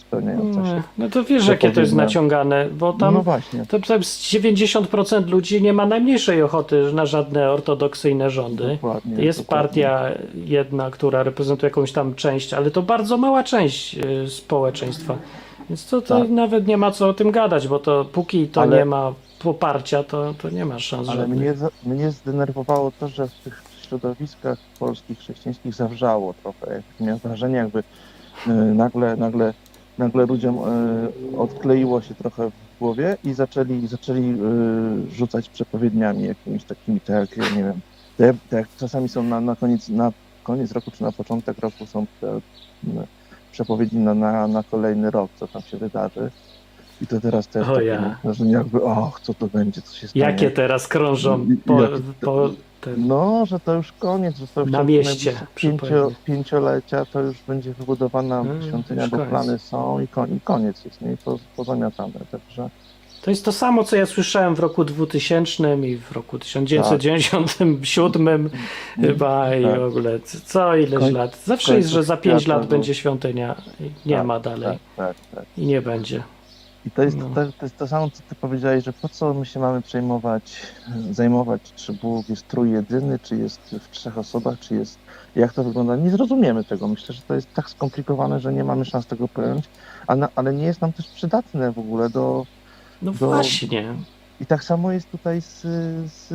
spełniająca 0.09 0.65
się. 0.65 0.83
No 0.99 1.09
to 1.09 1.25
wiesz, 1.25 1.49
jakie 1.49 1.71
to 1.71 1.81
jest 1.81 1.95
naciągane, 1.95 2.69
bo 2.71 2.93
tam 2.93 3.15
no 3.15 3.23
właśnie. 3.23 3.67
to 3.67 3.81
tam 3.81 4.05
z 4.05 4.21
90% 4.21 5.29
ludzi 5.29 5.63
nie 5.63 5.73
ma 5.73 5.87
najmniejszej 5.87 6.43
ochoty 6.43 6.93
na 6.93 7.07
żadne 7.07 7.51
ortodoksyjne 7.51 8.31
rządy. 8.31 8.69
Dokładnie, 8.69 9.25
Jest 9.25 9.39
dokładnie. 9.39 9.69
partia 9.69 10.11
jedna, 10.35 10.91
która 10.91 11.23
reprezentuje 11.23 11.69
jakąś 11.69 11.93
tam 11.93 12.15
część, 12.15 12.55
ale 12.55 12.71
to 12.71 12.83
bardzo 12.83 13.17
mała 13.17 13.45
część 13.45 13.99
y, 13.99 14.31
społeczeństwa. 14.31 15.19
Więc 15.69 15.87
to, 15.87 16.03
to 16.03 16.21
Tak. 16.21 16.31
nawet 16.31 16.67
nie 16.67 16.77
ma 16.77 16.91
co 16.91 17.09
o 17.09 17.15
tym 17.15 17.31
gadać, 17.31 17.69
bo 17.69 17.79
to 17.79 18.05
póki 18.05 18.49
to 18.49 18.63
Ale- 18.63 18.79
nie 18.79 18.85
ma 18.85 19.15
poparcia, 19.39 20.03
to, 20.05 20.35
to 20.43 20.51
nie 20.51 20.65
ma 20.65 20.79
szans 20.79 21.09
Ale 21.09 21.21
żadnych. 21.21 21.39
mnie, 21.41 21.55
mnie 21.85 22.11
zdenerwowało 22.11 22.93
to, 23.01 23.09
że 23.09 23.29
w 23.29 23.33
tych 23.35 23.63
środowiskach 23.83 24.59
polskich, 24.79 25.19
chrześcijańskich 25.19 25.75
zawrzało 25.75 26.35
trochę. 26.43 26.83
Miałem 27.01 27.19
wrażenie, 27.19 27.57
jakby 27.57 27.83
e, 28.47 28.51
nagle, 28.53 29.17
nagle, 29.17 29.55
nagle 29.99 30.27
ludziom 30.27 30.59
e, 30.59 31.39
odkleiło 31.39 32.03
się 32.03 32.15
trochę 32.15 32.51
w 32.51 32.79
głowie 32.79 33.17
i 33.25 33.35
zaczęli, 33.35 33.87
zaczęli 33.87 34.31
e, 34.31 34.35
rzucać 35.17 35.49
przepowiedniami 35.49 36.23
jakimiś 36.25 36.65
takimi, 36.65 37.01
tak 37.01 37.17
jak, 37.17 37.37
ja 37.37 37.57
nie 37.57 37.65
wiem, 38.19 38.39
jak 38.51 38.69
czasami 38.77 39.09
są 39.09 39.23
na, 39.23 39.41
na, 39.41 39.57
koniec, 39.57 39.89
na 39.89 40.13
koniec 40.43 40.73
roku 40.73 40.91
czy 40.91 41.03
na 41.03 41.13
początek 41.13 41.59
roku 41.59 41.87
są 41.87 42.07
te 42.21 42.31
m, 42.31 42.41
przepowiedzi 43.59 43.97
na, 43.97 44.15
na, 44.15 44.49
na 44.49 44.63
kolejny 44.63 45.11
rok, 45.11 45.31
co 45.35 45.49
tam 45.49 45.63
się 45.63 45.77
wydarzy. 45.79 46.31
I 47.01 47.07
to 47.07 47.21
teraz 47.21 47.49
też 47.49 47.69
O 47.69 47.75
takie 47.75 47.87
ja. 47.87 48.19
wrażenie 48.25 48.53
jakby, 48.53 48.83
och, 48.83 49.21
co 49.21 49.35
to 49.35 49.47
będzie, 49.47 49.83
co 49.83 49.97
się 49.97 50.09
stanie. 50.09 50.25
Jakie 50.25 50.51
teraz 50.51 50.89
krążą 50.89 51.47
po, 51.67 51.83
jakie- 51.83 52.03
po 52.21 52.51
ten, 52.81 53.07
No, 53.07 53.47
że 53.47 53.61
to 53.61 53.75
już 53.75 53.93
koniec, 53.93 54.37
że 54.37 54.47
to 54.49 54.61
już 54.61 54.71
Na 54.71 54.85
mieście, 54.85 55.33
pięcio, 55.55 56.11
pięciolecia 56.25 57.05
to 57.07 57.21
już 57.21 57.43
będzie 57.43 57.75
wybudowana 57.75 58.41
Mm, 58.41 58.63
świątynia, 58.63 59.09
bo 59.09 59.19
plany 59.19 59.59
są 59.59 60.01
i, 60.01 60.09
kon, 60.09 60.37
i 60.37 60.41
koniec 60.41 60.85
jest, 60.85 61.01
nie? 61.01 61.13
I 61.13 61.17
po, 61.17 61.39
pozamiatane, 61.57 62.13
także 62.31 62.71
To 63.23 63.31
jest 63.31 63.45
to 63.45 63.53
samo, 63.53 63.85
co 63.85 63.97
ja 63.97 64.07
słyszałem 64.07 64.55
w 64.55 64.59
roku 64.59 64.85
2000 64.85 65.77
i 65.89 65.97
w 65.97 66.13
roku 66.13 66.39
1997 66.39 68.51
chyba 69.01 69.55
i 69.57 69.63
Tak. 69.65 69.81
w 69.81 69.85
ogóle 69.85 70.21
co 70.45 70.77
ileś 70.77 71.05
Koń- 71.05 71.13
lat. 71.13 71.39
Zawsze 71.45 71.77
jest, 71.77 71.89
że 71.89 72.03
za 72.05 72.17
5 72.17 72.43
świata, 72.43 72.59
lat 72.59 72.69
no. 72.71 72.73
będzie 72.77 72.95
świątynia 72.95 73.55
i 73.81 74.09
nie 74.09 74.17
Tak, 74.17 74.27
ma 74.27 74.41
dalej 74.41 74.79
tak, 74.97 75.17
tak, 75.17 75.27
tak. 75.35 75.45
i 75.57 75.67
nie 75.67 75.83
będzie. 75.83 76.23
I 76.87 76.91
to 76.91 77.03
jest, 77.03 77.17
No. 77.17 77.31
to, 77.35 77.35
to 77.35 77.67
jest 77.67 77.77
to 77.77 77.89
samo, 77.89 78.11
co 78.11 78.23
ty 78.29 78.35
powiedziałeś, 78.35 78.85
że 78.85 78.93
po 78.93 79.09
co 79.09 79.35
my 79.35 79.47
się 79.47 79.61
mamy 79.61 79.83
przejmować, 79.83 80.63
zajmować, 81.11 81.61
czy 81.77 81.93
Bóg 81.93 82.29
jest 82.29 82.49
trójjedyny, 82.49 83.19
czy 83.23 83.37
jest 83.37 83.61
w 83.81 83.91
trzech 83.91 84.19
osobach, 84.19 84.59
czy 84.59 84.75
jest, 84.75 84.99
jak 85.37 85.53
to 85.53 85.65
wygląda. 85.65 85.97
Nie 85.97 86.11
zrozumiemy 86.11 86.65
tego. 86.65 86.89
Myślę, 86.89 87.15
że 87.15 87.23
to 87.23 87.35
jest 87.35 87.55
tak 87.55 87.71
skomplikowane, 87.71 88.41
że 88.41 88.53
nie 88.53 88.65
mamy 88.65 88.85
szans 88.85 89.07
tego 89.07 89.29
pojąć, 89.29 89.65
a 90.07 90.17
na, 90.17 90.29
ale 90.37 90.55
nie 90.55 90.65
jest 90.65 90.81
nam 90.81 90.93
też 90.93 91.09
przydatne 91.09 91.73
w 91.73 91.79
ogóle 91.79 92.11
do... 92.11 92.47
No 93.03 93.13
Do- 93.13 93.27
właśnie. 93.27 93.85
I 94.41 94.47
tak 94.47 94.65
samo 94.65 94.93
jest 94.93 95.11
tutaj 95.11 95.43
z, 95.43 95.61
z, 96.13 96.29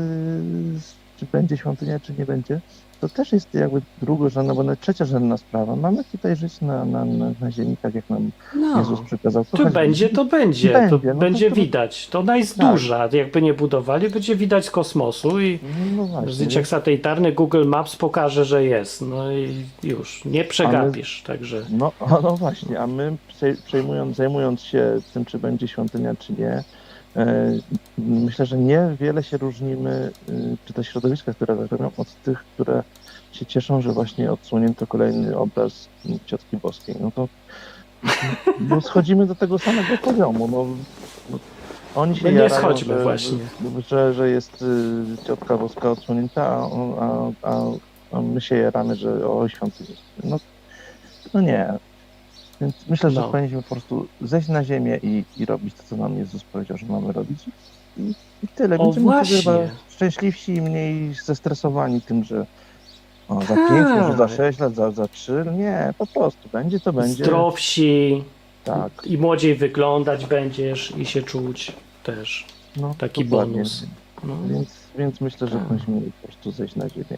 z 0.84 0.94
czy 1.18 1.26
będzie 1.32 1.58
świątynia, 1.58 2.00
czy 2.00 2.14
nie 2.14 2.26
będzie. 2.26 2.62
To 3.04 3.10
też 3.10 3.32
jest 3.32 3.54
jakby 3.54 3.82
drugorzędna, 4.02 4.56
bo 4.56 4.64
nawet 4.64 4.80
trzeciorzędna 4.80 5.38
sprawa. 5.38 5.76
Mamy 5.76 6.04
tutaj 6.04 6.36
żyć 6.36 6.62
na, 6.62 6.86
na, 6.86 7.06
na, 7.06 7.26
na 7.42 7.52
ziemi, 7.52 7.78
tak 7.82 7.96
jak 7.96 8.10
nam 8.10 8.32
No. 8.56 8.80
Jezus 8.80 9.00
przykazał. 9.02 9.46
Tu 9.46 9.58
Kochać 9.58 9.74
będzie, 9.74 10.10
to 10.10 10.26
będzie. 10.26 10.74
Będzie, 10.74 10.90
to 10.90 11.00
no 11.08 11.14
to- 11.14 11.20
będzie 11.20 11.50
to- 11.50 11.56
widać. 11.56 12.08
To 12.08 12.20
ona 12.20 12.38
jest 12.38 12.58
Tak. 12.58 12.72
duża. 12.72 13.10
Jakby 13.12 13.42
nie 13.42 13.54
budowali, 13.54 14.10
będzie 14.10 14.36
widać 14.36 14.66
z 14.66 14.72
kosmosu 14.72 15.40
i 15.42 15.60
No 15.98 16.04
w 16.06 16.10
właśnie. 16.10 16.32
zdjęciach 16.34 16.68
satelitarnych 16.68 17.36
Google 17.36 17.66
Maps 17.66 17.96
pokaże, 17.96 18.46
że 18.46 18.64
jest. 18.64 19.02
No 19.02 19.32
i 19.32 19.66
już. 19.84 20.26
Nie 20.26 20.44
przegapisz. 20.44 21.24
Także 21.26 21.62
No, 21.70 21.92
no 22.24 22.38
właśnie, 22.38 22.80
a 22.80 22.88
my 22.88 23.16
prze- 23.28 23.56
przejmując, 23.66 24.18
zajmując 24.18 24.62
się 24.62 25.00
tym, 25.14 25.26
czy 25.26 25.40
będzie 25.40 25.68
świątynia, 25.68 26.16
czy 26.16 26.34
nie, 26.34 26.64
myślę, 27.98 28.46
że 28.46 28.58
niewiele 28.58 29.24
się 29.24 29.38
różnimy, 29.38 30.12
y, 30.30 30.58
czy 30.66 30.74
te 30.74 30.84
środowiska, 30.84 31.34
które 31.34 31.58
tak 31.58 31.72
robią, 31.72 31.92
od 31.98 32.16
tych, 32.24 32.44
które 32.54 32.84
się 33.32 33.46
cieszą, 33.46 33.82
że 33.82 33.94
właśnie 33.94 34.32
odsłonięto 34.32 34.88
kolejny 34.88 35.38
obraz 35.38 35.90
Ciotki 36.26 36.58
Boskiej. 36.58 36.96
No 37.00 37.12
to 37.12 37.28
no, 38.60 38.82
schodzimy 38.82 39.26
do 39.26 39.36
tego 39.36 39.60
samego 39.60 39.98
poziomu. 39.98 40.48
No, 40.48 40.66
no, 41.30 41.40
oni 41.96 42.16
się 42.16 42.24
No 42.24 42.32
nie 42.32 42.38
jarają, 42.38 42.62
schodźmy 42.62 42.98
że, 42.98 43.04
właśnie. 43.04 43.38
Że, 43.88 44.14
że 44.14 44.30
jest 44.30 44.62
y, 44.62 45.26
Ciotka 45.28 45.58
Boska 45.58 45.92
odsłonięta, 45.92 46.48
a, 46.48 46.70
a, 47.00 47.32
a, 47.42 47.62
a 48.12 48.22
my 48.22 48.42
się 48.42 48.56
jaramy, 48.56 48.96
że 48.96 49.30
o 49.30 49.50
świątyni. 49.50 49.96
No, 50.24 50.38
no 51.34 51.42
nie. 51.42 51.74
Więc 52.62 52.76
myślę, 52.90 53.12
że 53.12 53.22
No. 53.22 53.28
powinniśmy 53.30 53.62
po 53.64 53.70
prostu 53.70 54.08
zejść 54.22 54.48
na 54.48 54.64
ziemię 54.64 55.00
i, 55.04 55.24
i 55.38 55.46
robić 55.46 55.74
to, 55.76 55.84
co 55.84 55.98
nam 55.98 56.18
Jezus 56.18 56.44
powiedział, 56.44 56.78
że 56.78 56.86
mamy 56.86 57.14
robić. 57.14 57.40
I, 57.98 58.14
i 58.44 58.48
tyle. 58.48 58.78
O, 58.78 58.84
Będziemy 58.84 59.26
chyba 59.26 59.58
szczęśliwsi 59.90 60.52
i 60.54 60.62
mniej 60.62 61.14
zestresowani 61.14 62.02
tym, 62.02 62.24
że 62.24 62.46
o, 63.30 63.42
za 63.42 63.48
Tak. 63.48 63.70
5 63.70 63.70
lat, 63.90 64.12
że 64.12 64.18
za 64.18 64.28
6 64.28 64.60
lat, 64.60 64.76
za, 64.76 64.92
za 64.92 65.08
3. 65.08 65.46
Nie, 65.58 65.94
po 65.98 66.08
prostu 66.08 66.50
będzie 66.54 66.80
to 66.80 66.94
będzie. 66.94 67.24
zdrowsi 67.24 68.24
Tak. 68.64 68.92
i 69.06 69.18
młodziej 69.18 69.56
wyglądać 69.56 70.26
będziesz 70.26 70.94
i 70.98 71.06
się 71.06 71.22
czuć 71.24 71.72
też. 72.04 72.46
No, 72.78 72.96
Taki 72.98 73.26
bonus. 73.26 73.86
No. 74.24 74.34
Więc, 74.50 74.70
więc 74.98 75.22
myślę, 75.22 75.48
że 75.48 75.56
Tak. 75.56 75.64
powinniśmy 75.68 76.02
po 76.22 76.28
prostu 76.28 76.52
zejść 76.52 76.76
na 76.76 76.90
ziemię 76.90 77.18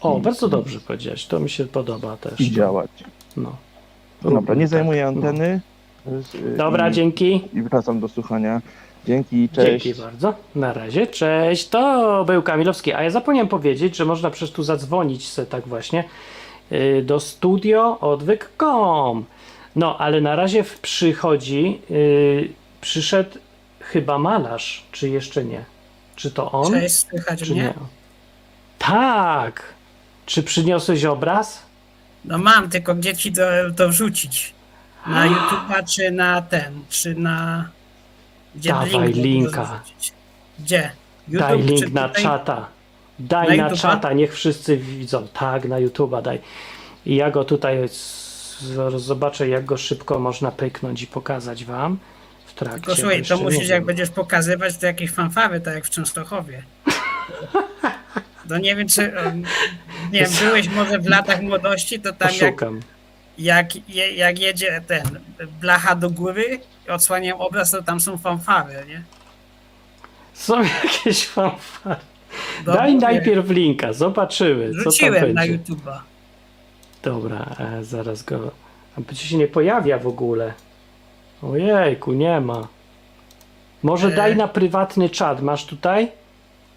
O, 0.00 0.18
i- 0.18 0.22
bardzo 0.22 0.48
dobrze 0.48 0.80
powiedziałeś. 0.80 1.26
To 1.26 1.40
mi 1.40 1.50
się 1.50 1.66
podoba 1.66 2.16
też. 2.16 2.40
i 2.40 2.50
działać. 2.52 2.90
No. 3.36 3.56
Dobra, 4.24 4.40
Róbmy 4.40 4.56
nie 4.56 4.62
tak. 4.62 4.68
zajmuję 4.68 5.02
No. 5.02 5.08
anteny. 5.08 5.60
Y, 6.34 6.56
Dobra, 6.56 6.88
i, 6.88 6.92
dzięki. 6.92 7.48
I 7.54 7.62
wracam 7.62 8.00
do 8.00 8.08
słuchania. 8.08 8.60
Dzięki, 9.06 9.48
cześć. 9.48 9.84
Dzięki 9.84 10.02
bardzo. 10.02 10.34
Na 10.54 10.72
razie. 10.72 11.06
Cześć. 11.06 11.68
To 11.68 12.24
był 12.24 12.42
Kamilowski. 12.42 12.92
A 12.92 13.02
ja 13.02 13.10
zapomniałem 13.10 13.48
powiedzieć, 13.48 13.96
że 13.96 14.04
można 14.04 14.30
przecież 14.30 14.50
tu 14.54 14.62
zadzwonić 14.62 15.28
se 15.28 15.46
tak 15.46 15.68
właśnie 15.68 16.04
yy, 16.70 17.02
do 17.02 17.20
studio 17.20 18.00
odwyk.com. 18.00 19.24
No, 19.76 19.98
ale 19.98 20.20
na 20.20 20.36
razie 20.36 20.64
w 20.64 20.80
przychodzi, 20.80 21.80
yy, 21.90 22.48
przyszedł 22.80 23.30
chyba 23.80 24.18
malarz, 24.18 24.84
czy 24.92 25.08
jeszcze 25.08 25.44
nie? 25.44 25.64
Czy 26.16 26.30
to 26.30 26.52
on? 26.52 26.72
Cześć, 26.72 26.94
słychać 26.94 27.42
Czy 27.42 27.52
mnie? 27.52 27.62
nie? 27.62 27.74
Tak. 28.78 29.62
Czy 30.26 30.42
przyniosłeś 30.42 31.04
obraz? 31.04 31.62
No 32.24 32.38
mam, 32.38 32.70
tylko 32.70 32.94
gdzie 32.94 33.16
ci 33.16 33.32
to, 33.32 33.42
to 33.76 33.88
wrzucić? 33.88 34.54
Na 35.06 35.26
YouTube'a 35.34 35.84
czy 35.94 36.10
na 36.10 36.42
ten, 36.42 36.80
czy 36.88 37.14
na... 37.14 37.68
Gdzie 38.54 38.68
Dawaj 38.70 38.90
link 39.12 39.16
linka. 39.16 39.64
wrzucić? 39.84 40.12
Gdzie? 40.58 40.90
Daj 41.28 41.52
YouTube 41.58 41.70
link 41.70 41.84
czy 41.84 41.90
na 41.94 42.08
tutaj? 42.08 42.22
czata. 42.22 42.66
Daj 43.18 43.56
Na 43.58 43.64
na, 43.64 43.70
YouTube'a? 43.70 43.80
czata, 43.80 44.12
niech 44.12 44.34
wszyscy 44.34 44.76
widzą. 44.76 45.28
Tak, 45.28 45.64
na 45.64 45.76
YouTube'a 45.80 46.22
daj. 46.22 46.40
I 47.06 47.16
ja 47.16 47.30
go 47.30 47.44
tutaj 47.44 47.88
z- 47.88 48.24
zobaczę, 48.96 49.48
jak 49.48 49.64
go 49.64 49.76
szybko 49.76 50.18
można 50.18 50.50
pyknąć 50.50 51.02
i 51.02 51.06
pokazać 51.06 51.64
wam 51.64 51.98
w 52.46 52.54
trakcie. 52.54 52.80
Tylko 52.80 52.90
bo 52.92 52.96
słuchaj, 52.96 53.18
jeszcze 53.18 53.36
to 53.38 53.42
musisz, 53.42 53.68
jak 53.68 53.84
będziesz 53.84 54.10
pokazywać, 54.10 54.76
to 54.76 54.86
jakieś 54.86 55.10
fanfary, 55.10 55.60
tak 55.60 55.74
jak 55.74 55.84
w 55.84 55.90
Częstochowie. 55.90 56.62
No 58.48 58.58
nie 58.58 58.76
wiem, 58.76 58.88
czy... 58.88 59.12
Nie 60.12 60.20
wiem, 60.20 60.30
byłeś 60.40 60.68
może 60.68 60.98
w 60.98 61.08
latach 61.08 61.42
młodości, 61.42 62.00
to 62.00 62.12
tam 62.12 62.30
jak, 63.38 63.88
jak, 63.88 64.16
jak 64.16 64.38
jedzie 64.38 64.82
ten 64.86 65.02
blacha 65.60 65.94
do 65.94 66.10
góry, 66.10 66.60
odsłaniam 66.88 67.40
obraz, 67.40 67.70
to 67.70 67.82
tam 67.82 68.00
są 68.00 68.18
fanfary, 68.18 68.74
nie? 68.88 69.02
Są 70.32 70.62
jakieś 70.84 71.26
fanfary. 71.26 72.00
Daj 72.66 72.94
najpierw 72.94 73.50
linka, 73.50 73.92
zobaczymy, 73.92 74.68
co 74.70 74.74
tam 74.74 74.82
Rzuciłem 74.84 75.34
na 75.34 75.42
będzie. 75.46 75.58
YouTube'a. 75.58 75.98
Dobra, 77.02 77.56
e, 77.58 77.84
zaraz 77.84 78.22
go... 78.22 78.50
A 78.98 79.00
przecież 79.00 79.30
się 79.30 79.36
nie 79.36 79.46
pojawia 79.48 79.98
w 79.98 80.06
ogóle. 80.06 80.52
Ojejku, 81.42 82.12
nie 82.12 82.40
ma. 82.40 82.68
Może 83.82 84.08
E. 84.08 84.10
daj 84.10 84.36
na 84.36 84.48
prywatny 84.48 85.10
czat, 85.10 85.42
masz 85.42 85.66
tutaj? 85.66 86.12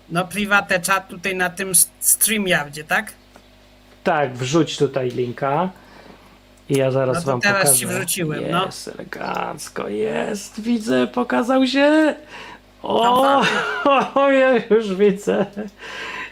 No 0.09 0.27
private 0.27 0.79
chat 0.81 1.07
tutaj 1.07 1.35
na 1.35 1.49
tym 1.49 1.71
StreamYardzie, 1.99 2.83
tak? 2.83 3.13
Tak, 4.03 4.33
wrzuć 4.33 4.77
tutaj 4.77 5.09
linka. 5.09 5.69
I 6.69 6.77
ja 6.77 6.91
zaraz 6.91 7.15
No 7.15 7.21
to 7.21 7.27
wam 7.31 7.41
teraz 7.41 7.61
pokażę. 7.61 7.79
ci 7.79 7.85
wrzuciłem, 7.87 8.43
no. 8.51 8.65
jest, 8.65 8.87
elegancko, 8.87 9.87
jest, 9.89 10.61
widzę, 10.61 11.07
pokazał 11.07 11.67
się. 11.67 12.15
O, 12.83 13.41
o, 14.15 14.31
ja 14.31 14.53
już 14.69 14.95
widzę. 14.95 15.45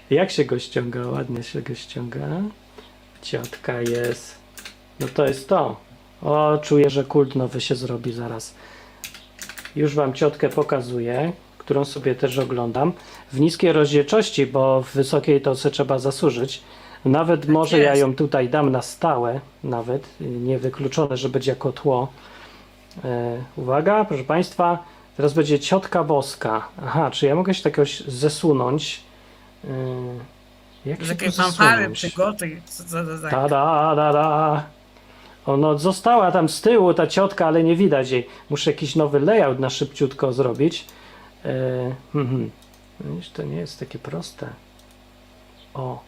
Jak 0.09 0.31
się 0.31 0.45
go 0.45 0.59
ściąga? 0.59 1.07
Ładnie 1.07 1.43
się 1.43 1.61
go 1.61 1.75
ściąga. 1.75 2.27
Ciotka 3.21 3.81
jest. 3.81 4.35
No 4.99 5.07
to 5.07 5.25
jest 5.25 5.49
to. 5.49 5.79
O, 6.21 6.57
czuję, 6.63 6.89
że 6.89 7.03
kult 7.03 7.35
nowy 7.35 7.61
się 7.61 7.75
zrobi 7.75 8.13
zaraz. 8.13 8.53
Już 9.75 9.95
wam 9.95 10.13
ciotkę 10.13 10.49
pokazuję, 10.49 11.31
którą 11.57 11.85
sobie 11.85 12.15
też 12.15 12.37
oglądam. 12.37 12.93
W 13.31 13.39
niskiej 13.39 13.71
rozdzielczości, 13.71 14.45
bo 14.45 14.81
w 14.81 14.93
wysokiej 14.93 15.41
to 15.41 15.55
se 15.55 15.71
trzeba 15.71 15.99
zasłużyć. 15.99 16.61
Nawet 17.05 17.47
może 17.47 17.79
ja 17.79 17.89
jest. 17.89 18.01
ją 18.01 18.15
tutaj 18.15 18.49
dam 18.49 18.71
na 18.71 18.81
stałe, 18.81 19.39
nawet 19.63 20.07
niewykluczone, 20.19 21.17
że 21.17 21.29
będzie 21.29 21.51
jako 21.51 21.71
tło. 21.71 22.07
E, 23.05 23.37
uwaga, 23.55 24.05
proszę 24.05 24.23
Państwa, 24.23 24.83
teraz 25.17 25.33
będzie 25.33 25.59
ciotka 25.59 26.03
boska. 26.03 26.67
Aha, 26.83 27.11
czy 27.11 27.25
ja 27.25 27.35
mogę 27.35 27.53
się 27.53 27.63
takoś 27.63 27.99
zesunąć? 27.99 29.01
E, 29.63 29.69
jak 30.85 30.99
Takie 31.07 31.31
fanfary 31.31 31.89
przygotuj. 31.89 32.61
Tak. 33.21 33.31
Ta 33.31 33.49
da 33.49 33.95
da 33.95 34.13
da. 34.13 34.63
Ono 35.45 35.77
została 35.77 36.31
tam 36.31 36.49
z 36.49 36.61
tyłu 36.61 36.93
ta 36.93 37.07
ciotka, 37.07 37.47
ale 37.47 37.63
nie 37.63 37.75
widać 37.75 38.11
jej. 38.11 38.27
Muszę 38.49 38.71
jakiś 38.71 38.95
nowy 38.95 39.19
layout 39.19 39.59
na 39.59 39.69
szybciutko 39.69 40.33
zrobić. 40.33 40.85
E, 41.45 41.95
mhm. 42.15 42.51
Widzisz, 42.99 43.29
to 43.29 43.43
nie 43.43 43.55
jest 43.55 43.79
takie 43.79 43.99
proste. 43.99 44.49
O, 45.73 45.99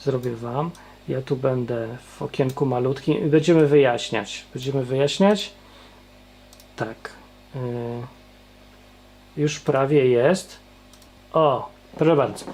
zrobię 0.00 0.36
wam. 0.36 0.70
Ja 1.08 1.22
tu 1.22 1.36
będę 1.36 1.88
w 2.16 2.22
okienku 2.22 2.66
malutkim 2.66 3.26
i 3.26 3.28
będziemy 3.28 3.66
wyjaśniać. 3.66 4.44
Będziemy 4.54 4.84
wyjaśniać. 4.84 5.52
Tak. 6.76 7.12
E, 7.56 7.58
już 9.36 9.60
prawie 9.60 10.06
jest. 10.06 10.58
O, 11.32 11.68
proszę 11.96 12.16
bardzo. 12.16 12.44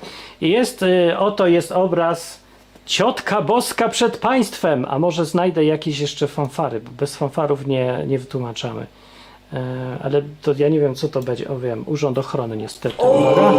Jest, 0.41 0.83
y, 0.83 1.19
oto 1.19 1.47
jest 1.47 1.73
obraz 1.73 2.41
Ciotka 2.87 3.43
Boska 3.43 3.89
przed 3.89 4.17
państwem. 4.17 4.87
A 4.89 4.99
może 4.99 5.25
znajdę 5.25 5.65
jakieś 5.65 5.99
jeszcze 5.99 6.27
fanfary, 6.29 6.81
bo 6.81 6.91
bez 6.91 7.17
fanfarów 7.17 7.67
nie, 7.67 8.05
nie 8.07 8.19
wytłumaczamy. 8.19 8.87
E, 9.53 9.99
ale 10.03 10.23
to 10.43 10.55
ja 10.59 10.69
nie 10.69 10.81
wiem, 10.81 10.95
co 10.95 11.09
to 11.09 11.23
będzie. 11.23 11.49
O 11.49 11.59
wiem, 11.59 11.85
Urząd 11.87 12.19
Ochrony 12.19 12.57
niestety. 12.57 13.03
Uwaga. 13.03 13.53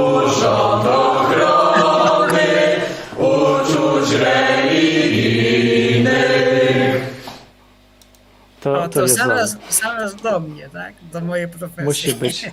To, 8.61 8.83
O, 8.83 8.89
to 8.89 8.99
to 8.99 9.07
zaraz, 9.07 9.57
zaraz 9.69 10.15
do 10.15 10.39
mnie, 10.39 10.69
tak? 10.73 10.93
Do 11.13 11.21
mojej 11.21 11.47
profesji. 11.47 11.83
Musi 11.83 12.13
być. 12.13 12.45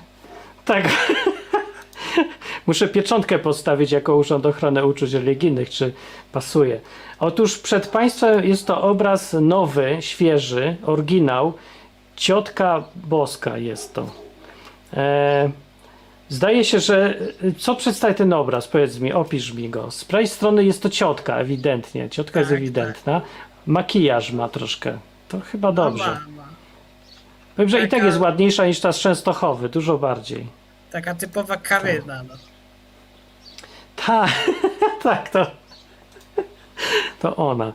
Tak. 0.64 0.88
Muszę 2.66 2.88
pieczątkę 2.88 3.38
postawić 3.38 3.92
jako 3.92 4.16
Urząd 4.16 4.46
Ochrony 4.46 4.86
Uczuć 4.86 5.12
Religijnych, 5.12 5.70
czy 5.70 5.92
pasuje. 6.32 6.80
Otóż 7.18 7.58
przed 7.58 7.88
Państwem 7.88 8.44
jest 8.44 8.66
to 8.66 8.82
obraz 8.82 9.32
nowy, 9.40 9.96
świeży, 10.00 10.76
oryginał. 10.86 11.52
Ciotka 12.16 12.84
Boska 12.94 13.58
jest 13.58 13.94
to. 13.94 14.10
E, 14.96 15.50
zdaje 16.28 16.64
się, 16.64 16.80
że. 16.80 17.14
Co 17.58 17.76
przedstawia 17.76 18.14
ten 18.14 18.32
obraz? 18.32 18.68
Powiedz 18.68 18.98
mi, 18.98 19.12
opisz 19.12 19.52
mi 19.52 19.68
go. 19.70 19.90
Z 19.90 20.04
prawej 20.04 20.28
strony 20.28 20.64
jest 20.64 20.82
to 20.82 20.90
ciotka, 20.90 21.36
ewidentnie. 21.36 22.10
Ciotka 22.10 22.40
jest 22.40 22.50
Tak, 22.50 22.58
ewidentna. 22.58 23.20
Makijaż 23.66 24.32
ma 24.32 24.48
troszkę. 24.48 24.98
To 25.28 25.40
chyba 25.40 25.72
dobrze. 25.72 26.20
No. 26.36 26.42
Powiem, 27.56 27.68
że 27.68 27.80
i 27.80 27.88
tak 27.88 28.02
jest 28.02 28.18
ładniejsza 28.18 28.66
niż 28.66 28.80
ta 28.80 28.92
z 28.92 28.98
Częstochowy, 28.98 29.68
dużo 29.68 29.98
bardziej. 29.98 30.46
Taka 30.92 31.14
typowa 31.14 31.56
karyna. 31.56 32.22
No. 32.22 32.34
Tak, 34.06 34.30
tak, 35.02 35.28
to, 35.28 35.46
to 37.20 37.36
ona. 37.36 37.72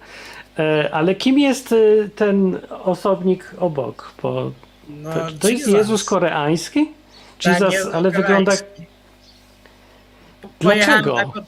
E, 0.61 0.89
ale 0.91 1.15
kim 1.15 1.39
jest 1.39 1.71
y, 1.71 2.09
ten 2.15 2.59
osobnik 2.83 3.51
obok? 3.59 4.13
Bo 4.21 4.51
No, 4.89 5.13
to, 5.13 5.27
to 5.39 5.49
jest. 5.49 5.67
Jezus 5.67 6.03
koreański? 6.03 6.91
Tak, 7.43 7.53
Jesus, 7.53 7.73
Jezus 7.73 7.93
ale 7.93 8.11
wygląda. 8.11 8.51
Pojechałem 10.59 11.03
Dlaczego? 11.03 11.31
na, 11.41 11.45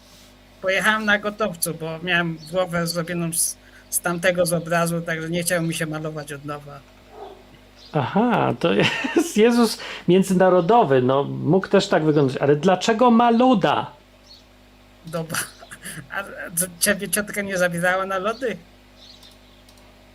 pojechałem 0.61 1.05
na 1.05 1.20
gotowcu, 1.20 1.74
bo 1.74 1.99
miałem 2.03 2.38
głowę 2.51 2.88
zrobioną 2.88 3.34
z, 3.34 3.57
z 3.89 3.99
tamtego 3.99 4.45
z 4.45 4.53
obrazu, 4.53 5.01
także 5.01 5.30
nie 5.30 5.43
chciało 5.43 5.61
mi 5.61 5.74
się 5.74 5.86
malować 5.86 6.34
od 6.34 6.45
nowa. 6.45 6.80
Aha, 7.93 8.53
to 8.59 8.74
jest 8.74 9.38
Jezus 9.38 9.78
międzynarodowy. 10.07 11.01
No, 11.01 11.24
mógł 11.24 11.68
też 11.68 11.88
tak 11.88 12.03
wyglądać, 12.03 12.38
ale 12.38 12.55
dlaczego 12.55 13.11
ma 13.11 13.32
loda? 13.32 13.91
Dobra. 15.05 15.38
A 16.11 16.24
ciebie 16.80 17.09
ciotka 17.09 17.41
nie 17.41 17.57
zabierała 17.57 18.05
na 18.05 18.18
lody? 18.18 18.57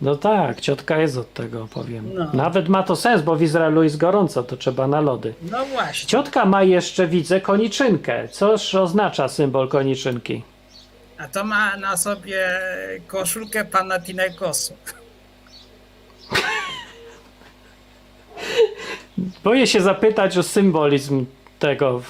No 0.01 0.17
tak, 0.17 0.61
ciotka 0.61 0.99
jest 0.99 1.17
od 1.17 1.35
tego, 1.35 1.69
powiem. 1.75 2.11
No. 2.15 2.31
Nawet 2.33 2.69
ma 2.69 2.83
to 2.83 2.97
sens, 2.97 3.23
bo 3.23 3.37
w 3.37 3.43
Izraelu 3.43 3.83
jest 3.83 3.97
gorąco, 3.97 4.43
to 4.43 4.57
trzeba 4.57 4.87
na 4.87 5.01
lody. 5.01 5.35
No 5.43 5.65
właśnie. 5.65 6.09
Ciotka 6.09 6.45
ma 6.45 6.63
jeszcze, 6.63 7.07
widzę, 7.07 7.41
koniczynkę. 7.41 8.29
Coż 8.29 8.75
oznacza 8.75 9.29
symbol 9.29 9.69
koniczynki? 9.69 10.43
A 11.19 11.29
to 11.29 11.45
ma 11.45 11.77
na 11.77 11.97
sobie 11.97 12.61
koszulkę 13.07 13.65
Panathinaikosu. 13.65 14.75
Boję 19.45 19.67
się 19.67 19.81
zapytać 19.81 20.39
o 20.39 20.43
symbolizm 20.43 21.27
tego, 21.59 22.03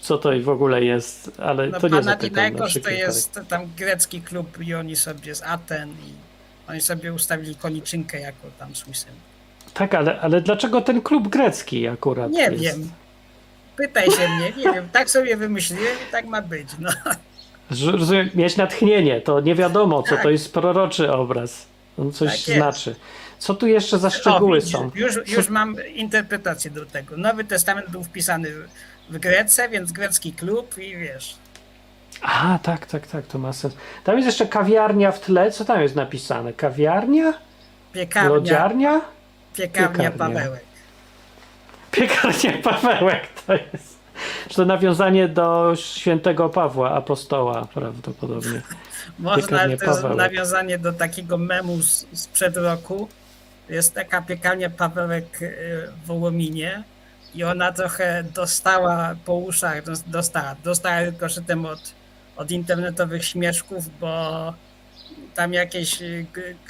co 0.00 0.18
to 0.18 0.30
w 0.42 0.48
ogóle 0.48 0.84
jest, 0.84 1.30
ale 1.38 1.66
No 1.66 1.80
to 1.80 1.88
nie 1.88 2.02
zapytam. 2.02 2.34
Panathinaikos 2.34 2.82
to 2.82 2.90
jest 2.90 3.40
tam 3.48 3.62
grecki 3.76 4.20
klub 4.20 4.60
i 4.60 4.74
oni 4.74 4.96
sobie 4.96 5.34
z 5.34 5.42
Aten 5.42 5.90
i 5.90 6.25
oni 6.68 6.80
sobie 6.80 7.12
ustawili 7.12 7.54
koniczynkę 7.54 8.20
jako 8.20 8.46
tam 8.58 8.74
symbol. 8.76 9.20
Tak, 9.74 9.94
ale, 9.94 10.20
ale 10.20 10.40
dlaczego 10.40 10.80
ten 10.80 11.02
klub 11.02 11.28
grecki 11.28 11.88
akurat 11.88 12.30
Nie 12.30 12.42
jest? 12.42 12.64
wiem. 12.64 12.90
Pytaj 13.76 14.10
się 14.10 14.28
mnie, 14.28 14.52
nie 14.56 14.72
wiem. 14.72 14.88
Tak 14.92 15.10
sobie 15.10 15.36
wymyśliłem 15.36 15.96
i 16.08 16.12
tak 16.12 16.26
ma 16.26 16.42
być. 16.42 16.68
No. 16.78 16.90
Rozumiem, 17.92 18.30
mieć 18.34 18.56
natchnienie, 18.56 19.20
to 19.20 19.40
nie 19.40 19.54
wiadomo, 19.54 20.02
co 20.02 20.10
Tak. 20.14 20.22
to 20.22 20.30
jest 20.30 20.52
proroczy 20.52 21.12
obraz. 21.12 21.66
On 21.98 22.12
coś 22.12 22.44
Tak 22.44 22.54
znaczy. 22.54 22.94
Co 23.38 23.54
tu 23.54 23.66
jeszcze 23.66 23.98
za 23.98 24.10
szczegóły 24.10 24.58
O, 24.58 24.60
widzisz, 24.60 24.72
są? 24.72 24.90
Już, 24.94 25.16
już 25.26 25.48
mam 25.48 25.76
interpretację 25.94 26.70
do 26.70 26.86
tego. 26.86 27.16
Nowy 27.16 27.44
Testament 27.44 27.90
był 27.90 28.04
wpisany 28.04 28.48
w 29.10 29.18
Grece, 29.18 29.68
więc 29.68 29.92
grecki 29.92 30.32
klub 30.32 30.78
i 30.78 30.96
wiesz. 30.96 31.36
A, 32.22 32.58
tak, 32.62 32.86
tak, 32.86 33.06
tak, 33.06 33.26
to 33.26 33.38
ma 33.38 33.52
sens. 33.52 33.74
Tam 34.04 34.16
jest 34.16 34.26
jeszcze 34.26 34.46
kawiarnia 34.46 35.12
w 35.12 35.20
tle. 35.20 35.50
Co 35.50 35.64
tam 35.64 35.82
jest 35.82 35.96
napisane? 35.96 36.52
Kawiarnia? 36.52 37.32
Piekarnia, 37.92 38.28
Lodziarnia? 38.30 39.00
piekarnia 39.56 39.88
piekarnia. 40.10 40.10
Pawełek. 40.10 40.64
Piekarnia 41.90 42.52
Pawełek 42.70 43.22
to 43.46 43.52
jest. 43.54 43.96
Czy 44.48 44.56
to 44.56 44.64
nawiązanie 44.64 45.28
do 45.28 45.72
świętego 45.76 46.48
Pawła, 46.48 46.90
apostoła 46.90 47.68
prawdopodobnie. 47.74 48.62
Można, 49.18 49.58
to 49.58 49.68
jest 49.68 49.84
Pawełek. 49.84 50.16
nawiązanie 50.16 50.78
do 50.78 50.92
takiego 50.92 51.38
memu 51.38 51.82
z, 51.82 52.06
sprzed 52.12 52.56
roku. 52.56 53.08
Jest 53.68 53.94
taka 53.94 54.22
piekarnia 54.22 54.70
Pawełek 54.70 55.42
y, 55.42 55.88
w 56.02 56.06
Wołominie 56.06 56.82
i 57.34 57.44
ona 57.44 57.72
trochę 57.72 58.24
dostała 58.34 59.14
po 59.24 59.34
uszach, 59.34 59.84
dos- 59.84 60.02
dostała, 60.06 60.56
dostała 60.64 60.96
tylko 60.98 61.28
szytem 61.28 61.66
od, 61.66 61.80
od 62.36 62.50
internetowych 62.50 63.24
śmieszków, 63.24 63.98
bo 64.00 64.54
tam 65.34 65.52
jakieś 65.52 66.02
y, 66.02 66.26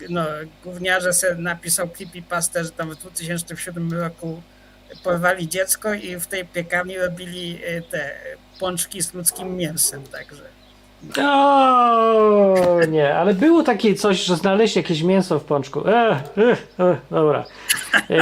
no, 0.08 0.24
gówniarze 0.64 1.12
se 1.12 1.34
napisał 1.34 1.88
creepypastę, 1.88 2.64
że 2.64 2.70
tam 2.70 2.90
w 2.90 2.96
2007 2.96 3.92
roku 3.92 4.42
porwali 5.04 5.48
dziecko 5.48 5.94
i 5.94 6.16
w 6.16 6.26
tej 6.26 6.44
piekarni 6.44 6.98
robili 6.98 7.58
y, 7.64 7.82
te 7.90 8.14
pączki 8.60 9.02
z 9.02 9.14
ludzkim 9.14 9.56
mięsem, 9.56 10.02
także. 10.02 10.42
O, 11.18 12.78
nie, 12.88 13.14
ale 13.14 13.34
było 13.34 13.62
takie 13.62 13.94
coś, 13.94 14.24
że 14.24 14.36
znaleźli 14.36 14.78
jakieś 14.78 15.02
mięso 15.02 15.38
w 15.38 15.44
pączku. 15.44 15.88
E, 15.88 15.92
e, 15.92 16.56
e, 16.78 16.96
dobra. 17.10 17.44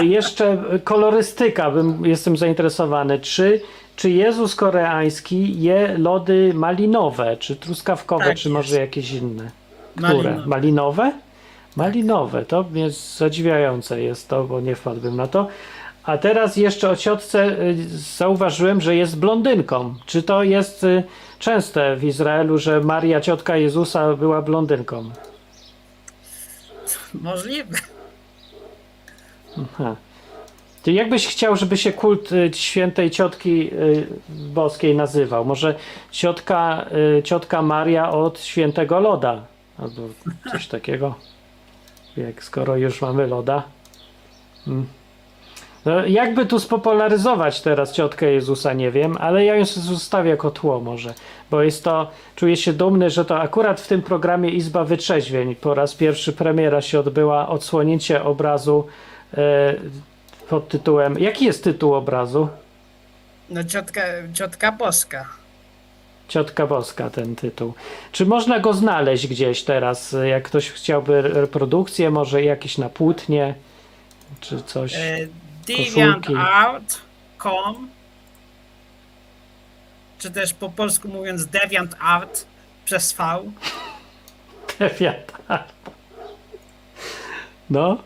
Jeszcze 0.03 0.65
kolorystyka, 0.85 1.71
bym, 1.71 2.07
jestem 2.07 2.37
zainteresowany. 2.37 3.19
Czy, 3.19 3.61
czy 3.97 4.11
Jezus 4.11 4.55
koreański 4.55 5.63
je 5.63 5.99
lody 5.99 6.53
malinowe, 6.55 7.37
czy 7.37 7.57
truskawkowe, 7.57 8.25
Tak 8.25 8.37
czy 8.37 8.49
jest. 8.49 8.53
może 8.53 8.81
jakieś 8.81 9.11
inne? 9.13 9.51
Które? 9.97 10.13
Malinowe. 10.13 10.47
Malinowe? 10.47 11.13
Malinowe, 11.77 12.45
to 12.45 12.65
jest 12.75 13.17
zadziwiające 13.17 14.03
jest 14.03 14.29
to, 14.29 14.45
bo 14.45 14.61
nie 14.61 14.75
wpadłbym 14.75 15.17
na 15.17 15.27
to. 15.27 15.49
A 16.05 16.19
teraz 16.19 16.57
jeszcze 16.57 16.91
o 16.91 16.97
ciotce 16.97 17.61
y, 17.61 17.77
zauważyłem, 17.99 18.81
że 18.81 18.97
jest 18.97 19.19
blondynką. 19.19 19.95
Czy 20.07 20.23
to 20.23 20.43
jest 20.43 20.85
y, 20.85 21.03
częste 21.39 21.97
w 21.97 22.05
Izraelu, 22.05 22.59
że 22.59 22.81
Maria, 22.81 23.21
ciotka 23.21 23.57
Jezusa, 23.57 24.15
była 24.15 24.43
blondynką? 24.43 25.11
Możliwe. 27.15 27.79
Aha. 29.63 29.97
Ty 30.85 30.93
jakbyś 30.93 31.27
chciał, 31.27 31.57
żeby 31.57 31.77
się 31.77 31.93
kult 31.93 32.33
y, 32.33 32.51
świętej 32.55 33.11
ciotki 33.11 33.71
y, 33.73 34.07
boskiej 34.29 34.97
nazywał? 34.97 35.45
Może 35.45 35.75
ciotka, 36.11 36.87
y, 37.19 37.23
ciotka 37.23 37.63
Maria 37.63 38.11
od 38.11 38.41
świętego 38.41 39.01
loda? 39.01 39.43
Albo 39.79 40.03
coś 40.53 40.67
takiego. 40.67 41.15
Jak 42.17 42.45
skoro 42.45 42.77
już 42.77 43.03
mamy 43.03 43.27
loda. 43.27 43.63
Hmm. 44.65 44.87
No, 45.85 46.07
jakby 46.07 46.47
tu 46.47 46.61
spopularyzować 46.61 47.61
teraz 47.61 47.93
ciotkę 47.93 48.33
Jezusa, 48.33 48.73
nie 48.73 48.91
wiem, 48.91 49.17
ale 49.21 49.45
ja 49.45 49.57
ją 49.57 49.65
zostawię 49.65 50.31
jako 50.31 50.51
tło 50.51 50.81
może, 50.81 51.15
bo 51.51 51.63
jest 51.63 51.85
to, 51.85 52.11
czuję 52.37 52.57
się 52.57 52.73
dumny, 52.73 53.11
że 53.11 53.25
to 53.25 53.41
akurat 53.41 53.81
w 53.81 53.89
tym 53.89 54.03
programie 54.03 54.51
Izba 54.51 54.85
Wytrzeźwień 54.85 55.55
po 55.55 55.75
raz 55.75 55.95
pierwszy 55.95 56.33
premiera 56.33 56.81
się 56.81 57.01
odbyła, 57.01 57.49
odsłonięcie 57.49 58.25
obrazu 58.25 58.87
e, 59.37 59.75
pod 60.49 60.69
tytułem, 60.69 61.19
jaki 61.19 61.45
jest 61.45 61.65
tytuł 61.65 61.95
obrazu? 61.95 62.49
No 63.51 63.65
ciotka, 63.65 64.03
ciotka 64.35 64.73
boska. 64.73 65.27
Ciotka 66.29 66.67
Boska 66.67 67.11
ten 67.11 67.37
tytuł. 67.37 67.75
Czy 68.13 68.27
można 68.27 68.61
go 68.61 68.75
znaleźć 68.75 69.27
gdzieś 69.27 69.63
teraz, 69.63 70.17
jak 70.25 70.43
ktoś 70.43 70.71
chciałby 70.71 71.23
reprodukcję, 71.23 72.11
może 72.11 72.43
jakieś 72.43 72.79
na 72.79 72.89
płótnie, 72.89 73.55
czy 74.41 74.63
coś? 74.63 74.95
E. 74.95 75.19
DeviantArt.com 75.67 77.89
czy 80.19 80.31
też 80.31 80.55
po 80.55 80.71
polsku 80.71 81.09
mówiąc 81.09 81.47
DeviantArt 81.47 82.47
przez 82.85 83.13
V. 83.13 83.25
Dewiata. 84.79 85.65
No, 87.71 87.99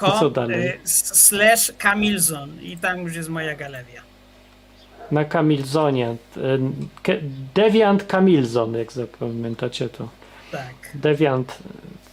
Co 0.00 0.30
dalej? 0.30 0.80
s- 0.84 1.26
slash 1.26 1.72
Camilzon 1.78 2.62
i 2.62 2.76
tam 2.76 2.98
już 3.00 3.16
jest 3.16 3.28
moja 3.28 3.54
galeria. 3.54 4.02
na 5.10 5.24
Kamilzonie. 5.24 6.16
Ke- 7.02 7.20
Deviant 7.54 8.04
Kamilzon, 8.04 8.74
jak 8.74 8.92
zapamiętacie 8.92 9.88
to. 9.88 10.08
Tak. 10.52 10.74
Deviant 10.94 11.58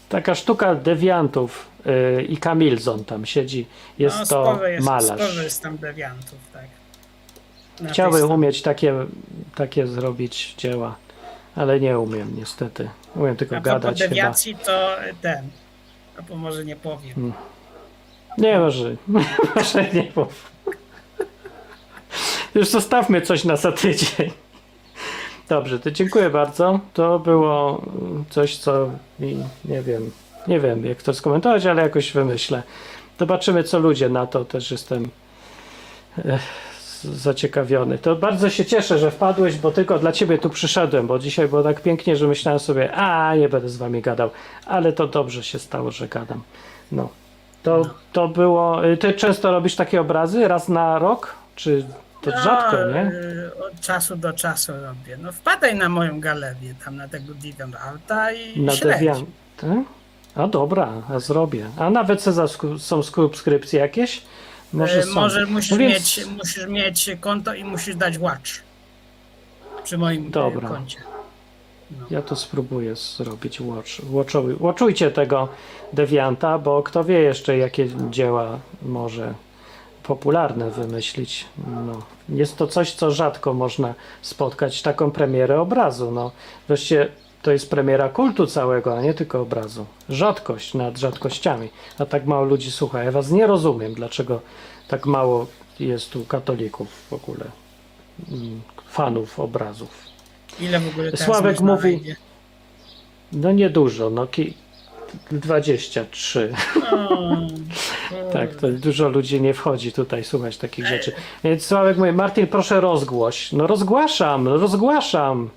Taka 0.10 0.36
sztuka 0.36 0.76
dewiantów 0.76 1.68
yy, 1.86 2.24
i 2.24 2.38
Kamilzon 2.38 3.06
tam 3.06 3.26
siedzi. 3.26 3.66
Jest 4.00 4.18
no, 4.20 4.26
to 4.26 4.68
jest, 4.68 4.86
malarz. 4.86 5.22
Sporo 5.22 5.42
jest 5.44 5.62
tam 5.64 5.78
dewiantów, 5.78 6.40
tak. 6.54 6.66
Na 7.82 7.90
Chciałbym 7.90 8.32
umieć 8.32 8.62
takie, 8.62 8.94
takie 9.56 9.88
zrobić 9.88 10.56
dzieła, 10.58 10.96
ale 11.56 11.80
nie 11.80 12.00
umiem 12.00 12.36
niestety. 12.38 12.90
Umiem 13.16 13.36
tylko 13.36 13.58
A 13.58 13.62
gadać 13.62 13.98
chyba. 14.02 14.10
dewiacji, 14.10 14.56
to 14.56 14.96
ten. 15.22 15.50
Albo 16.18 16.36
może 16.36 16.66
nie 16.66 16.76
powiem. 16.76 17.34
Nie, 18.38 18.60
może, 18.60 18.96
może 19.56 19.84
nie 19.94 20.12
mów. 20.16 20.52
Już 22.56 22.68
zostawmy 22.68 23.22
coś 23.22 23.44
na 23.44 23.56
za 23.56 23.72
tydzień. 23.72 24.32
Dobrze, 25.50 25.80
to 25.80 25.92
dziękuję 25.92 26.30
bardzo. 26.30 26.80
To 26.94 27.20
było 27.20 27.82
coś, 28.30 28.58
co 28.58 28.90
mi, 29.20 29.38
nie 29.66 29.82
wiem, 29.82 30.12
nie 30.48 30.60
wiem 30.60 30.86
jak 30.86 31.02
to 31.04 31.14
skomentować, 31.14 31.66
ale 31.66 31.82
jakoś 31.82 32.12
wymyślę. 32.12 32.64
Zobaczymy, 33.20 33.64
co 33.64 33.80
ludzie 33.80 34.10
na 34.10 34.28
to. 34.28 34.46
Też 34.46 34.72
jestem 34.72 35.10
e, 36.26 36.40
z- 36.80 37.04
zaciekawiony. 37.04 37.98
To 37.98 38.16
bardzo 38.16 38.50
się 38.50 38.66
cieszę, 38.66 38.98
że 39.00 39.12
wpadłeś, 39.12 39.56
bo 39.58 39.72
tylko 39.72 40.00
dla 40.00 40.12
ciebie 40.12 40.38
tu 40.38 40.50
przyszedłem, 40.50 41.08
bo 41.08 41.20
dzisiaj 41.20 41.48
było 41.48 41.64
tak 41.64 41.82
pięknie, 41.82 42.16
że 42.16 42.28
myślałem 42.28 42.60
sobie, 42.60 42.92
a 42.92 43.36
nie 43.36 43.50
będę 43.50 43.70
z 43.70 43.78
wami 43.78 44.02
gadał, 44.02 44.30
ale 44.66 44.94
to 44.94 45.08
dobrze 45.08 45.44
się 45.44 45.60
stało, 45.60 45.92
że 45.92 46.08
gadam. 46.08 46.42
No. 46.92 47.10
To, 47.64 47.82
to 48.14 48.28
było. 48.28 48.86
y, 48.88 48.98
Ty 48.98 49.14
często 49.14 49.52
robisz 49.52 49.76
takie 49.76 50.02
obrazy? 50.02 50.48
Raz 50.48 50.70
na 50.70 51.00
rok? 51.00 51.36
Czy 51.56 51.86
to 52.22 52.32
rzadko, 52.32 52.78
No, 52.78 52.92
nie? 52.92 53.02
y, 53.12 53.52
Od 53.66 53.80
czasu 53.80 54.16
do 54.16 54.34
czasu 54.34 54.72
robię. 54.72 55.18
No 55.18 55.32
wpadaj 55.32 55.76
na 55.76 55.90
moją 55.90 56.20
galerię, 56.20 56.76
tam 56.86 56.96
na 56.96 57.08
tego 57.08 57.34
Deviant 57.34 57.76
Arta 57.76 58.32
i 58.32 58.62
Na. 58.62 58.74
Deviant. 58.76 59.30
A 60.36 60.48
dobra, 60.48 60.94
a 61.10 61.20
zrobię. 61.20 61.66
A 61.78 61.90
nawet 61.90 62.22
se 62.22 62.34
za 62.34 62.46
są 62.80 63.04
subskrypcje 63.04 63.80
jakieś? 63.80 64.22
Może 64.74 65.00
Y. 65.02 65.06
Może 65.06 65.46
musisz, 65.46 65.72
No 65.72 65.78
więc- 65.78 65.94
mieć, 65.94 66.26
musisz 66.38 66.68
mieć 66.68 67.10
konto 67.20 67.54
i 67.54 67.64
musisz 67.64 67.96
dać 67.96 68.18
watch 68.18 68.52
przy 69.84 69.98
moim 69.98 70.32
Dobra. 70.32 70.70
koncie. 70.70 70.98
Ja 72.10 72.22
to 72.22 72.36
spróbuję 72.36 72.96
zrobić. 72.96 73.62
Watch, 73.62 73.90
watchowi- 74.12 74.58
watchujcie 74.60 75.12
tego 75.12 75.48
Devianta, 75.94 76.60
bo 76.60 76.84
kto 76.84 77.04
wie 77.04 77.20
jeszcze 77.20 77.58
jakie 77.58 77.88
dzieła 78.10 78.60
może 78.82 79.34
popularne 80.04 80.72
wymyślić. 80.72 81.46
No. 81.88 82.02
Jest 82.30 82.58
to 82.58 82.68
coś, 82.68 82.94
co 82.94 83.12
rzadko 83.12 83.54
można 83.54 83.94
spotkać, 84.22 84.82
taką 84.82 85.12
premierę 85.12 85.62
obrazu. 85.62 86.12
No. 86.12 86.32
Wreszcie 86.68 87.08
to 87.42 87.52
jest 87.52 87.70
premiera 87.70 88.10
kultu 88.10 88.48
całego, 88.48 88.98
a 88.98 89.02
nie 89.02 89.14
tylko 89.14 89.42
obrazu. 89.42 89.86
Rzadkość 90.10 90.74
nad 90.74 90.98
rzadkościami. 90.98 91.70
A 92.00 92.06
tak 92.06 92.26
mało 92.26 92.46
ludzi 92.46 92.72
słucha. 92.72 93.04
Ja 93.04 93.12
was 93.12 93.32
nie 93.32 93.48
rozumiem, 93.48 93.94
dlaczego 93.94 94.40
tak 94.88 95.06
mało 95.06 95.46
jest 95.80 96.12
tu 96.12 96.26
katolików 96.26 96.88
w 97.10 97.14
ogóle. 97.14 97.46
mm, 98.32 98.62
Fanów 98.90 99.40
obrazów. 99.40 100.13
Ile 100.60 100.80
w 100.80 100.88
ogóle 100.88 101.12
teraz 101.12 101.26
Sławek 101.26 101.60
można 101.60 101.76
mówi- 101.76 101.82
wejdzie? 101.98 102.16
No 103.32 103.52
niedużo, 103.52 104.10
no 104.10 104.28
ki- 104.28 104.54
23. 105.32 106.54
O, 106.92 107.18
Tak, 108.34 108.56
to 108.56 108.68
dużo 108.68 109.10
ludzi 109.10 109.42
nie 109.42 109.54
wchodzi 109.54 109.92
tutaj 109.92 110.24
słuchać 110.24 110.58
takich 110.58 110.88
rzeczy. 110.88 111.12
Więc 111.44 111.66
Sławek 111.66 111.98
mówi, 111.98 112.12
Martin, 112.12 112.48
proszę 112.48 112.82
rozgłoś. 112.82 113.52
No 113.52 113.68
rozgłaszam, 113.68 114.48
rozgłaszam. 114.48 115.50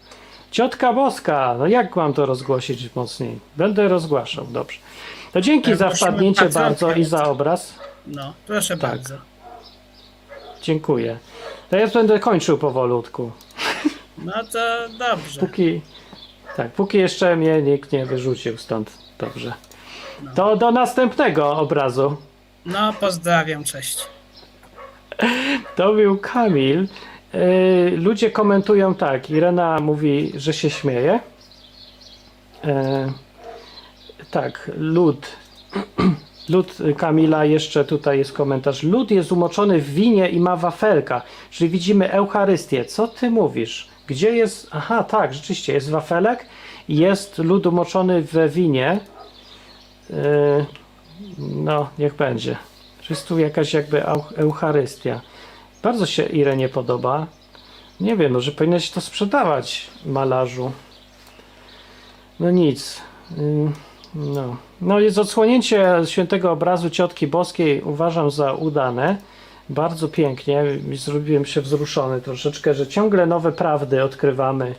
Ciotka 0.51 0.93
Boska, 0.93 1.55
no 1.59 1.67
jak 1.67 1.97
mam 1.97 2.13
to 2.15 2.27
rozgłosić 2.27 2.91
mocniej? 2.95 3.39
Będę 3.57 3.89
rozgłaszał, 3.89 4.47
dobrze. 4.51 4.79
To 5.33 5.41
dzięki 5.41 5.71
Tak, 5.71 5.79
za 5.79 5.89
prosimy 5.89 6.11
wpadnięcie 6.11 6.45
patronkę. 6.45 6.69
bardzo 6.71 6.93
i 6.93 7.05
za 7.05 7.25
obraz. 7.25 7.75
No, 8.07 8.33
proszę 8.47 8.77
Tak. 8.79 8.91
bardzo. 8.91 9.15
Dziękuję. 10.63 11.19
To 11.71 11.77
ja 11.77 11.87
będę 11.89 12.19
kończył 12.21 12.59
powolutku. 12.59 13.31
No 14.19 14.33
to 14.53 14.89
dobrze. 14.99 15.41
Póki, 15.41 15.81
tak, 16.57 16.73
póki 16.73 16.99
jeszcze 16.99 17.37
mnie 17.37 17.63
nikt 17.63 17.93
nie 17.93 18.07
wyrzucił 18.07 18.59
stąd. 18.59 18.99
Dobrze. 19.19 19.53
To 20.35 20.57
do 20.57 20.71
następnego 20.71 21.57
obrazu. 21.57 22.17
No, 22.67 22.93
pozdrawiam, 22.93 23.65
cześć. 23.65 23.99
To 25.77 25.93
był 25.93 26.19
Kamil. 26.19 26.89
Yy, 27.35 27.97
ludzie 27.97 28.31
komentują 28.31 28.95
tak. 28.95 29.31
Irena 29.31 29.79
mówi, 29.81 30.33
że 30.37 30.53
się 30.53 30.71
śmieje. 30.71 31.21
Yy, 32.65 32.73
tak, 34.31 34.71
lud. 34.77 35.27
Lud 36.49 36.79
Kamila, 36.97 37.45
jeszcze 37.45 37.85
tutaj 37.85 38.19
jest 38.19 38.33
komentarz. 38.33 38.83
Lud 38.83 39.11
jest 39.11 39.33
umoczony 39.33 39.81
w 39.81 39.95
winie 39.95 40.29
i 40.29 40.41
ma 40.41 40.57
wafelka, 40.57 41.23
czyli 41.51 41.71
widzimy 41.71 42.13
Eucharystię. 42.13 42.85
Co 42.85 43.09
ty 43.09 43.31
mówisz? 43.31 43.89
Gdzie 44.07 44.37
jest. 44.37 44.69
Aha, 44.71 45.05
tak, 45.05 45.35
rzeczywiście, 45.35 45.73
jest 45.73 45.91
wafelek 45.91 46.47
jest 46.89 47.39
lud 47.39 47.67
umoczony 47.67 48.23
we 48.23 48.49
winie. 48.49 49.01
Yy, 50.11 50.67
no, 51.39 51.89
niech 51.99 52.15
będzie. 52.15 52.57
Jest 53.11 53.29
tu 53.29 53.39
jakaś 53.39 53.75
jakby 53.75 54.05
Eucharystia. 54.37 55.21
Bardzo 55.83 56.07
się 56.07 56.23
Irenie 56.23 56.69
podoba. 56.69 57.27
Nie 58.01 58.17
wiem, 58.17 58.33
może 58.33 58.53
powinieneś 58.53 58.91
to 58.91 59.01
sprzedawać 59.01 59.87
malarzu. 60.07 60.73
No 62.41 62.51
nic. 62.51 63.03
Ym, 63.39 63.73
No. 64.15 64.57
no 64.81 65.01
jest 65.01 65.19
odsłonięcie 65.19 65.95
świętego 66.05 66.53
obrazu 66.53 66.91
Ciotki 66.91 67.27
Boskiej 67.27 67.83
uważam 67.83 68.31
za 68.31 68.53
udane. 68.53 69.17
Bardzo 69.69 70.09
pięknie. 70.09 70.65
Zrobiłem 70.95 71.45
się 71.45 71.61
wzruszony 71.61 72.21
troszeczkę, 72.21 72.75
że 72.75 72.87
ciągle 72.87 73.27
nowe 73.27 73.53
prawdy 73.53 74.03
odkrywamy 74.03 74.75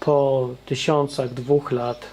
po 0.00 0.48
tysiącach, 0.66 1.34
dwóch 1.34 1.72
lat 1.72 2.06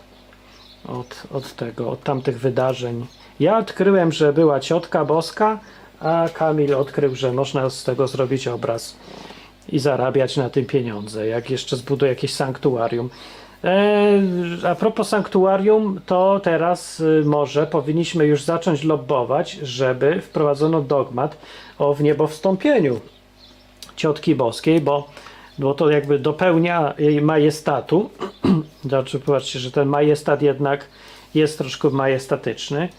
od, 0.88 1.24
od 1.32 1.56
tego, 1.56 1.90
od 1.90 2.04
tamtych 2.04 2.40
wydarzeń. 2.40 3.06
Ja 3.40 3.58
odkryłem, 3.58 4.12
że 4.12 4.34
była 4.34 4.60
ciotka 4.60 5.06
boska, 5.06 5.60
a 6.00 6.26
Kamil 6.34 6.76
odkrył, 6.76 7.16
że 7.16 7.34
można 7.34 7.70
z 7.70 7.84
tego 7.84 8.08
zrobić 8.08 8.48
obraz 8.48 8.96
i 9.70 9.80
zarabiać 9.80 10.38
na 10.38 10.50
tym 10.50 10.66
pieniądze, 10.66 11.28
jak 11.28 11.50
jeszcze 11.50 11.78
zbuduje 11.78 12.10
jakieś 12.10 12.34
sanktuarium. 12.34 13.10
E, 13.64 14.22
a 14.70 14.76
propos 14.76 15.10
sanktuarium, 15.10 16.00
to 16.06 16.40
teraz 16.44 17.00
y, 17.00 17.24
może 17.26 17.68
powinniśmy 17.68 18.26
już 18.26 18.44
zacząć 18.44 18.84
lobbować, 18.84 19.52
żeby 19.52 20.22
wprowadzono 20.22 20.82
dogmat 20.82 21.38
o 21.80 21.94
wniebowstąpieniu 21.94 23.00
ciotki 23.96 24.36
boskiej, 24.36 24.82
bo, 24.82 25.10
bo 25.60 25.74
to 25.74 25.90
jakby 25.90 26.20
dopełnia 26.20 26.94
jej 26.98 27.22
majestatu. 27.22 28.10
Znaczy, 28.86 29.20
popatrzcie, 29.20 29.60
że 29.60 29.72
ten 29.72 29.88
majestat 29.88 30.42
jednak 30.42 30.88
jest 31.36 31.58
troszkę 31.58 31.90
majestatyczny. 31.90 32.90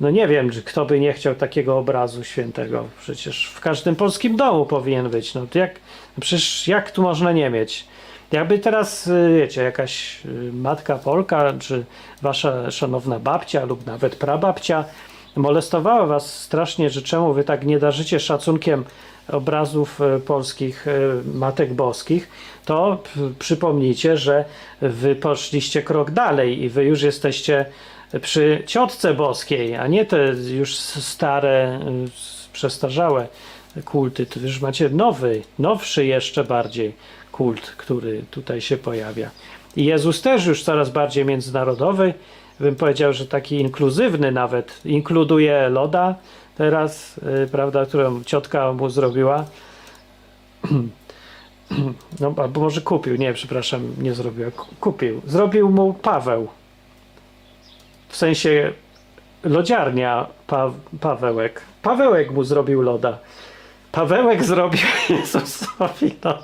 No 0.00 0.10
nie 0.10 0.28
wiem, 0.28 0.50
czy 0.50 0.62
kto 0.62 0.84
by 0.84 1.00
nie 1.00 1.12
chciał 1.12 1.34
takiego 1.34 1.78
obrazu 1.78 2.24
świętego. 2.24 2.84
Przecież 3.00 3.46
w 3.46 3.60
każdym 3.60 3.96
polskim 3.96 4.36
domu 4.36 4.66
powinien 4.66 5.10
być. 5.10 5.34
No 5.34 5.46
to 5.50 5.58
jak, 5.58 5.80
przecież 6.20 6.68
jak 6.68 6.90
tu 6.90 7.02
można 7.02 7.32
nie 7.32 7.50
mieć? 7.50 7.86
Jakby 8.32 8.58
teraz, 8.58 9.06
y, 9.06 9.34
wiecie, 9.38 9.62
jakaś 9.62 10.20
y, 10.26 10.52
matka 10.52 10.96
Polka, 10.96 11.52
czy 11.58 11.84
wasza 12.22 12.70
szanowna 12.70 13.18
babcia 13.18 13.64
lub 13.64 13.86
nawet 13.86 14.16
prababcia 14.16 14.84
molestowała 15.36 16.06
was 16.06 16.40
strasznie, 16.40 16.90
że 16.90 17.02
czemu 17.02 17.32
wy 17.32 17.44
tak 17.44 17.66
nie 17.66 17.78
darzycie 17.78 18.20
szacunkiem 18.20 18.84
obrazów 19.28 20.00
y, 20.00 20.20
polskich 20.20 20.86
y, 20.86 21.22
matek 21.34 21.74
boskich, 21.74 22.28
to 22.64 23.02
przypomnijcie, 23.38 24.16
że 24.16 24.44
wy 24.80 25.14
poszliście 25.14 25.82
krok 25.82 26.10
dalej 26.10 26.62
i 26.62 26.68
wy 26.68 26.84
już 26.84 27.02
jesteście 27.02 27.66
przy 28.20 28.62
ciotce 28.66 29.14
boskiej, 29.14 29.76
a 29.76 29.86
nie 29.86 30.04
te 30.04 30.34
już 30.56 30.76
stare, 30.76 31.80
y, 32.06 32.52
przestarzałe 32.52 33.28
kulty. 33.84 34.26
To 34.26 34.40
już 34.40 34.60
macie 34.60 34.88
nowy, 34.88 35.42
nowszy 35.58 36.06
jeszcze 36.06 36.44
bardziej 36.44 36.94
kult, 37.32 37.60
który 37.76 38.24
tutaj 38.30 38.60
się 38.60 38.76
pojawia. 38.76 39.30
I 39.76 39.84
Jezus 39.84 40.22
też 40.22 40.46
już 40.46 40.62
coraz 40.62 40.90
bardziej 40.90 41.24
międzynarodowy, 41.24 42.14
bym 42.60 42.76
powiedział, 42.76 43.12
że 43.12 43.26
taki 43.26 43.60
inkluzywny 43.60 44.32
nawet, 44.32 44.80
inkluduje 44.84 45.68
loda 45.68 46.14
teraz, 46.56 47.18
y, 47.44 47.48
prawda, 47.52 47.86
którą 47.86 48.24
ciotka 48.24 48.72
mu 48.72 48.90
zrobiła. 48.90 49.44
No, 52.20 52.34
albo 52.36 52.60
może 52.60 52.80
kupił, 52.80 53.16
nie, 53.16 53.32
przepraszam, 53.34 53.94
nie 53.98 54.14
zrobiła, 54.14 54.50
ku- 54.50 54.74
kupił. 54.80 55.20
Zrobił 55.26 55.70
mu 55.70 55.94
Paweł. 55.94 56.48
W 58.08 58.16
sensie 58.16 58.72
lodziarnia 59.44 60.26
pa 60.46 60.70
Pawełek. 61.00 61.62
Pawełek 61.82 62.30
mu 62.30 62.44
zrobił 62.44 62.82
loda. 62.82 63.18
Pawełek 63.92 64.44
zrobił 64.50 64.80
Jezusowi 65.10 66.14
loda. 66.24 66.42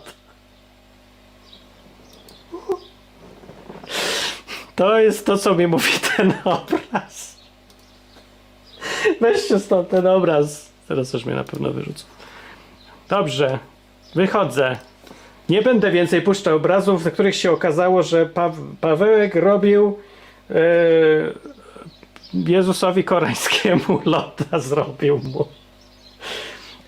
To 4.80 4.98
jest 4.98 5.26
to, 5.26 5.38
co 5.38 5.54
mi 5.54 5.66
mówi 5.66 5.92
ten 6.16 6.34
obraz. 6.44 7.36
Weźcie 9.20 9.58
stąd 9.58 9.88
ten 9.88 10.06
obraz. 10.06 10.72
Teraz 10.88 11.12
już 11.12 11.24
mnie 11.24 11.34
na 11.34 11.44
pewno 11.44 11.70
wyrzucą. 11.70 12.04
Dobrze, 13.08 13.58
wychodzę. 14.14 14.76
Nie 15.48 15.62
będę 15.62 15.90
więcej 15.90 16.22
puszczał 16.22 16.56
obrazów, 16.56 17.04
w 17.04 17.12
których 17.12 17.36
się 17.36 17.52
okazało, 17.52 18.02
że 18.02 18.26
pa 18.26 18.52
Pawełek 18.80 19.34
robił 19.34 19.98
e, 20.50 20.54
Jezusowi 22.34 23.04
Koreańskiemu 23.04 24.00
loda, 24.04 24.58
zrobił 24.58 25.18
mu. 25.18 25.48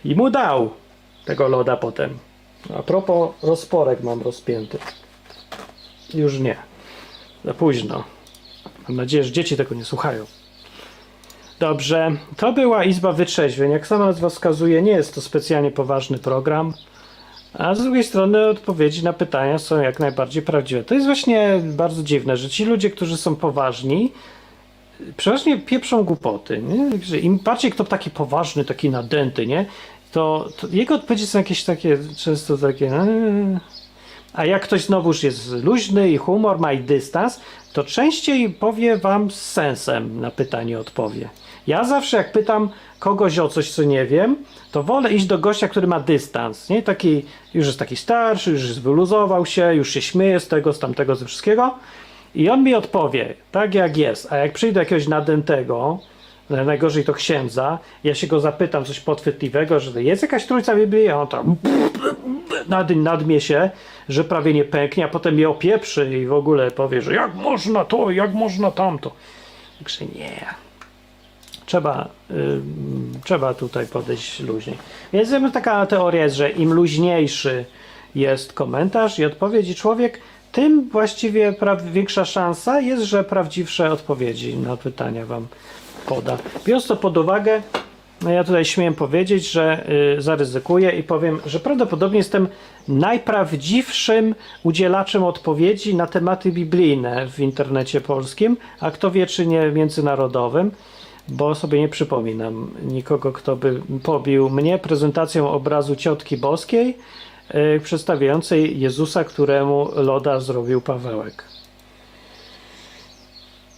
I 0.05 0.15
mu 0.15 0.31
dał 0.31 0.71
tego 1.25 1.49
loda 1.49 1.77
potem. 1.77 2.19
A 2.79 2.83
propos, 2.83 3.31
rozporek 3.43 4.03
mam 4.03 4.23
rozpięty. 4.23 4.79
Już 6.15 6.39
nie. 6.39 6.72
Za 7.45 7.55
późno. 7.55 8.05
Mam 8.89 8.97
nadzieję, 8.97 9.25
że 9.25 9.33
dzieci 9.33 9.57
tego 9.57 9.75
nie 9.75 9.85
słuchają. 9.85 10.25
Dobrze, 11.59 12.17
to 12.37 12.53
była 12.53 12.85
Izba 12.85 13.13
Wytrzeźwień. 13.13 13.71
Jak 13.71 13.87
sama 13.87 14.07
nazwa 14.07 14.29
wskazuje, 14.29 14.83
nie 14.83 14.93
jest 14.93 15.15
to 15.15 15.21
specjalnie 15.21 15.71
poważny 15.71 16.19
program. 16.19 16.75
A 17.55 17.75
z 17.75 17.83
drugiej 17.83 18.05
strony 18.05 18.47
odpowiedzi 18.47 19.05
na 19.05 19.13
pytania 19.13 19.59
są 19.59 19.81
jak 19.81 20.01
najbardziej 20.01 20.43
prawdziwe. 20.43 20.85
To 20.85 20.95
jest 20.95 21.07
właśnie 21.07 21.61
bardzo 21.65 22.03
dziwne, 22.03 22.37
że 22.37 22.49
ci 22.51 22.65
ludzie, 22.65 22.91
którzy 22.91 23.17
są 23.17 23.37
poważni, 23.37 24.13
przeważnie 25.17 25.59
pieprzą 25.59 26.05
głupoty. 26.05 26.63
Nie? 26.63 26.99
Że 27.03 27.19
Im 27.19 27.39
bardziej 27.39 27.71
kto 27.73 27.85
taki 27.85 28.11
poważny, 28.11 28.65
taki 28.65 28.91
nadęty, 28.91 29.47
nie? 29.47 29.67
To, 30.13 30.49
to 30.61 30.67
jego 30.71 30.95
odpowiedzi 30.95 31.27
są 31.27 31.39
jakieś 31.39 31.65
takie, 31.65 31.99
często 32.17 32.59
takie. 32.59 32.87
eee. 32.87 33.82
A 34.35 34.45
jak 34.45 34.63
ktoś 34.63 34.85
znowuż 34.85 35.23
jest 35.23 35.51
luźny 35.65 36.11
i 36.11 36.17
humor 36.17 36.59
ma 36.59 36.73
i 36.73 36.79
dystans, 36.79 37.41
to 37.73 37.85
częściej 37.85 38.51
powie 38.51 38.97
wam 38.97 39.31
z 39.31 39.41
sensem 39.41 40.21
na 40.21 40.31
pytanie 40.31 40.79
odpowie. 40.79 41.29
Ja 41.67 41.85
zawsze 41.85 42.17
jak 42.17 42.33
pytam 42.33 42.69
kogoś 42.99 43.39
o 43.39 43.49
coś, 43.49 43.71
co 43.71 43.83
nie 43.83 44.07
wiem, 44.07 44.37
to 44.73 44.83
wolę 44.83 45.13
iść 45.13 45.27
do 45.27 45.39
gościa, 45.39 45.69
który 45.69 45.87
ma 45.87 46.01
dystans. 46.01 46.69
Nie 46.69 46.83
taki, 46.83 47.25
już 47.55 47.67
jest 47.67 47.79
taki 47.79 47.97
starszy, 47.97 48.51
już 48.51 48.81
wyluzował 48.81 49.47
się, 49.47 49.75
już 49.75 49.91
się 49.91 50.03
śmieje 50.03 50.41
z 50.41 50.49
tego, 50.49 50.73
z 50.73 50.79
tamtego, 50.79 51.17
ze 51.17 51.27
wszystkiego. 51.27 51.75
I 52.35 52.51
on 52.51 52.65
mi 52.65 52.75
odpowie, 52.75 53.35
tak 53.53 53.75
jak 53.75 53.97
jest. 53.97 54.33
A 54.33 54.37
jak 54.37 54.53
przyjdę 54.53 54.81
jakiegoś 54.81 55.09
nadętego, 55.09 55.99
najgorzej 56.53 57.05
to 57.05 57.13
księdza, 57.13 57.79
ja 58.05 58.15
się 58.15 58.27
go 58.27 58.41
zapytam 58.41 58.85
coś 58.85 59.01
podchwytliwego, 59.01 59.81
że 59.81 60.03
jest 60.03 60.23
jakaś 60.23 60.47
trójca 60.47 60.77
Biblii, 60.77 61.09
a 61.09 61.17
on 61.17 61.29
tam 61.29 61.57
nad, 62.69 62.91
nadmie 62.91 63.41
się, 63.41 63.71
że 64.09 64.25
prawie 64.25 64.55
nie 64.55 64.65
pęknie, 64.65 65.05
a 65.05 65.09
potem 65.09 65.39
je 65.39 65.49
opieprzy 65.49 66.19
i 66.19 66.27
w 66.27 66.33
ogóle 66.33 66.71
powie, 66.71 67.03
że 67.03 67.15
jak 67.15 67.35
można 67.35 67.85
to, 67.85 68.11
jak 68.11 68.35
można 68.35 68.71
tamto. 68.71 69.13
Także 69.79 70.05
nie. 70.07 70.45
Trzeba, 71.67 72.09
ym, 72.31 73.13
trzeba 73.25 73.55
tutaj 73.55 73.87
podejść 73.87 74.41
luźniej. 74.41 74.79
Więc 75.13 75.31
taka 75.53 75.87
teoria 75.87 76.23
jest, 76.23 76.37
że 76.37 76.51
im 76.51 76.73
luźniejszy 76.73 77.65
jest 78.15 78.53
komentarz 78.53 79.19
i 79.19 79.25
odpowiedź 79.25 79.69
i 79.69 79.75
człowiek, 79.75 80.21
tym 80.53 80.89
właściwie 80.89 81.55
większa 81.93 82.25
szansa 82.25 82.81
jest, 82.81 83.03
że 83.03 83.25
prawdziwsze 83.25 83.93
odpowiedzi 83.93 84.57
na 84.57 84.77
pytania 84.77 85.27
wam 85.27 85.47
poda. 86.03 86.39
Biorąc 86.67 86.87
to 86.87 86.97
pod 86.97 87.17
uwagę, 87.17 87.63
no 88.23 88.31
ja 88.31 88.45
tutaj 88.45 88.65
śmiem 88.65 88.95
powiedzieć, 88.95 89.51
że 89.51 89.87
y, 90.19 90.23
zaryzykuję 90.23 90.91
i 90.91 91.03
powiem, 91.03 91.41
że 91.47 91.61
prawdopodobnie 91.61 92.19
jestem 92.19 92.49
najprawdziwszym 92.89 94.35
udzielaczem 94.63 95.25
odpowiedzi 95.25 95.95
na 95.95 96.07
tematy 96.07 96.53
biblijne 96.53 97.29
w 97.29 97.41
internecie 97.41 98.01
polskim, 98.01 98.57
a 98.81 98.91
kto 98.91 99.11
wie, 99.11 99.27
czy 99.27 99.47
nie 99.47 99.73
międzynarodowym, 99.73 100.71
bo 101.29 101.55
sobie 101.55 101.81
nie 101.81 101.89
przypominam 101.89 102.71
nikogo, 102.83 103.33
kto 103.33 103.57
by 103.57 103.83
pobił 104.03 104.51
mnie 104.51 104.79
prezentacją 104.79 105.51
obrazu 105.51 105.97
ciotki 105.97 106.37
boskiej 106.37 106.99
y, 107.55 107.81
przedstawiającej 107.81 108.81
Jezusa, 108.81 109.25
któremu 109.25 109.89
loda 109.95 110.41
zrobił 110.41 110.81
Pawełek. 110.81 111.52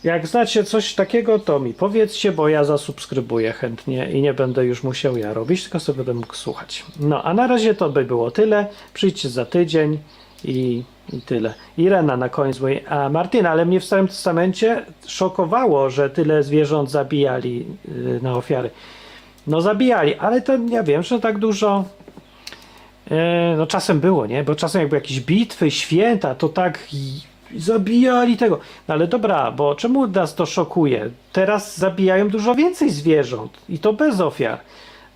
Jak 0.04 0.26
znacie 0.26 0.64
coś 0.64 0.94
takiego, 0.94 1.38
to 1.38 1.60
mi 1.60 1.74
powiedzcie, 1.74 2.32
bo 2.32 2.48
ja 2.48 2.64
zasubskrybuję 2.64 3.52
chętnie 3.52 4.10
i 4.12 4.22
nie 4.22 4.34
będę 4.34 4.64
już 4.64 4.82
musiał 4.82 5.16
ja 5.16 5.34
robić, 5.34 5.62
tylko 5.62 5.80
sobie 5.80 5.96
będę 5.96 6.14
mógł 6.14 6.34
słuchać. 6.34 6.84
No, 7.00 7.22
a 7.22 7.34
na 7.34 7.46
razie 7.46 7.74
to 7.74 7.90
by 7.90 8.04
było 8.04 8.30
tyle. 8.30 8.66
Przyjdźcie 8.94 9.28
za 9.28 9.46
tydzień 9.46 9.98
i, 10.44 10.82
i 11.12 11.20
tyle. 11.20 11.54
Irena 11.78 12.16
na 12.16 12.28
koniec 12.28 12.60
mówi, 12.60 12.86
a 12.86 13.08
Martyna, 13.08 13.50
ale 13.50 13.64
mnie 13.64 13.80
w 13.80 13.84
Starym 13.84 14.08
Testamencie 14.08 14.86
szokowało, 15.06 15.90
że 15.90 16.10
tyle 16.10 16.42
zwierząt 16.42 16.90
zabijali 16.90 17.66
yy, 17.88 18.20
na 18.22 18.34
ofiary. 18.34 18.70
No 19.46 19.60
zabijali, 19.60 20.14
ale 20.14 20.42
to 20.42 20.52
ja 20.70 20.82
wiem, 20.82 21.02
że 21.02 21.20
tak 21.20 21.38
dużo 21.38 21.84
E, 23.10 23.54
no 23.58 23.66
czasem 23.66 24.00
było, 24.00 24.26
nie? 24.26 24.44
Bo 24.44 24.54
czasem 24.54 24.80
jakby 24.80 24.96
jakieś 24.96 25.20
bitwy, 25.20 25.70
święta, 25.70 26.34
to 26.34 26.48
tak 26.48 26.78
zabijali 27.56 28.36
tego. 28.36 28.58
No 28.88 28.94
ale 28.94 29.06
dobra, 29.06 29.52
bo 29.52 29.74
czemu 29.74 30.06
nas 30.06 30.34
to 30.34 30.46
szokuje? 30.46 31.10
Teraz 31.32 31.78
zabijają 31.78 32.28
dużo 32.28 32.54
więcej 32.54 32.90
zwierząt 32.90 33.58
i 33.68 33.78
to 33.78 33.92
bez 33.92 34.20
ofiar. 34.20 34.58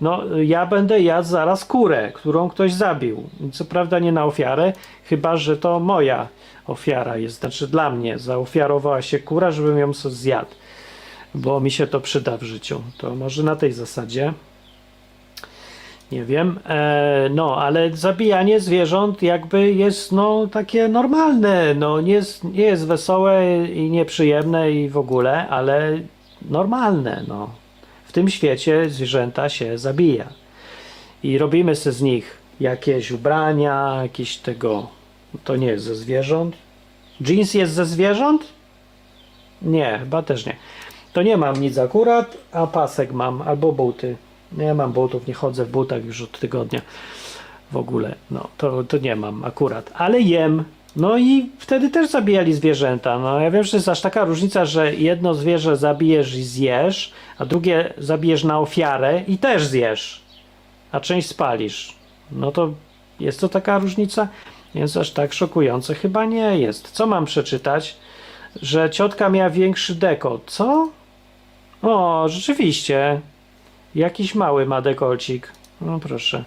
No 0.01 0.23
ja 0.43 0.65
będę 0.65 1.01
jadł 1.01 1.27
zaraz 1.27 1.65
kurę, 1.65 2.11
którą 2.11 2.49
ktoś 2.49 2.73
zabił. 2.73 3.23
Co 3.51 3.65
prawda 3.65 3.99
nie 3.99 4.11
na 4.11 4.25
ofiarę, 4.25 4.73
chyba 5.03 5.37
że 5.37 5.57
to 5.57 5.79
moja 5.79 6.27
ofiara 6.67 7.17
jest, 7.17 7.39
znaczy 7.39 7.67
dla 7.67 7.89
mnie 7.89 8.19
zaofiarowała 8.19 9.01
się 9.01 9.19
kura, 9.19 9.51
żebym 9.51 9.77
ją 9.77 9.93
sobie 9.93 10.15
zjadł, 10.15 10.51
bo 11.35 11.59
mi 11.59 11.71
się 11.71 11.87
to 11.87 12.01
przyda 12.01 12.37
w 12.37 12.43
życiu. 12.43 12.81
To 12.97 13.15
może 13.15 13.43
na 13.43 13.55
tej 13.55 13.71
zasadzie. 13.73 14.33
Nie 16.11 16.25
wiem. 16.25 16.59
E, 16.65 17.29
no, 17.31 17.57
ale 17.57 17.97
zabijanie 17.97 18.59
zwierząt 18.59 19.21
jakby 19.21 19.73
jest 19.73 20.11
no 20.11 20.47
takie 20.47 20.87
normalne. 20.87 21.73
No, 21.73 22.01
nie 22.01 22.13
jest, 22.13 22.43
nie 22.43 22.63
jest 22.63 22.87
wesołe 22.87 23.65
i 23.67 23.89
nieprzyjemne 23.89 24.71
i 24.71 24.89
w 24.89 24.97
ogóle, 24.97 25.47
ale 25.49 25.99
normalne. 26.49 27.23
No. 27.27 27.49
W 28.05 28.11
tym 28.11 28.29
świecie 28.29 28.89
zwierzęta 28.89 29.49
się 29.49 29.77
zabija. 29.77 30.27
I 31.23 31.37
robimy 31.37 31.75
sobie 31.75 31.93
z 31.93 32.01
nich 32.01 32.37
jakieś 32.59 33.11
ubrania, 33.11 33.99
jakieś 34.01 34.37
tego. 34.37 34.87
To 35.43 35.55
nie 35.55 35.67
jest 35.67 35.85
ze 35.85 35.95
zwierząt. 35.95 36.55
Jeans 37.27 37.53
jest 37.53 37.73
ze 37.73 37.85
zwierząt? 37.85 38.41
Nie, 39.61 39.99
chyba 39.99 40.21
też 40.21 40.45
nie. 40.45 40.55
To 41.13 41.21
nie 41.21 41.37
mam 41.37 41.55
nic 41.55 41.77
akurat, 41.77 42.37
a 42.51 42.67
pasek 42.67 43.11
mam, 43.11 43.41
albo 43.41 43.71
buty. 43.71 44.15
Nie 44.51 44.73
mam 44.73 44.91
butów, 44.91 45.27
nie 45.27 45.33
chodzę 45.33 45.65
w 45.65 45.71
butach 45.71 46.05
już 46.05 46.21
od 46.21 46.39
tygodnia 46.39 46.81
w 47.71 47.77
ogóle. 47.77 48.15
No, 48.31 48.47
to, 48.57 48.83
to 48.83 48.97
nie 48.97 49.15
mam 49.15 49.45
akurat, 49.45 49.91
ale 49.95 50.21
jem. 50.21 50.63
No 50.95 51.17
i 51.17 51.49
wtedy 51.59 51.89
też 51.89 52.09
zabijali 52.09 52.53
zwierzęta. 52.53 53.19
No 53.19 53.39
ja 53.39 53.51
wiem, 53.51 53.63
że 53.63 53.77
jest 53.77 53.89
aż 53.89 54.01
taka 54.01 54.25
różnica, 54.25 54.65
że 54.65 54.95
jedno 54.95 55.33
zwierzę 55.33 55.77
zabijesz 55.77 56.35
i 56.35 56.43
zjesz, 56.43 57.11
a 57.37 57.45
drugie 57.45 57.93
zabijesz 57.97 58.43
na 58.43 58.59
ofiarę 58.59 59.23
i 59.27 59.37
też 59.37 59.65
zjesz, 59.65 60.21
a 60.91 60.99
część 60.99 61.27
spalisz. 61.27 61.95
No 62.31 62.51
to 62.51 62.73
jest 63.19 63.41
to 63.41 63.49
taka 63.49 63.79
różnica, 63.79 64.27
więc 64.75 64.97
aż 64.97 65.11
tak 65.11 65.33
szokujące 65.33 65.95
chyba 65.95 66.25
nie 66.25 66.59
jest. 66.59 66.91
Co 66.91 67.07
mam 67.07 67.25
przeczytać? 67.25 67.97
Że 68.61 68.89
ciotka 68.89 69.29
miała 69.29 69.49
większy 69.49 69.95
dekot. 69.95 70.41
Co? 70.45 70.89
O, 71.81 72.25
rzeczywiście. 72.29 73.21
Jakiś 73.95 74.35
mały 74.35 74.65
ma 74.65 74.81
dekolcik. 74.81 75.51
No 75.81 75.99
proszę. 75.99 76.43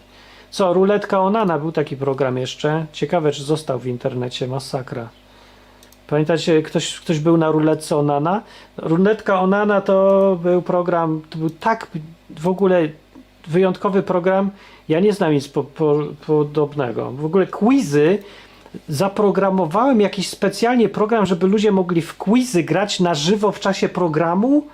Co, 0.51 0.73
ruletka 0.73 1.21
Onana 1.21 1.59
był 1.59 1.73
taki 1.73 1.97
program 1.97 2.39
jeszcze. 2.39 2.87
Ciekawe, 2.93 3.33
czy 3.33 3.43
został 3.43 3.79
w 3.79 3.87
internecie. 3.87 4.47
Masakra. 4.47 5.09
Pamiętacie, 6.07 6.63
ktoś, 6.63 7.01
ktoś 7.01 7.19
był 7.19 7.37
na 7.37 7.51
ruletce 7.51 7.97
Onana? 7.97 8.43
Ruletka 8.77 9.41
Onana 9.41 9.81
to 9.81 10.39
był 10.43 10.63
program, 10.63 11.23
to 11.31 11.39
był 11.39 11.51
tak 11.51 11.87
w 12.31 12.49
ogóle 12.49 12.89
wyjątkowy 13.47 14.03
program. 14.03 14.51
Ja 14.89 15.01
nie 15.01 15.13
znam 15.13 15.33
nic 15.33 15.49
po, 15.49 15.65
po, 15.65 16.05
podobnego. 16.27 17.11
W 17.11 17.25
ogóle 17.25 17.47
quizy 17.47 18.19
zaprogramowałem 18.89 20.01
jakiś 20.01 20.29
specjalnie 20.29 20.89
program, 20.89 21.27
żeby 21.27 21.47
ludzie 21.47 21.73
mogli 21.73 22.03
w 22.03 22.19
quizy 22.19 22.63
grać 22.63 23.01
na 23.01 23.15
żywo 23.15 23.53
w 23.53 23.61
czasie 23.61 23.89
programu. 23.89 24.67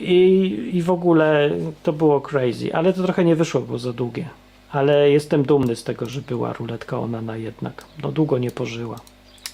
I, 0.00 0.70
I 0.72 0.82
w 0.82 0.90
ogóle 0.90 1.50
to 1.82 1.92
było 1.92 2.20
crazy, 2.20 2.74
ale 2.74 2.92
to 2.92 3.02
trochę 3.02 3.24
nie 3.24 3.36
wyszło, 3.36 3.60
było 3.60 3.78
za 3.78 3.92
długie. 3.92 4.28
Ale 4.70 5.10
jestem 5.10 5.42
dumny 5.42 5.76
z 5.76 5.84
tego, 5.84 6.06
że 6.06 6.20
była 6.20 6.52
ruletka 6.52 6.98
Onana 6.98 7.36
jednak. 7.36 7.84
No 8.02 8.12
długo 8.12 8.38
nie 8.38 8.50
pożyła. 8.50 8.96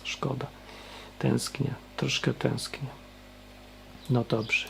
Szkoda. 0.05 0.47
Tęsknię. 1.19 1.71
Troszkę 1.97 2.35
tęsknię. 2.35 2.89
No 4.11 4.25
dobrze. 4.29 4.67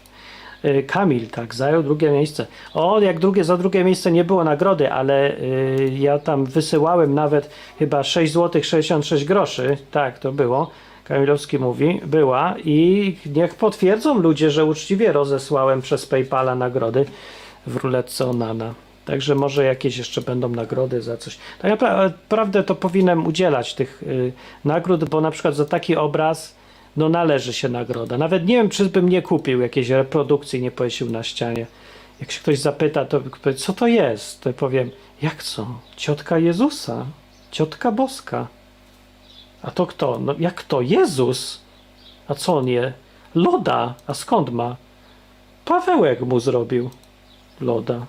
Y, 0.64 0.82
Kamil, 0.82 1.28
tak, 1.28 1.54
zajął 1.54 1.82
drugie 1.82 2.10
miejsce. 2.10 2.46
O, 2.74 3.00
jak 3.00 3.18
drugie, 3.18 3.44
za 3.44 3.56
drugie 3.56 3.84
miejsce 3.84 4.12
nie 4.12 4.24
było 4.24 4.44
nagrody, 4.44 4.92
ale 4.92 5.38
y, 5.38 5.92
ja 5.98 6.18
tam 6.18 6.44
wysyłałem 6.44 7.14
nawet 7.14 7.50
chyba 7.78 8.02
6 8.02 8.32
zł 8.32 8.62
66 8.62 9.24
groszy. 9.24 9.76
Tak, 9.90 10.18
to 10.18 10.32
było. 10.32 10.70
Kamilowski 11.04 11.58
mówi, 11.58 12.00
była 12.06 12.54
i 12.64 13.16
niech 13.26 13.54
potwierdzą 13.54 14.18
ludzie, 14.18 14.50
że 14.50 14.64
uczciwie 14.64 15.12
rozesłałem 15.12 15.82
przez 15.82 16.06
PayPala 16.06 16.54
nagrody 16.54 17.04
w 17.66 17.76
ruletce 17.76 18.26
Onana. 18.26 18.74
Także 19.04 19.34
może 19.34 19.64
jakieś 19.64 19.96
jeszcze 19.96 20.22
będą 20.22 20.48
nagrody 20.48 21.02
za 21.02 21.16
coś. 21.16 21.38
Tak 21.58 21.80
naprawdę 21.80 22.62
to 22.62 22.74
powinienem 22.74 23.26
udzielać 23.26 23.74
tych 23.74 24.02
y, 24.02 24.32
nagród, 24.64 25.04
bo 25.04 25.20
na 25.20 25.30
przykład 25.30 25.56
za 25.56 25.64
taki 25.64 25.96
obraz 25.96 26.54
no 26.96 27.08
należy 27.08 27.52
się 27.52 27.68
nagroda. 27.68 28.18
Nawet 28.18 28.46
nie 28.46 28.56
wiem, 28.56 28.68
czy 28.68 28.84
bym 28.84 29.08
nie 29.08 29.22
kupił 29.22 29.60
jakiejś 29.60 29.88
reprodukcji, 29.88 30.62
nie 30.62 30.70
powiesił 30.70 31.10
na 31.10 31.22
ścianie. 31.22 31.66
Jak 32.20 32.32
się 32.32 32.40
ktoś 32.40 32.58
zapyta, 32.58 33.04
to 33.04 33.20
co 33.56 33.72
to 33.72 33.86
jest? 33.86 34.40
To 34.40 34.52
powiem, 34.52 34.90
jak 35.22 35.42
co? 35.42 35.66
Ciotka 35.96 36.38
Jezusa, 36.38 37.06
ciotka 37.50 37.92
boska. 37.92 38.46
A 39.64 39.70
to 39.70 39.86
kto? 39.86 40.18
No 40.18 40.34
jak 40.38 40.62
to? 40.62 40.80
Jezus? 40.80 41.60
A 42.28 42.34
co 42.34 42.56
on 42.56 42.68
je? 42.68 42.92
Loda. 43.34 43.94
A 44.06 44.14
skąd 44.14 44.50
ma? 44.50 44.76
Pawełek 45.64 46.20
mu 46.20 46.40
zrobił 46.40 46.90
loda. 47.60 48.06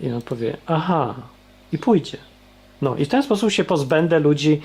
I 0.00 0.12
on 0.12 0.22
powie, 0.22 0.56
aha, 0.66 1.14
i 1.72 1.78
pójdzie. 1.78 2.18
No 2.82 2.96
i 2.96 3.04
w 3.04 3.08
ten 3.08 3.22
sposób 3.22 3.50
się 3.50 3.64
pozbędę 3.64 4.18
ludzi, 4.18 4.60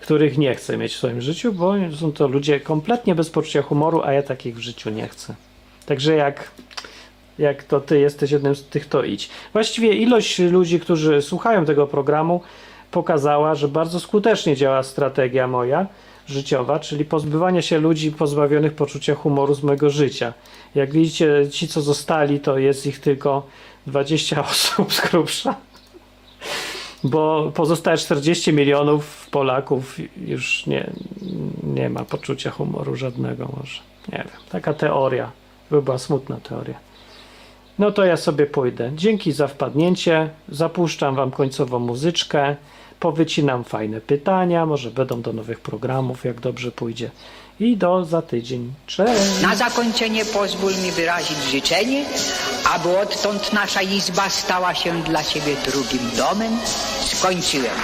których 0.00 0.38
nie 0.38 0.54
chcę 0.54 0.76
mieć 0.76 0.94
w 0.94 0.96
swoim 0.96 1.20
życiu, 1.20 1.52
bo 1.52 1.74
są 2.00 2.12
to 2.12 2.28
ludzie 2.28 2.60
kompletnie 2.60 3.14
bez 3.14 3.30
poczucia 3.30 3.62
humoru, 3.62 4.02
a 4.02 4.12
ja 4.12 4.22
takich 4.22 4.56
w 4.56 4.60
życiu 4.60 4.90
nie 4.90 5.08
chcę. 5.08 5.34
Także 5.86 6.14
jak, 6.14 6.50
jak 7.38 7.64
to 7.64 7.80
ty 7.80 8.00
jesteś 8.00 8.30
jednym 8.30 8.56
z 8.56 8.64
tych, 8.64 8.86
to 8.88 9.02
idź. 9.02 9.28
Właściwie 9.52 9.92
ilość 9.92 10.38
ludzi, 10.38 10.80
którzy 10.80 11.22
słuchają 11.22 11.64
tego 11.64 11.86
programu, 11.86 12.40
pokazała, 12.96 13.54
że 13.54 13.68
bardzo 13.68 14.00
skutecznie 14.00 14.56
działa 14.56 14.82
strategia 14.82 15.48
moja 15.48 15.86
życiowa, 16.26 16.78
czyli 16.78 17.04
pozbywanie 17.04 17.62
się 17.62 17.78
ludzi 17.78 18.12
pozbawionych 18.12 18.74
poczucia 18.74 19.14
humoru 19.14 19.54
z 19.54 19.62
mojego 19.62 19.90
życia. 19.90 20.32
Jak 20.74 20.92
widzicie, 20.92 21.50
ci 21.50 21.68
co 21.68 21.82
zostali, 21.82 22.40
to 22.40 22.58
jest 22.58 22.86
ich 22.86 23.00
tylko 23.00 23.46
20 23.86 24.44
osób 24.50 24.94
z 24.94 25.10
grubsza. 25.10 25.54
Bo 27.04 27.52
pozostałe 27.54 27.96
40 27.96 28.52
milionów 28.52 29.28
Polaków 29.30 29.96
już 30.16 30.66
nie, 30.66 30.90
nie 31.62 31.90
ma 31.90 32.04
poczucia 32.04 32.50
humoru 32.50 32.96
żadnego 32.96 33.48
może. 33.56 33.80
Nie 34.12 34.18
wiem, 34.18 34.42
taka 34.50 34.74
teoria. 34.74 35.30
By 35.70 35.82
była 35.82 35.98
smutna 35.98 36.36
teoria. 36.36 36.78
No 37.78 37.92
to 37.92 38.04
ja 38.04 38.16
sobie 38.16 38.46
pójdę. 38.46 38.90
Dzięki 38.94 39.32
za 39.32 39.48
wpadnięcie. 39.48 40.30
Zapuszczam 40.48 41.14
wam 41.14 41.30
końcową 41.30 41.78
muzyczkę. 41.78 42.56
Powycinam 43.00 43.64
fajne 43.64 44.00
pytania. 44.00 44.66
Może 44.66 44.90
będą 44.90 45.22
do 45.22 45.32
nowych 45.32 45.60
programów, 45.60 46.24
jak 46.24 46.40
dobrze 46.40 46.72
pójdzie. 46.72 47.10
I 47.60 47.76
do 47.76 48.04
za 48.04 48.22
tydzień. 48.22 48.72
Cześć! 48.86 49.42
Na 49.42 49.56
zakończenie 49.56 50.24
pozwól 50.24 50.72
mi 50.84 50.90
wyrazić 50.90 51.38
życzenie, 51.52 52.04
aby 52.74 52.98
odtąd 52.98 53.52
nasza 53.52 53.82
izba 53.82 54.30
stała 54.30 54.74
się 54.74 55.02
dla 55.02 55.24
Ciebie 55.24 55.56
drugim 55.66 56.10
domem. 56.16 56.52
Skończyłem. 57.00 57.76